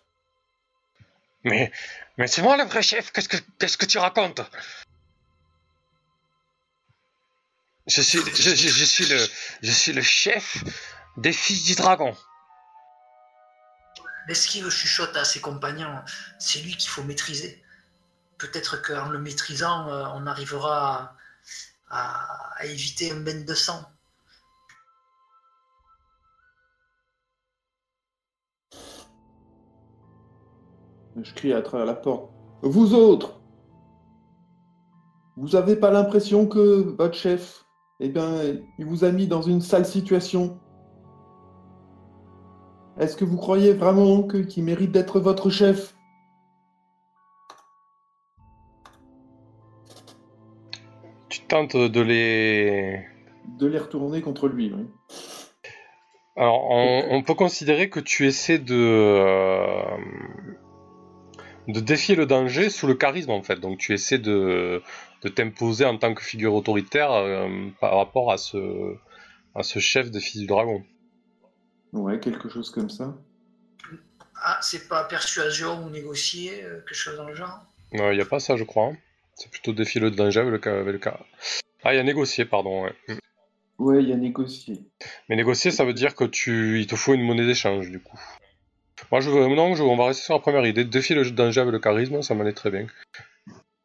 [1.43, 1.71] Mais,
[2.17, 4.41] mais c'est moi le vrai chef, qu'est-ce que, qu'est-ce que tu racontes?
[7.87, 9.17] Je suis, je, je- je suis le,
[9.61, 10.63] je suis le chef
[11.17, 12.15] des fils du dragon.
[14.27, 16.01] L'esquive chuchote à ses compagnons,
[16.39, 17.61] c'est lui qu'il faut maîtriser.
[18.37, 21.17] Peut-être qu'en le maîtrisant, euh, on arrivera
[21.89, 23.83] à, à- à éviter un bain de sang.
[31.21, 32.31] Je crie à travers la porte.
[32.63, 33.39] Vous autres
[35.37, 37.65] Vous avez pas l'impression que votre chef,
[37.99, 38.27] eh bien,
[38.79, 40.59] il vous a mis dans une sale situation?
[42.99, 45.95] Est-ce que vous croyez vraiment qu'il mérite d'être votre chef?
[51.29, 53.05] Tu tentes de les,
[53.59, 54.85] De les retourner contre lui, oui.
[56.35, 59.97] Alors, on, on peut considérer que tu essaies de, euh,
[61.67, 63.59] de défier le danger sous le charisme, en fait.
[63.59, 64.81] Donc, tu essaies de,
[65.21, 67.47] de t'imposer en tant que figure autoritaire euh,
[67.79, 68.95] par rapport à ce,
[69.55, 70.83] à ce chef des fils du dragon.
[71.93, 73.15] Ouais, quelque chose comme ça.
[74.45, 78.25] Ah, c'est pas persuasion ou négocier, euh, quelque chose dans le genre Il n'y a
[78.25, 78.87] pas ça, je crois.
[78.87, 78.97] hein.
[79.35, 81.19] C'est plutôt défier le danger avec le, ca- avec le cas.
[81.83, 82.83] Ah, il y a négocier, pardon.
[82.83, 82.93] ouais.
[83.07, 83.13] Mm.
[83.79, 84.81] Ouais, il y a négocié.
[85.29, 88.19] Mais négocier, ça veut dire que tu, il te faut une monnaie d'échange, du coup.
[89.11, 90.85] Moi, je veux, non, je, on va rester sur la première idée.
[90.85, 92.87] Défier le danger avec le charisme, ça m'allait très bien.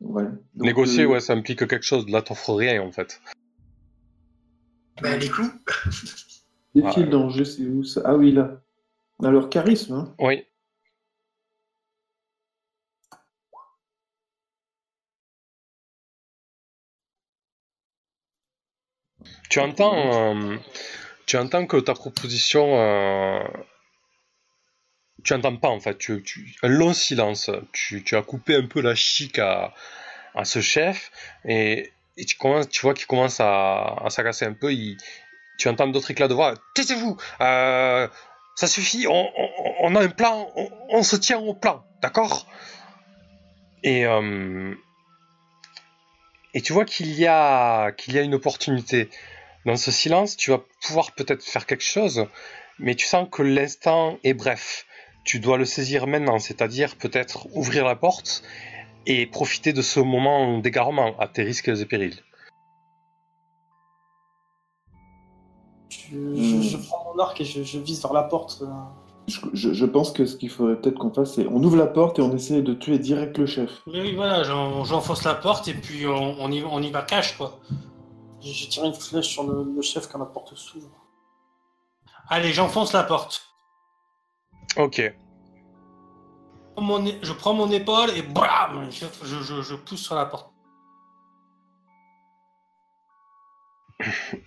[0.01, 0.25] Ouais.
[0.25, 2.09] Donc, Négocier, euh, ouais, ça implique quelque chose.
[2.09, 3.21] Là, t'offres rien, en fait.
[5.03, 5.51] Ben, les clous
[6.75, 7.05] Défier Ouais.
[7.05, 8.61] le danger, c'est où ça Ah oui, là.
[9.23, 10.45] Alors, charisme, hein Oui.
[19.51, 20.57] Tu entends, euh,
[21.27, 23.41] tu entends que ta proposition, euh,
[25.29, 25.99] tu entends pas en fait.
[25.99, 26.25] Tu,
[26.63, 27.51] un long silence.
[27.73, 29.75] Tu, as coupé un peu la chic à,
[30.35, 31.11] à ce chef
[31.45, 31.93] et,
[32.27, 34.73] tu commences, tu vois qu'il commence à, à s'agacer un peu.
[35.59, 36.55] Tu entends d'autres éclats de voix.
[36.75, 37.17] Taisez-vous.
[37.41, 38.09] euh,
[38.57, 39.07] ça suffit.
[39.07, 40.51] On, a un plan.
[40.57, 42.49] On, on se tient au plan, d'accord?
[43.85, 44.75] Et euh,
[46.55, 49.11] et tu vois qu'il y a qu'il y a une opportunité
[49.67, 50.37] dans ce silence.
[50.37, 52.27] Tu vas pouvoir peut-être faire quelque chose,
[52.81, 54.87] mais tu sens que l'instant est bref.
[55.29, 58.43] Tu dois le saisir maintenant, c'est-à-dire peut-être ouvrir la porte
[59.05, 62.23] et profiter de ce moment d'égarement à tes risques et périls.
[65.91, 68.63] Je, je- je prends mon arc et je, je vise vers la porte.
[68.63, 68.67] euh.
[69.27, 71.87] je, je- je pense que ce qu'il faudrait peut-être qu'on fasse, c'est on ouvre la
[71.89, 73.71] porte et on essaie de tuer direct le chef.
[73.87, 77.03] Oui, oui, voilà, j'en- j'enfonce la porte et puis on, on y, on y va
[77.03, 77.59] cash, quoi.
[78.41, 80.89] Je, je tire une flèche sur le, le chef quand la porte s'ouvre.
[82.31, 83.43] Allez, j'enfonce la porte.
[84.77, 84.97] Ok.
[85.01, 85.13] Je
[86.75, 89.07] prends mon é- Je prends mon épaule et bam je,
[89.43, 90.53] je- je- pousse sur la porte.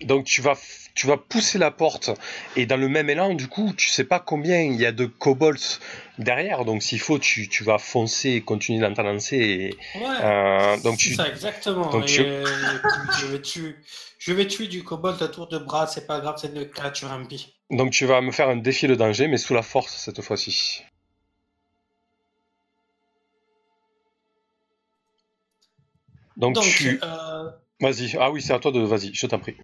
[0.00, 0.54] Donc tu vas,
[0.94, 2.10] tu vas pousser la porte
[2.56, 5.04] et dans le même élan, du coup, tu sais pas combien il y a de
[5.04, 5.78] kobolds
[6.18, 6.64] derrière.
[6.64, 9.36] Donc s'il faut, tu, tu vas foncer et continuer dans ta lancée.
[9.36, 11.90] Et, Ouais, euh, donc tu, ça, exactement.
[11.90, 13.76] donc et, tu- et puis, je, vais tuer,
[14.18, 17.12] je vais tuer du kobold à tour de bras, c'est pas grave, c'est une créature
[17.12, 17.54] impie.
[17.72, 20.84] Donc tu vas me faire un défi de danger, mais sous la force cette fois-ci.
[26.36, 27.50] Donc, Donc, tu, euh,
[27.80, 28.16] vas-y.
[28.18, 29.56] Ah oui, c'est à toi de, vas-y, je t'en prie.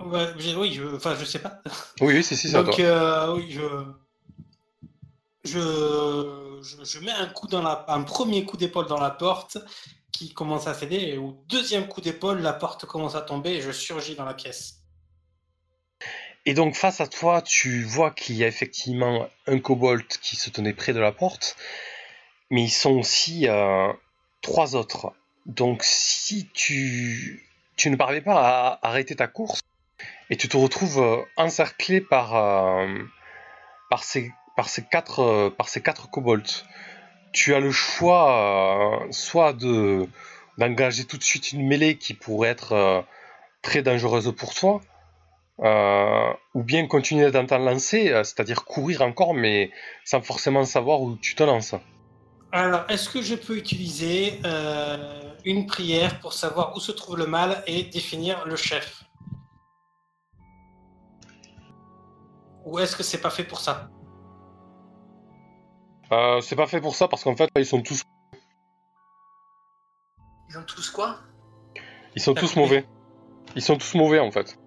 [0.00, 1.62] ouais, oui, je, enfin, je sais pas.
[2.00, 2.84] Oui, oui, c'est si, c'est à Donc, toi.
[2.84, 3.62] euh, oui, je,
[5.44, 9.58] je, je, je mets un coup dans la, un premier coup d'épaule dans la porte
[10.12, 13.60] qui commence à céder, et au deuxième coup d'épaule, la porte commence à tomber et
[13.60, 14.75] je surgis dans la pièce.
[16.48, 20.48] Et donc face à toi, tu vois qu'il y a effectivement un kobold qui se
[20.48, 21.56] tenait près de la porte,
[22.50, 23.92] mais ils sont aussi euh,
[24.42, 25.12] trois autres.
[25.46, 27.44] Donc si tu,
[27.84, 29.60] ne parviens pas à arrêter ta course,
[30.30, 32.96] et tu te retrouves euh, encerclé par, euh,
[33.90, 34.32] par, ces,
[34.88, 35.68] quatre, par
[36.12, 36.64] kobolds,
[37.32, 40.08] tu as le choix soit de
[40.58, 43.04] d'engager tout de suite une mêlée qui pourrait être
[43.60, 44.80] très dangereuse pour toi,
[45.60, 49.70] euh, ou bien continuer dans ta lancée, euh, c'est-à-dire courir encore, mais
[50.04, 51.74] sans forcément savoir où tu te lances.
[52.52, 57.26] Alors, est-ce que je peux utiliser euh, une prière pour savoir où se trouve le
[57.26, 59.02] mal et définir le chef?
[62.64, 63.88] Ou est-ce que c'est pas fait pour ça?
[66.12, 68.02] Euh, c'est pas fait pour ça parce qu'en fait, ils sont tous,
[70.48, 71.18] Ils ont tous quoi?
[72.14, 72.86] Ils sont tous mauvais.
[73.54, 74.58] Ils sont tous mauvais en fait.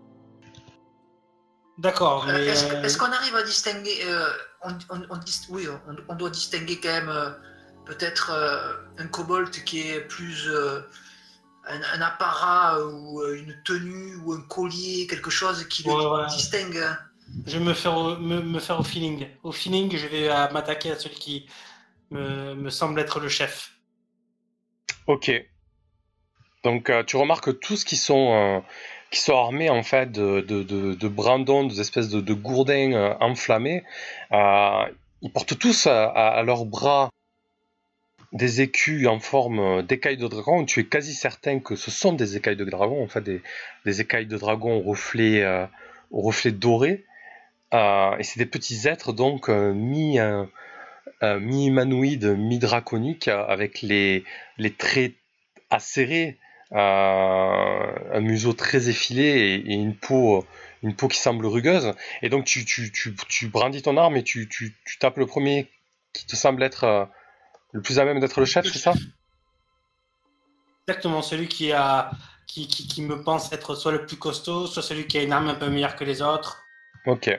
[1.80, 2.46] D'accord, Euh, mais.
[2.48, 4.30] Est-ce euh, est-ce qu'on arrive à distinguer euh,
[4.64, 7.30] on, on- on dis- Oui, on, on doit distinguer quand même euh,
[7.86, 10.82] peut-être euh, un kobold qui est plus euh,
[11.66, 16.06] un, un apparat ou euh, une tenue ou un collier, quelque chose qui le Ouais,
[16.06, 16.28] ouais.
[16.28, 16.84] distingue.
[17.46, 19.28] Je vais me faire au, me, me faire au feeling.
[19.44, 21.50] Au feeling, je vais m'attaquer à celui qui
[22.12, 23.72] me, me semble être le chef.
[25.08, 25.32] Ok.
[26.66, 28.60] Donc euh, tu remarques que tous qui sont euh,
[29.12, 32.94] qui sont armés en fait de, de, de, de brandons, des espèces de, de gourdins
[32.94, 33.84] euh, enflammés,
[34.32, 34.86] euh,
[35.22, 37.10] ils portent tous à, leurs bras
[38.32, 40.64] des écus en forme d'écailles de dragon.
[40.64, 43.42] Tu es quasi certain que ce sont des écailles de dragon, en fait des,
[43.86, 45.66] des écailles de dragon au reflet, euh,
[46.12, 47.06] au reflet doré.
[47.74, 50.18] Et c'est des petits êtres donc mi
[51.22, 54.24] mi-humanoïdes, mi-draconiques, euh, avec les,
[54.58, 55.14] les traits
[55.70, 56.38] acérés,
[56.72, 60.46] un museau très effilé et, et une peau
[60.84, 61.94] une peau qui semble rugueuse.
[62.22, 64.50] Et donc tu, tu, tu, tu brandis ton arme et tu,
[65.00, 65.70] tapes le premier
[66.14, 67.06] qui te semble être euh,
[67.72, 68.94] le plus à même d'être le chef, c'est ça?
[70.88, 72.12] Exactement, celui qui, a,
[72.48, 75.32] qui, qui, qui me pense être soit le plus costaud, soit celui qui a une
[75.32, 76.64] arme un peu meilleure que les autres.
[77.06, 77.30] Ok.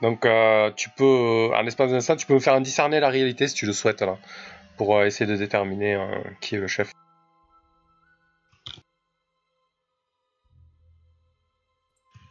[0.00, 3.48] Donc euh, tu peux, en espace d'instant, tu peux me faire un discerner la réalité
[3.48, 4.16] si tu le souhaites là,
[4.80, 6.90] pour euh, essayer de déterminer euh, qui est le chef.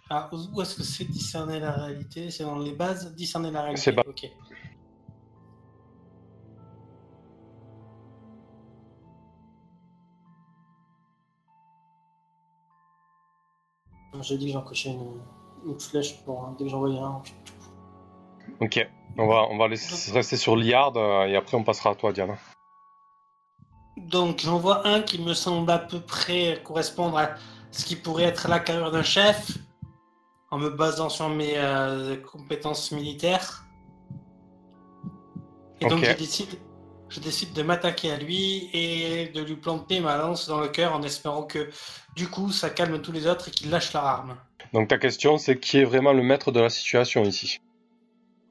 [0.10, 2.32] Ah, où est-ce que c'est discerner la réalité?
[2.32, 3.82] C'est dans les bases discerner la réalité.
[3.84, 4.02] C'est bas.
[4.08, 4.26] Ok.
[14.22, 15.22] J'ai dit que j'en cochais une,
[15.68, 17.22] une flèche pour hein, dès que j'en voyais un.
[18.60, 18.88] Ok.
[19.18, 22.14] On va, on va laisser rester sur Liard euh, et après on passera à toi,
[22.14, 22.38] Diana.
[23.98, 27.32] Donc j'en vois un qui me semble à peu près correspondre à
[27.72, 29.58] ce qui pourrait être la carrière d'un chef,
[30.52, 33.66] en me basant sur mes euh, compétences militaires.
[35.82, 36.60] Et donc je décide,
[37.10, 40.94] je décide de m'attaquer à lui et de lui planter ma lance dans le cœur
[40.94, 41.70] en espérant que
[42.16, 44.38] du coup ça calme tous les autres et qu'ils lâchent leur arme.
[44.74, 47.60] Donc ta question, c'est qui est vraiment le maître de la situation ici?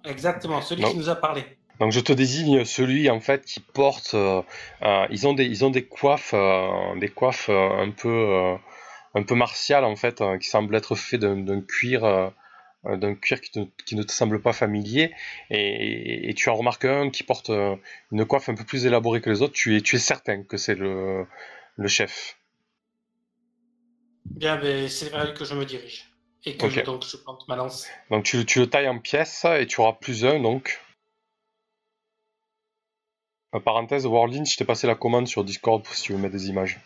[0.04, 0.90] Exactement, celui Non.
[0.90, 1.44] qui nous a parlé.
[1.80, 4.14] Donc je te désigne celui en fait qui porte.
[4.14, 4.42] euh,
[4.82, 8.56] euh, ils ont des, ils ont des coiffes, euh, des coiffes un peu,
[9.14, 12.32] un peu martiales en fait, qui semblent être faits d'un cuir,
[12.84, 15.12] d'un cuir qui, te- qui ne te semble pas familier.
[15.50, 17.50] Et, et- tu en remarques un qui porte
[18.12, 19.54] une coiffe un peu plus élaborée que les autres.
[19.54, 21.26] Tu es, tu es certain que c'est le,
[21.76, 22.38] le chef.
[24.24, 26.07] Bien, c'est vers lui que je me dirige.
[26.44, 27.86] Et que je- donc je plante ma lance.
[28.10, 30.80] Donc tu, tu le tailles en pièces et tu auras plus un donc.
[33.52, 36.48] En parenthèse, Warlin, je t'ai passé la commande sur Discord si tu veux mettre des
[36.48, 36.80] images.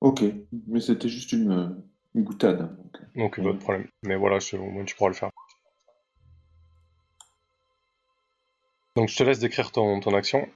[0.00, 0.22] Ok,
[0.66, 1.82] mais c'était juste une,
[2.14, 2.74] une boutade.
[3.14, 3.32] donc.
[3.36, 3.88] Pas de problème.
[4.02, 5.30] Mais voilà, au moins tu pourras le faire.
[8.96, 10.48] Donc je te laisse décrire ton, ton action.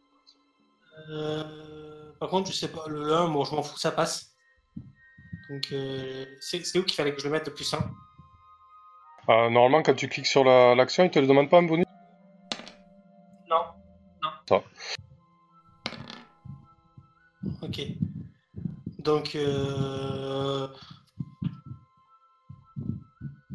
[1.11, 4.34] Euh, par contre, je sais pas, le 1, bon, je m'en fous, ça passe.
[5.51, 7.79] Donc, euh, c'est où qu'il fallait que je le mette le plus 1
[9.29, 11.85] Euh, normalement, quand tu cliques sur la- l'action, il te le demande pas un bonus?
[13.49, 13.63] Non.
[14.23, 14.31] Non.
[14.49, 14.63] Ça.
[17.63, 17.81] Ok.
[18.99, 20.67] Donc, euh...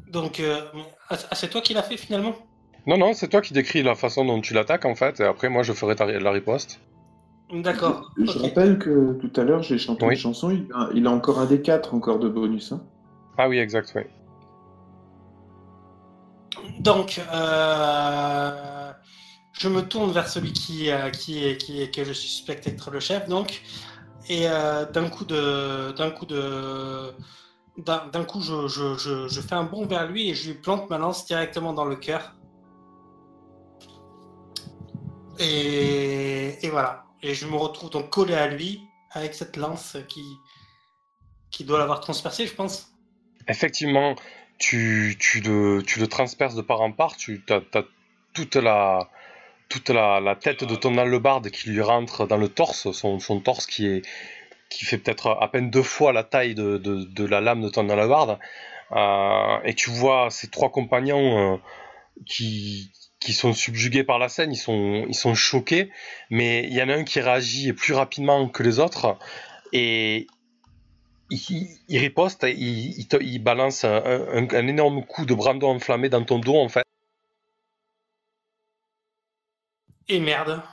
[0.07, 0.67] Donc, euh...
[1.09, 2.35] ah, ah, c'est toi qui l'as fait finalement?
[2.87, 5.49] Non, non, c'est toi qui décris la façon dont tu l'attaques en fait, et après
[5.49, 6.79] moi je ferai ta- la riposte.
[7.51, 8.11] D'accord.
[8.17, 10.13] Je rappelle que tout à l'heure, j'ai chanté Oui.
[10.13, 12.71] une chanson, il a, il a encore un des quatre encore de bonus.
[12.71, 12.81] hein.
[13.37, 14.03] Ah oui, exact, oui.
[16.79, 18.91] Donc, euh,
[19.53, 22.91] je me tourne vers celui qui, euh, qui, est, qui est, que je suspecte être
[22.91, 23.61] le chef, donc,
[24.29, 27.11] et euh, d'un coup de, d'un coup de,
[27.77, 30.57] d'un d'un coup, je, je, je, je fais un bond vers lui et je lui
[30.57, 32.35] plante ma lance directement dans le cœur.
[35.39, 37.05] Et, et voilà.
[37.21, 38.81] Et je me retrouve donc collé à lui
[39.11, 40.23] avec cette lance qui,
[41.51, 42.91] qui doit l'avoir transpercé, je pense.
[43.47, 44.15] Effectivement,
[44.57, 47.61] tu, tu, le, tu transperces de part en part, tu as,
[48.33, 49.09] toute la
[49.69, 53.67] toute la, tête de ton hallebarde qui lui rentre dans le torse, son, son torse
[53.67, 54.01] qui est
[54.69, 57.89] qui fait peut-être à peine deux fois la taille de, de, la lame de ton
[57.89, 58.37] hallebarde,
[58.91, 61.57] euh, et tu vois ces trois compagnons euh,
[62.25, 65.91] qui, qui sont subjugués par la scène, ils sont, ils sont choqués,
[66.29, 69.17] mais il y en a un qui réagit plus rapidement que les autres,
[69.73, 70.27] et
[71.29, 75.71] il, il riposte, il, il, te- il balance un, un- un énorme coup de brandon
[75.71, 76.83] enflammé dans ton dos, en fait.
[80.07, 80.63] Et merde.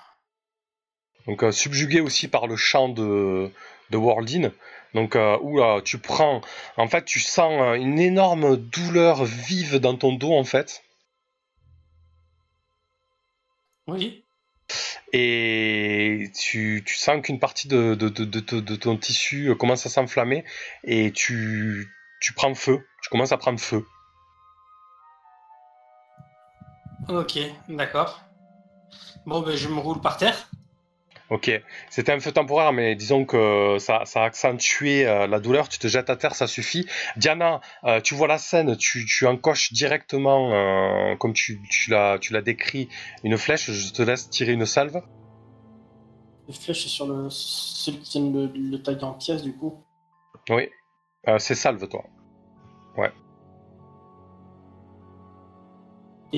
[1.27, 3.51] Donc euh, subjugué aussi par le chant de,
[3.91, 4.53] de Worldin.
[4.95, 6.41] Donc euh, où tu prends,
[6.77, 10.85] en fait, tu sens une énorme douleur vive dans ton dos en fait.
[13.87, 14.25] Oui.
[15.13, 19.87] et tu, tu sens qu'une partie de, de, de, de- de ton tissu euh, commence
[19.87, 20.45] à s'enflammer
[20.85, 21.87] et tu,
[22.21, 23.85] tu prends feu, tu commences à prendre feu.
[27.09, 27.39] Ok,
[27.69, 28.21] d'accord.
[29.25, 30.49] Bon, ben, je me roule par terre.
[31.29, 31.51] Ok,
[31.91, 35.81] c'était un feu temporaire, mais disons que ça, ça a accentué euh, la douleur, tu
[35.81, 36.87] te jettes à terre, ça suffit.
[37.17, 42.19] Diana, euh, tu vois la scène, tu, tu encoches directement, euh, comme tu, tu l'as
[42.21, 42.89] tu l'as décrit,
[43.25, 45.03] une flèche, je te laisse tirer une salve.
[46.47, 47.29] Les flèches, c'est sur le...
[47.29, 49.83] celui qui vient de le, le tailler en pièces, du coup.
[50.49, 50.69] Oui,
[51.39, 52.05] c'est salve toi.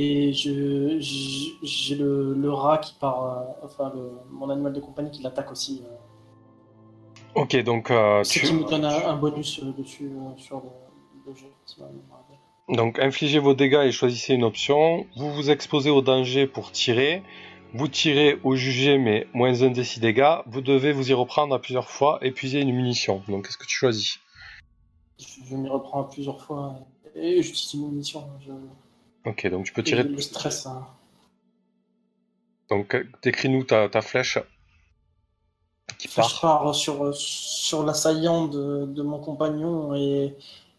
[0.01, 3.21] Et je je- j'ai le, le rat qui part...
[3.25, 5.83] euh, enfin, le, mon animal de compagnie qui l'attaque aussi.
[5.85, 7.41] euh.
[7.43, 8.47] Ok, donc euh, C'est tu...
[8.47, 10.63] qui me donne un, un bonus euh, dessus sur le,
[11.27, 12.77] bonne.
[12.77, 15.07] Donc infligez vos dégâts et choisissez une option.
[15.17, 17.23] Vous vous exposez au danger pour tirer.
[17.75, 20.37] Vous tirez au jugé mais moins 1 des 6 dégâts.
[20.47, 23.23] Vous devez vous y reprendre à plusieurs fois, épuiser une munition.
[23.29, 24.19] Donc qu'est-ce que tu choisis?
[25.19, 26.77] Je, je m'y reprends plusieurs fois.
[27.15, 28.25] Et j'utilise une munition.
[28.41, 28.53] Je...
[29.29, 30.03] Ok, donc tu peux tirer.
[30.05, 30.67] Le stress.
[30.67, 30.87] hein.
[32.71, 34.39] Donc euh, décris-nous ta, ta flèche
[35.99, 36.41] qui Je part.
[36.41, 40.35] pars sur, sur l'assaillant de, de mon compagnon et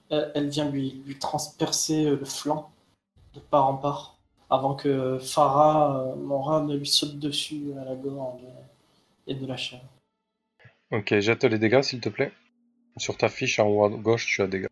[0.09, 2.71] elle, elle vient lui, lui transpercer le flanc
[3.33, 4.17] de part en part
[4.51, 8.41] avant que Farah, euh, mon rat, ne lui saute dessus à la gorge
[9.27, 9.81] et de la chair.
[10.91, 12.31] Ok, jette les dégâts s'il te plaît.
[12.97, 14.67] Sur ta fiche en haut à gauche, tu as dégâts.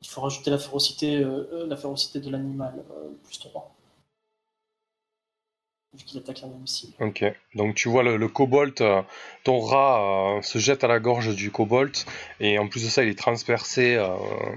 [0.00, 3.74] Il faut rajouter la férocité, euh, euh, la férocité de l'animal, euh, plus 3.
[5.96, 6.92] Vu qu'il attaque la même cible.
[7.00, 9.02] Ok, donc tu vois le, euh,
[9.42, 11.96] ton rat se jette à la gorge du kobold
[12.40, 13.96] et en plus de ça il est transpercé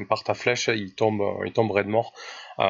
[0.09, 2.13] par ta flèche, il tombe, il tombe raide mort.
[2.59, 2.65] Euh,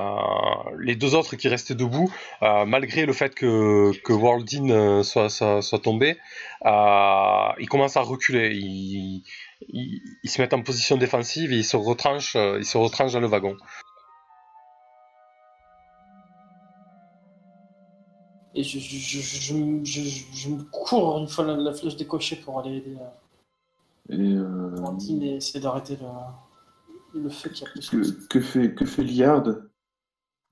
[0.80, 2.12] les deux autres qui restaient debout,
[2.44, 6.18] euh, malgré le fait que, que Worldin euh, soit, soit, soit tombé,
[6.66, 9.24] euh, ils commencent à reculer, ils,
[9.70, 13.20] ils, ils se mettent en position défensive et ils se retranchent, ils se retranchent dans
[13.20, 13.58] le wagon.
[18.54, 21.96] Et je, je, je, je, je, je- je me cours une fois la, la flèche
[21.96, 22.98] décochée pour aller aider
[24.10, 25.98] euh, Et euh, Fantine et essayer d'arrêter
[27.14, 29.46] le, le feu qui a pris son que, que fait, que fait Liard?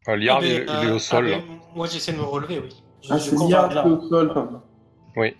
[0.07, 1.27] Euh, Liard, mais, il, il est euh, au sol.
[1.27, 1.43] ah, là.
[1.75, 2.69] moi, j'essaie de me relever, oui.
[3.03, 4.61] Je- Ah, c'est Liard qui est au sol, pardon.
[5.15, 5.35] Oui.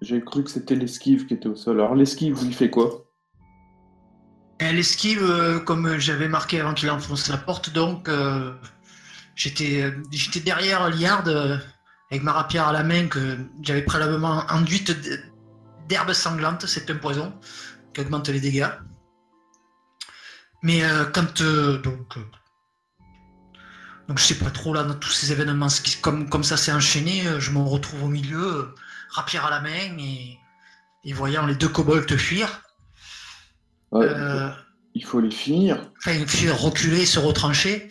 [0.00, 1.80] J'ai cru que c'était l'esquive qui était au sol.
[1.80, 3.04] Alors l'esquive, il fait quoi?
[4.58, 8.52] Elle esquive euh, comme j'avais marqué avant qu'il enfonce la porte, donc euh,
[9.34, 11.56] j'étais j'étais derrière Liard euh,
[12.10, 15.18] avec ma rapière à la main que j'avais préalablement enduite d-
[15.88, 17.32] d'herbes sanglantes, c'est un poison
[17.94, 18.68] qui augmente les dégâts.
[20.62, 22.20] Mais euh, quand euh, donc euh,
[24.12, 25.68] donc je sais pas trop là dans tous ces événements
[26.02, 28.74] comme comme ça s'est enchaîné, euh, je me retrouve au milieu, euh,
[29.08, 30.38] rapière à la main et,
[31.02, 32.60] et voyant les deux kobolds fuir.
[33.90, 34.50] Ouais, euh,
[34.92, 35.90] Il faut les finir.
[35.96, 37.88] enfin, fuir, reculer, se retrancher.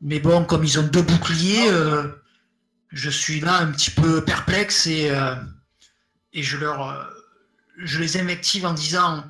[0.00, 2.06] Mais bon, comme ils ont deux boucliers, euh,
[2.92, 5.34] je suis là un petit peu perplexe et, euh,
[6.32, 7.10] et je leur,
[7.76, 9.24] je les invective en disant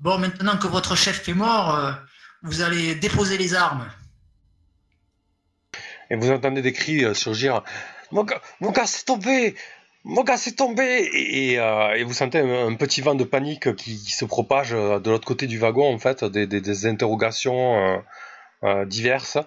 [0.00, 1.96] bon, maintenant que votre chef est mort,
[2.42, 3.86] vous allez déposer les armes.
[6.12, 7.64] Et vous entendez des cris euh, surgir.
[8.10, 9.56] Mon gars, mon gars, c'est tombé
[10.04, 11.08] Mon gars, c'est tombé
[11.58, 15.26] euh, et vous sentez un, petit vent de panique qui, se propage euh, de l'autre
[15.26, 18.02] côté du wagon, en fait, des, interrogations
[18.86, 19.38] diverses.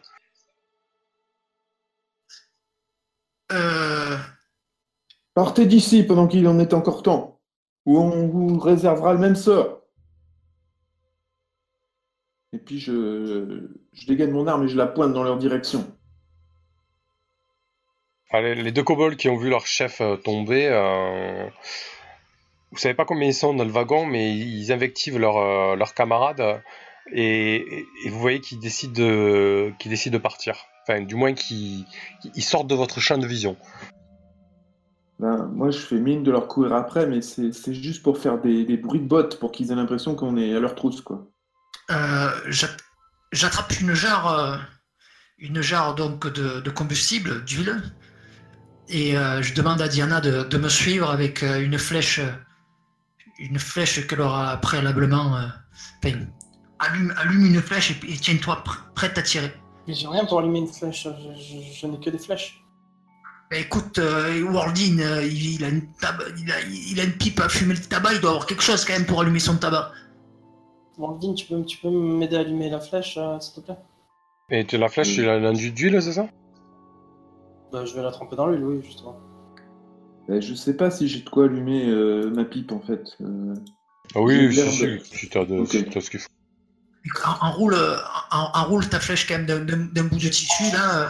[5.35, 7.41] Partez d'ici pendant qu'il en est encore temps,
[7.85, 9.83] ou on vous réservera le même sort.
[12.53, 15.85] Et puis je, je dégaine mon arme et je la pointe dans leur direction.
[18.31, 21.47] Allez, les deux kobolds qui ont vu leur chef euh, tomber, euh,
[22.71, 25.93] vous savez pas combien ils sont dans le wagon, mais ils invectivent leurs euh, leurs
[25.93, 26.57] camarades euh,
[27.11, 30.65] et, et- et vous voyez qu'ils décident de qu'ils décident de partir.
[30.87, 31.85] Enfin, du moins qu'ils
[32.35, 33.55] ils sortent de votre champ de vision.
[35.19, 38.37] Ben, moi, je fais mine de leur courir après, mais c'est c'est juste pour faire
[38.39, 41.25] des, des bruits de bottes, pour qu'ils aient l'impression qu'on est à leur trousse, quoi.
[41.91, 42.75] euh, j'at-
[43.31, 44.57] J'attrape une jarre, euh,
[45.39, 47.81] une jarre donc de, de combustible, d'huile,
[48.89, 52.19] et euh, je demande à Diana de, de me suivre avec euh, une flèche,
[53.39, 55.37] une flèche qu'elle aura préalablement.
[55.37, 55.47] euh,
[56.03, 56.17] enfin,
[56.79, 59.51] allume, allume une flèche et, et tiens-toi pr- prête à tirer.
[59.87, 61.09] Mais j'ai rien pour allumer une flèche, je,
[61.41, 62.61] je- je n'ai que des flèches.
[63.51, 67.13] Bah, écoute, euh, Wardin, euh, il, il a une tab- il, a, il a une
[67.13, 69.57] pipe à fumer le tabac, il doit avoir quelque chose quand même pour allumer son
[69.57, 69.91] tabac.
[70.97, 73.77] Waldin, tu peux, tu peux m'aider à allumer la flèche, euh, s'il te plaît?
[74.49, 76.27] Et tu- la flèche, tu l'as l'enduit d'huile, c'est ça?
[77.75, 79.17] Bah, je vais la tremper dans l'huile, oui, justement.
[80.29, 83.17] Euh, je sais pas si j'ai de quoi allumer euh, ma pipe en fait.
[83.19, 83.53] Euh,
[84.15, 85.67] Ah oui, si, si, si t'as de- Ok.
[85.71, 86.29] si t'as ce qu'il faut.
[87.73, 87.97] Euh,
[88.31, 91.01] en- enroule ta flèche quand même d'un- bout de tissu là.
[91.01, 91.07] euh.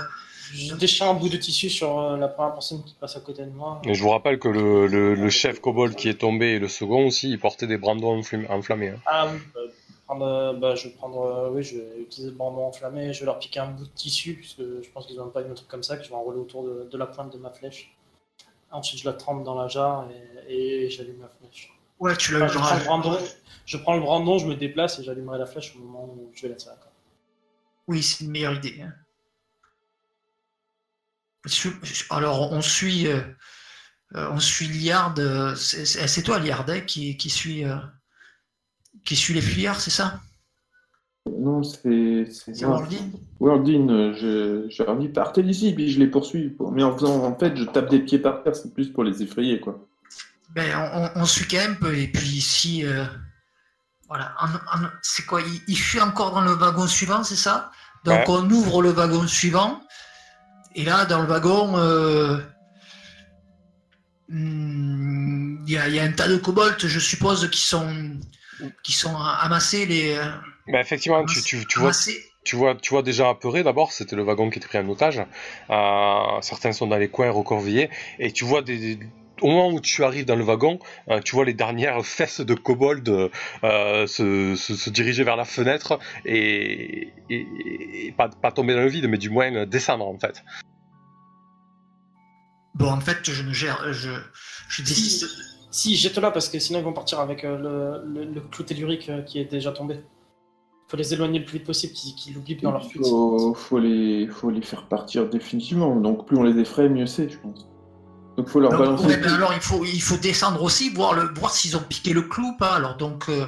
[0.56, 3.52] Je déchire un bout de tissu sur la première personne qui passe à côté de
[3.52, 3.80] moi.
[3.86, 6.68] Et je vous rappelle que le, le- le chef kobold qui est tombé et le
[6.68, 8.20] second aussi, il portait des brandons
[8.50, 8.90] enflammés.
[8.90, 9.00] hein.
[9.06, 9.60] Ah oui, bah,
[10.06, 13.20] prendre, euh, bah, je vais prendre, euh, oui, je vais utiliser le bandeau enflammé, je
[13.22, 15.68] vais leur piquer un bout de tissu, puisque je pense qu'ils n'ont pas une truc
[15.68, 17.96] comme ça, que je vais enrouler autour de, de la pointe de ma flèche.
[18.72, 20.08] Ensuite, je la trempe dans la jarre
[20.48, 21.72] et, et j'allume la flèche.
[22.00, 23.20] Ouais, tu l'as Enfin, je, prends le brandon,
[23.66, 26.42] je prends le brandon, je me déplace et j'allumerai la flèche au moment où je
[26.44, 26.76] vais la tirer.
[27.88, 28.82] Oui, c'est une meilleure idée.
[28.82, 28.94] hein.
[32.10, 33.22] Alors, on suit, euh,
[34.14, 35.16] on suit Liard.
[35.20, 37.78] euh, c'est toi, Liard, hein, qui, qui suit, euh,
[39.06, 40.20] qui suit les fuyards, c'est ça?
[41.28, 42.28] Non, c'est.
[42.32, 42.78] C'est moi.
[42.80, 42.98] Wardin
[43.40, 46.56] Wordin, euh, je, je leur dis partez d'ici, puis je les poursuis.
[46.74, 49.22] Mais en faisant, en fait, je tape des pieds par terre, c'est plus pour les
[49.24, 49.80] effrayer, quoi.
[50.54, 52.86] Ben, on, on suit quand même et puis si.
[52.86, 53.06] euh,
[54.08, 54.36] voilà,
[55.02, 57.72] c'est quoi il, il fuit encore dans le wagon suivant, c'est ça?
[58.04, 58.26] Donc Ouais.
[58.28, 59.82] on ouvre le wagon suivant,
[60.76, 62.38] et là, dans le wagon, euh,
[64.30, 67.88] hmm, il y, a, il y a un tas de kobolds, je suppose, qui sont,
[68.84, 70.14] qui sont amassés, les.
[70.16, 70.26] euh,
[70.72, 72.20] Bah, effectivement, tu, tu, tu vois, amassés.
[72.44, 75.22] tu, vois, tu vois déjà apeuré d'abord, c'était le wagon qui était pris en otage.
[75.70, 78.96] Euh, certains sont dans les coins recroquevillés, et tu vois des.
[78.96, 79.08] des-
[79.42, 80.80] Au moment où tu arrives dans le wagon,
[81.10, 85.44] euh, tu vois les dernières fesses de kobold euh, se, se, se diriger vers la
[85.44, 87.46] fenêtre et, et,
[88.08, 90.42] et pas, pas tomber dans le vide, mais du moins descendre en fait.
[92.76, 93.92] Bon, en fait, je ne gère.
[93.94, 94.12] Je,
[94.70, 95.28] je décide.
[95.78, 97.58] Si, jette-la parce que sinon ils vont partir avec euh,
[98.06, 99.96] le, le, le clou tellurique euh, qui est déjà tombé.
[100.88, 103.06] faut les éloigner le plus vite possible, qu'ils qu'ils l'oublient dans leur fuite.
[103.06, 105.96] Faut, faut, les, faut les faire partir définitivement.
[105.98, 107.68] Donc, plus on les effraie, mieux c'est, je pense.
[108.38, 109.08] Donc, faut leur Donc, balancer.
[109.08, 112.14] ouais, ben alors il faut, il faut descendre aussi, voir, le, voir s'ils ont piqué
[112.14, 112.74] le clou ou pas.
[112.76, 113.46] Alors donc, euh,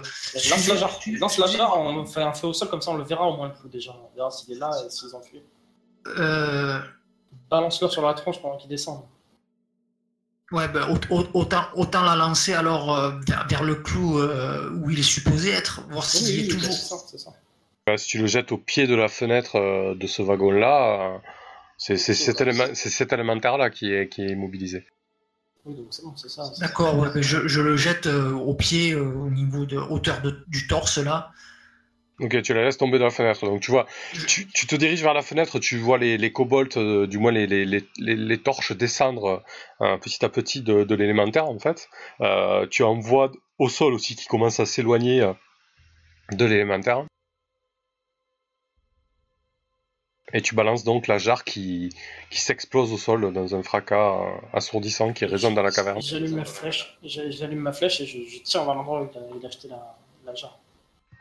[0.49, 2.97] Lance la jarre, lance la jarre, on fait un feu au sol, comme ça on
[2.97, 3.91] le verra au moins le clou déjà.
[3.93, 5.41] On verra s'il est là et s'ils ont fui.
[6.07, 6.79] euh,
[7.49, 9.01] Balance-le sur la tronche pendant qu'il descend.
[10.51, 14.89] Ouais, ben, au- autant, autant la lancer alors euh, vers, vers le clou euh, où
[14.89, 16.73] il est supposé être, voir s'il est toujours.
[16.73, 17.31] ça, c'est ça.
[17.89, 21.21] Euh, si tu le jettes au pied de la fenêtre euh, de ce wagon-là,
[21.77, 24.85] c'est c'est cet, élément- c'est cet élémentaire-là qui est, qui est immobilisé.
[25.65, 26.43] Oui, donc c'est bon, c'est ça.
[26.53, 29.77] c'est- D'accord, ouais, ben, je, je le jette euh, au pied, euh, au niveau de
[29.77, 31.31] hauteur de- du torse là.
[32.19, 33.45] Ok, tu la laisses tomber dans la fenêtre.
[33.45, 33.85] Donc tu vois,
[34.27, 37.31] tu, tu te diriges vers la fenêtre, tu vois les, les kobolds, euh, du moins
[37.31, 37.65] les, les,
[37.99, 39.43] les, torches descendre
[39.81, 41.89] euh, petit à petit de, de l'élémentaire en fait.
[42.21, 45.31] Euh, tu en vois au sol aussi qui commence à s'éloigner
[46.31, 47.05] de l'élémentaire.
[50.33, 51.89] Et tu balances donc la jarre qui,
[52.31, 54.17] qui s'explose au sol dans un fracas
[54.53, 56.01] assourdissant qui résonne dans la caverne.
[56.01, 59.17] J'allume ma flèche, j'a- j'allume ma flèche et je, je tire vers l'endroit où il
[59.17, 60.59] a, il a acheté la, la jarre.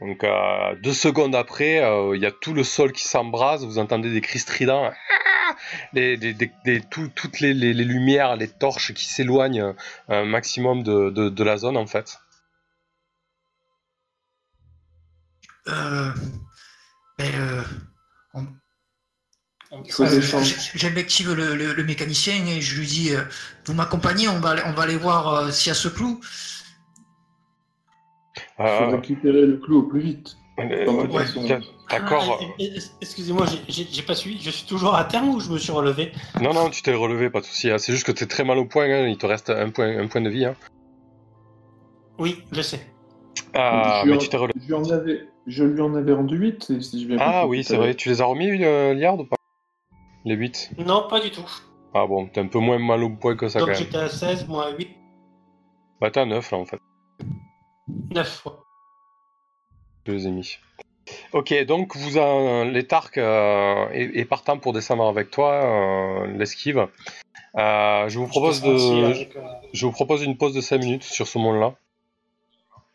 [0.01, 3.79] Donc euh, deux secondes après, euh, il y a tout le sol qui s'embrase, vous
[3.79, 5.57] entendez des cris stridents, Ah
[5.95, 9.73] des, des- des- des- tout- toutes les, les- les lumières, les torches qui s'éloignent euh,
[10.09, 12.19] un maximum de, de- de la zone en fait.
[15.69, 16.13] Euh,
[17.19, 17.63] ben, euh,
[18.35, 18.47] on-
[19.73, 20.21] Euh,
[21.35, 23.23] le, le- le mécanicien et je lui dis euh,
[23.65, 26.21] Vous m'accompagnez, on va, aller- on va aller voir euh, s'il y a ce clou.
[28.59, 30.37] Il faut Euh, récupérer le clou au plus vite.
[31.91, 32.39] D'accord.
[32.41, 32.63] Ah,
[33.03, 34.41] Excusez-moi, j'ai- pas suivi.
[34.43, 36.13] Je suis toujours à terme ou je me suis relevé?
[36.41, 37.71] Non, non, tu t'es relevé, pas de souci.
[37.71, 37.77] hein.
[37.79, 40.07] C'est juste que t'es très mal au point, hein, il te reste un point, un
[40.07, 40.47] point de vie.
[40.47, 40.55] Hein.
[42.19, 42.81] Oui, je sais.
[43.53, 44.55] Ah, je, lui mais en- tu t'es relevé.
[44.59, 47.77] je lui en avais, je lui en avais rendu 8, si bien Ah oui, c'est
[47.77, 47.95] vrai.
[47.95, 49.37] Tu les as remis, euh, Liard, ou pas?
[50.25, 51.45] Les 8 Non, pas du tout.
[51.95, 53.83] Ah bon, t'es un peu moins mal au point que ça Donc quand même.
[53.85, 54.89] j'étais à 16, moins 8,
[56.01, 56.79] Bah t'es à 9 là en fait.
[57.89, 58.47] 9.
[58.47, 58.53] ouais.
[60.07, 60.59] Je les ai mis.
[61.33, 66.27] Ok, donc vous en- les Tarks euh, est, est partant pour descendre avec toi, euh,
[66.37, 66.89] l'esquive.
[67.57, 69.41] Euh, je vous propose Je de, avec, euh,
[69.73, 71.75] je vous propose une pause de 5 minutes sur ce monde-là.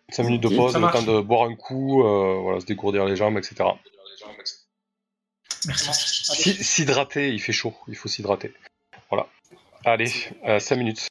[0.09, 3.15] 5 minutes de pause, le temps de boire un coup, euh, voilà, se dégourdir les
[3.15, 3.63] jambes, etc.
[5.68, 6.63] Merci.
[6.63, 8.53] S'hydrater, il fait chaud, il faut s'hydrater.
[9.09, 9.27] Voilà.
[9.85, 10.07] Allez,
[10.59, 11.07] 5 minutes.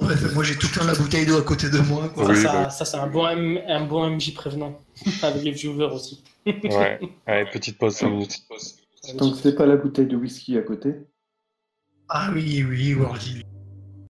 [0.00, 2.08] Ouais, moi j'ai tout le temps la bouteille d'eau à côté de moi.
[2.08, 2.24] quoi.
[2.26, 2.70] Ça, Oui, ça, bah.
[2.70, 4.80] ça, c'est un bon, M- un bon MJ prévenant.
[5.22, 6.24] avec les viewers aussi.
[6.46, 8.38] Ouais, allez, petite pause 5 minutes.
[9.18, 10.94] Tant que c'est pas la bouteille de whisky à côté?
[12.08, 13.42] Ah oui, oui, Wardine.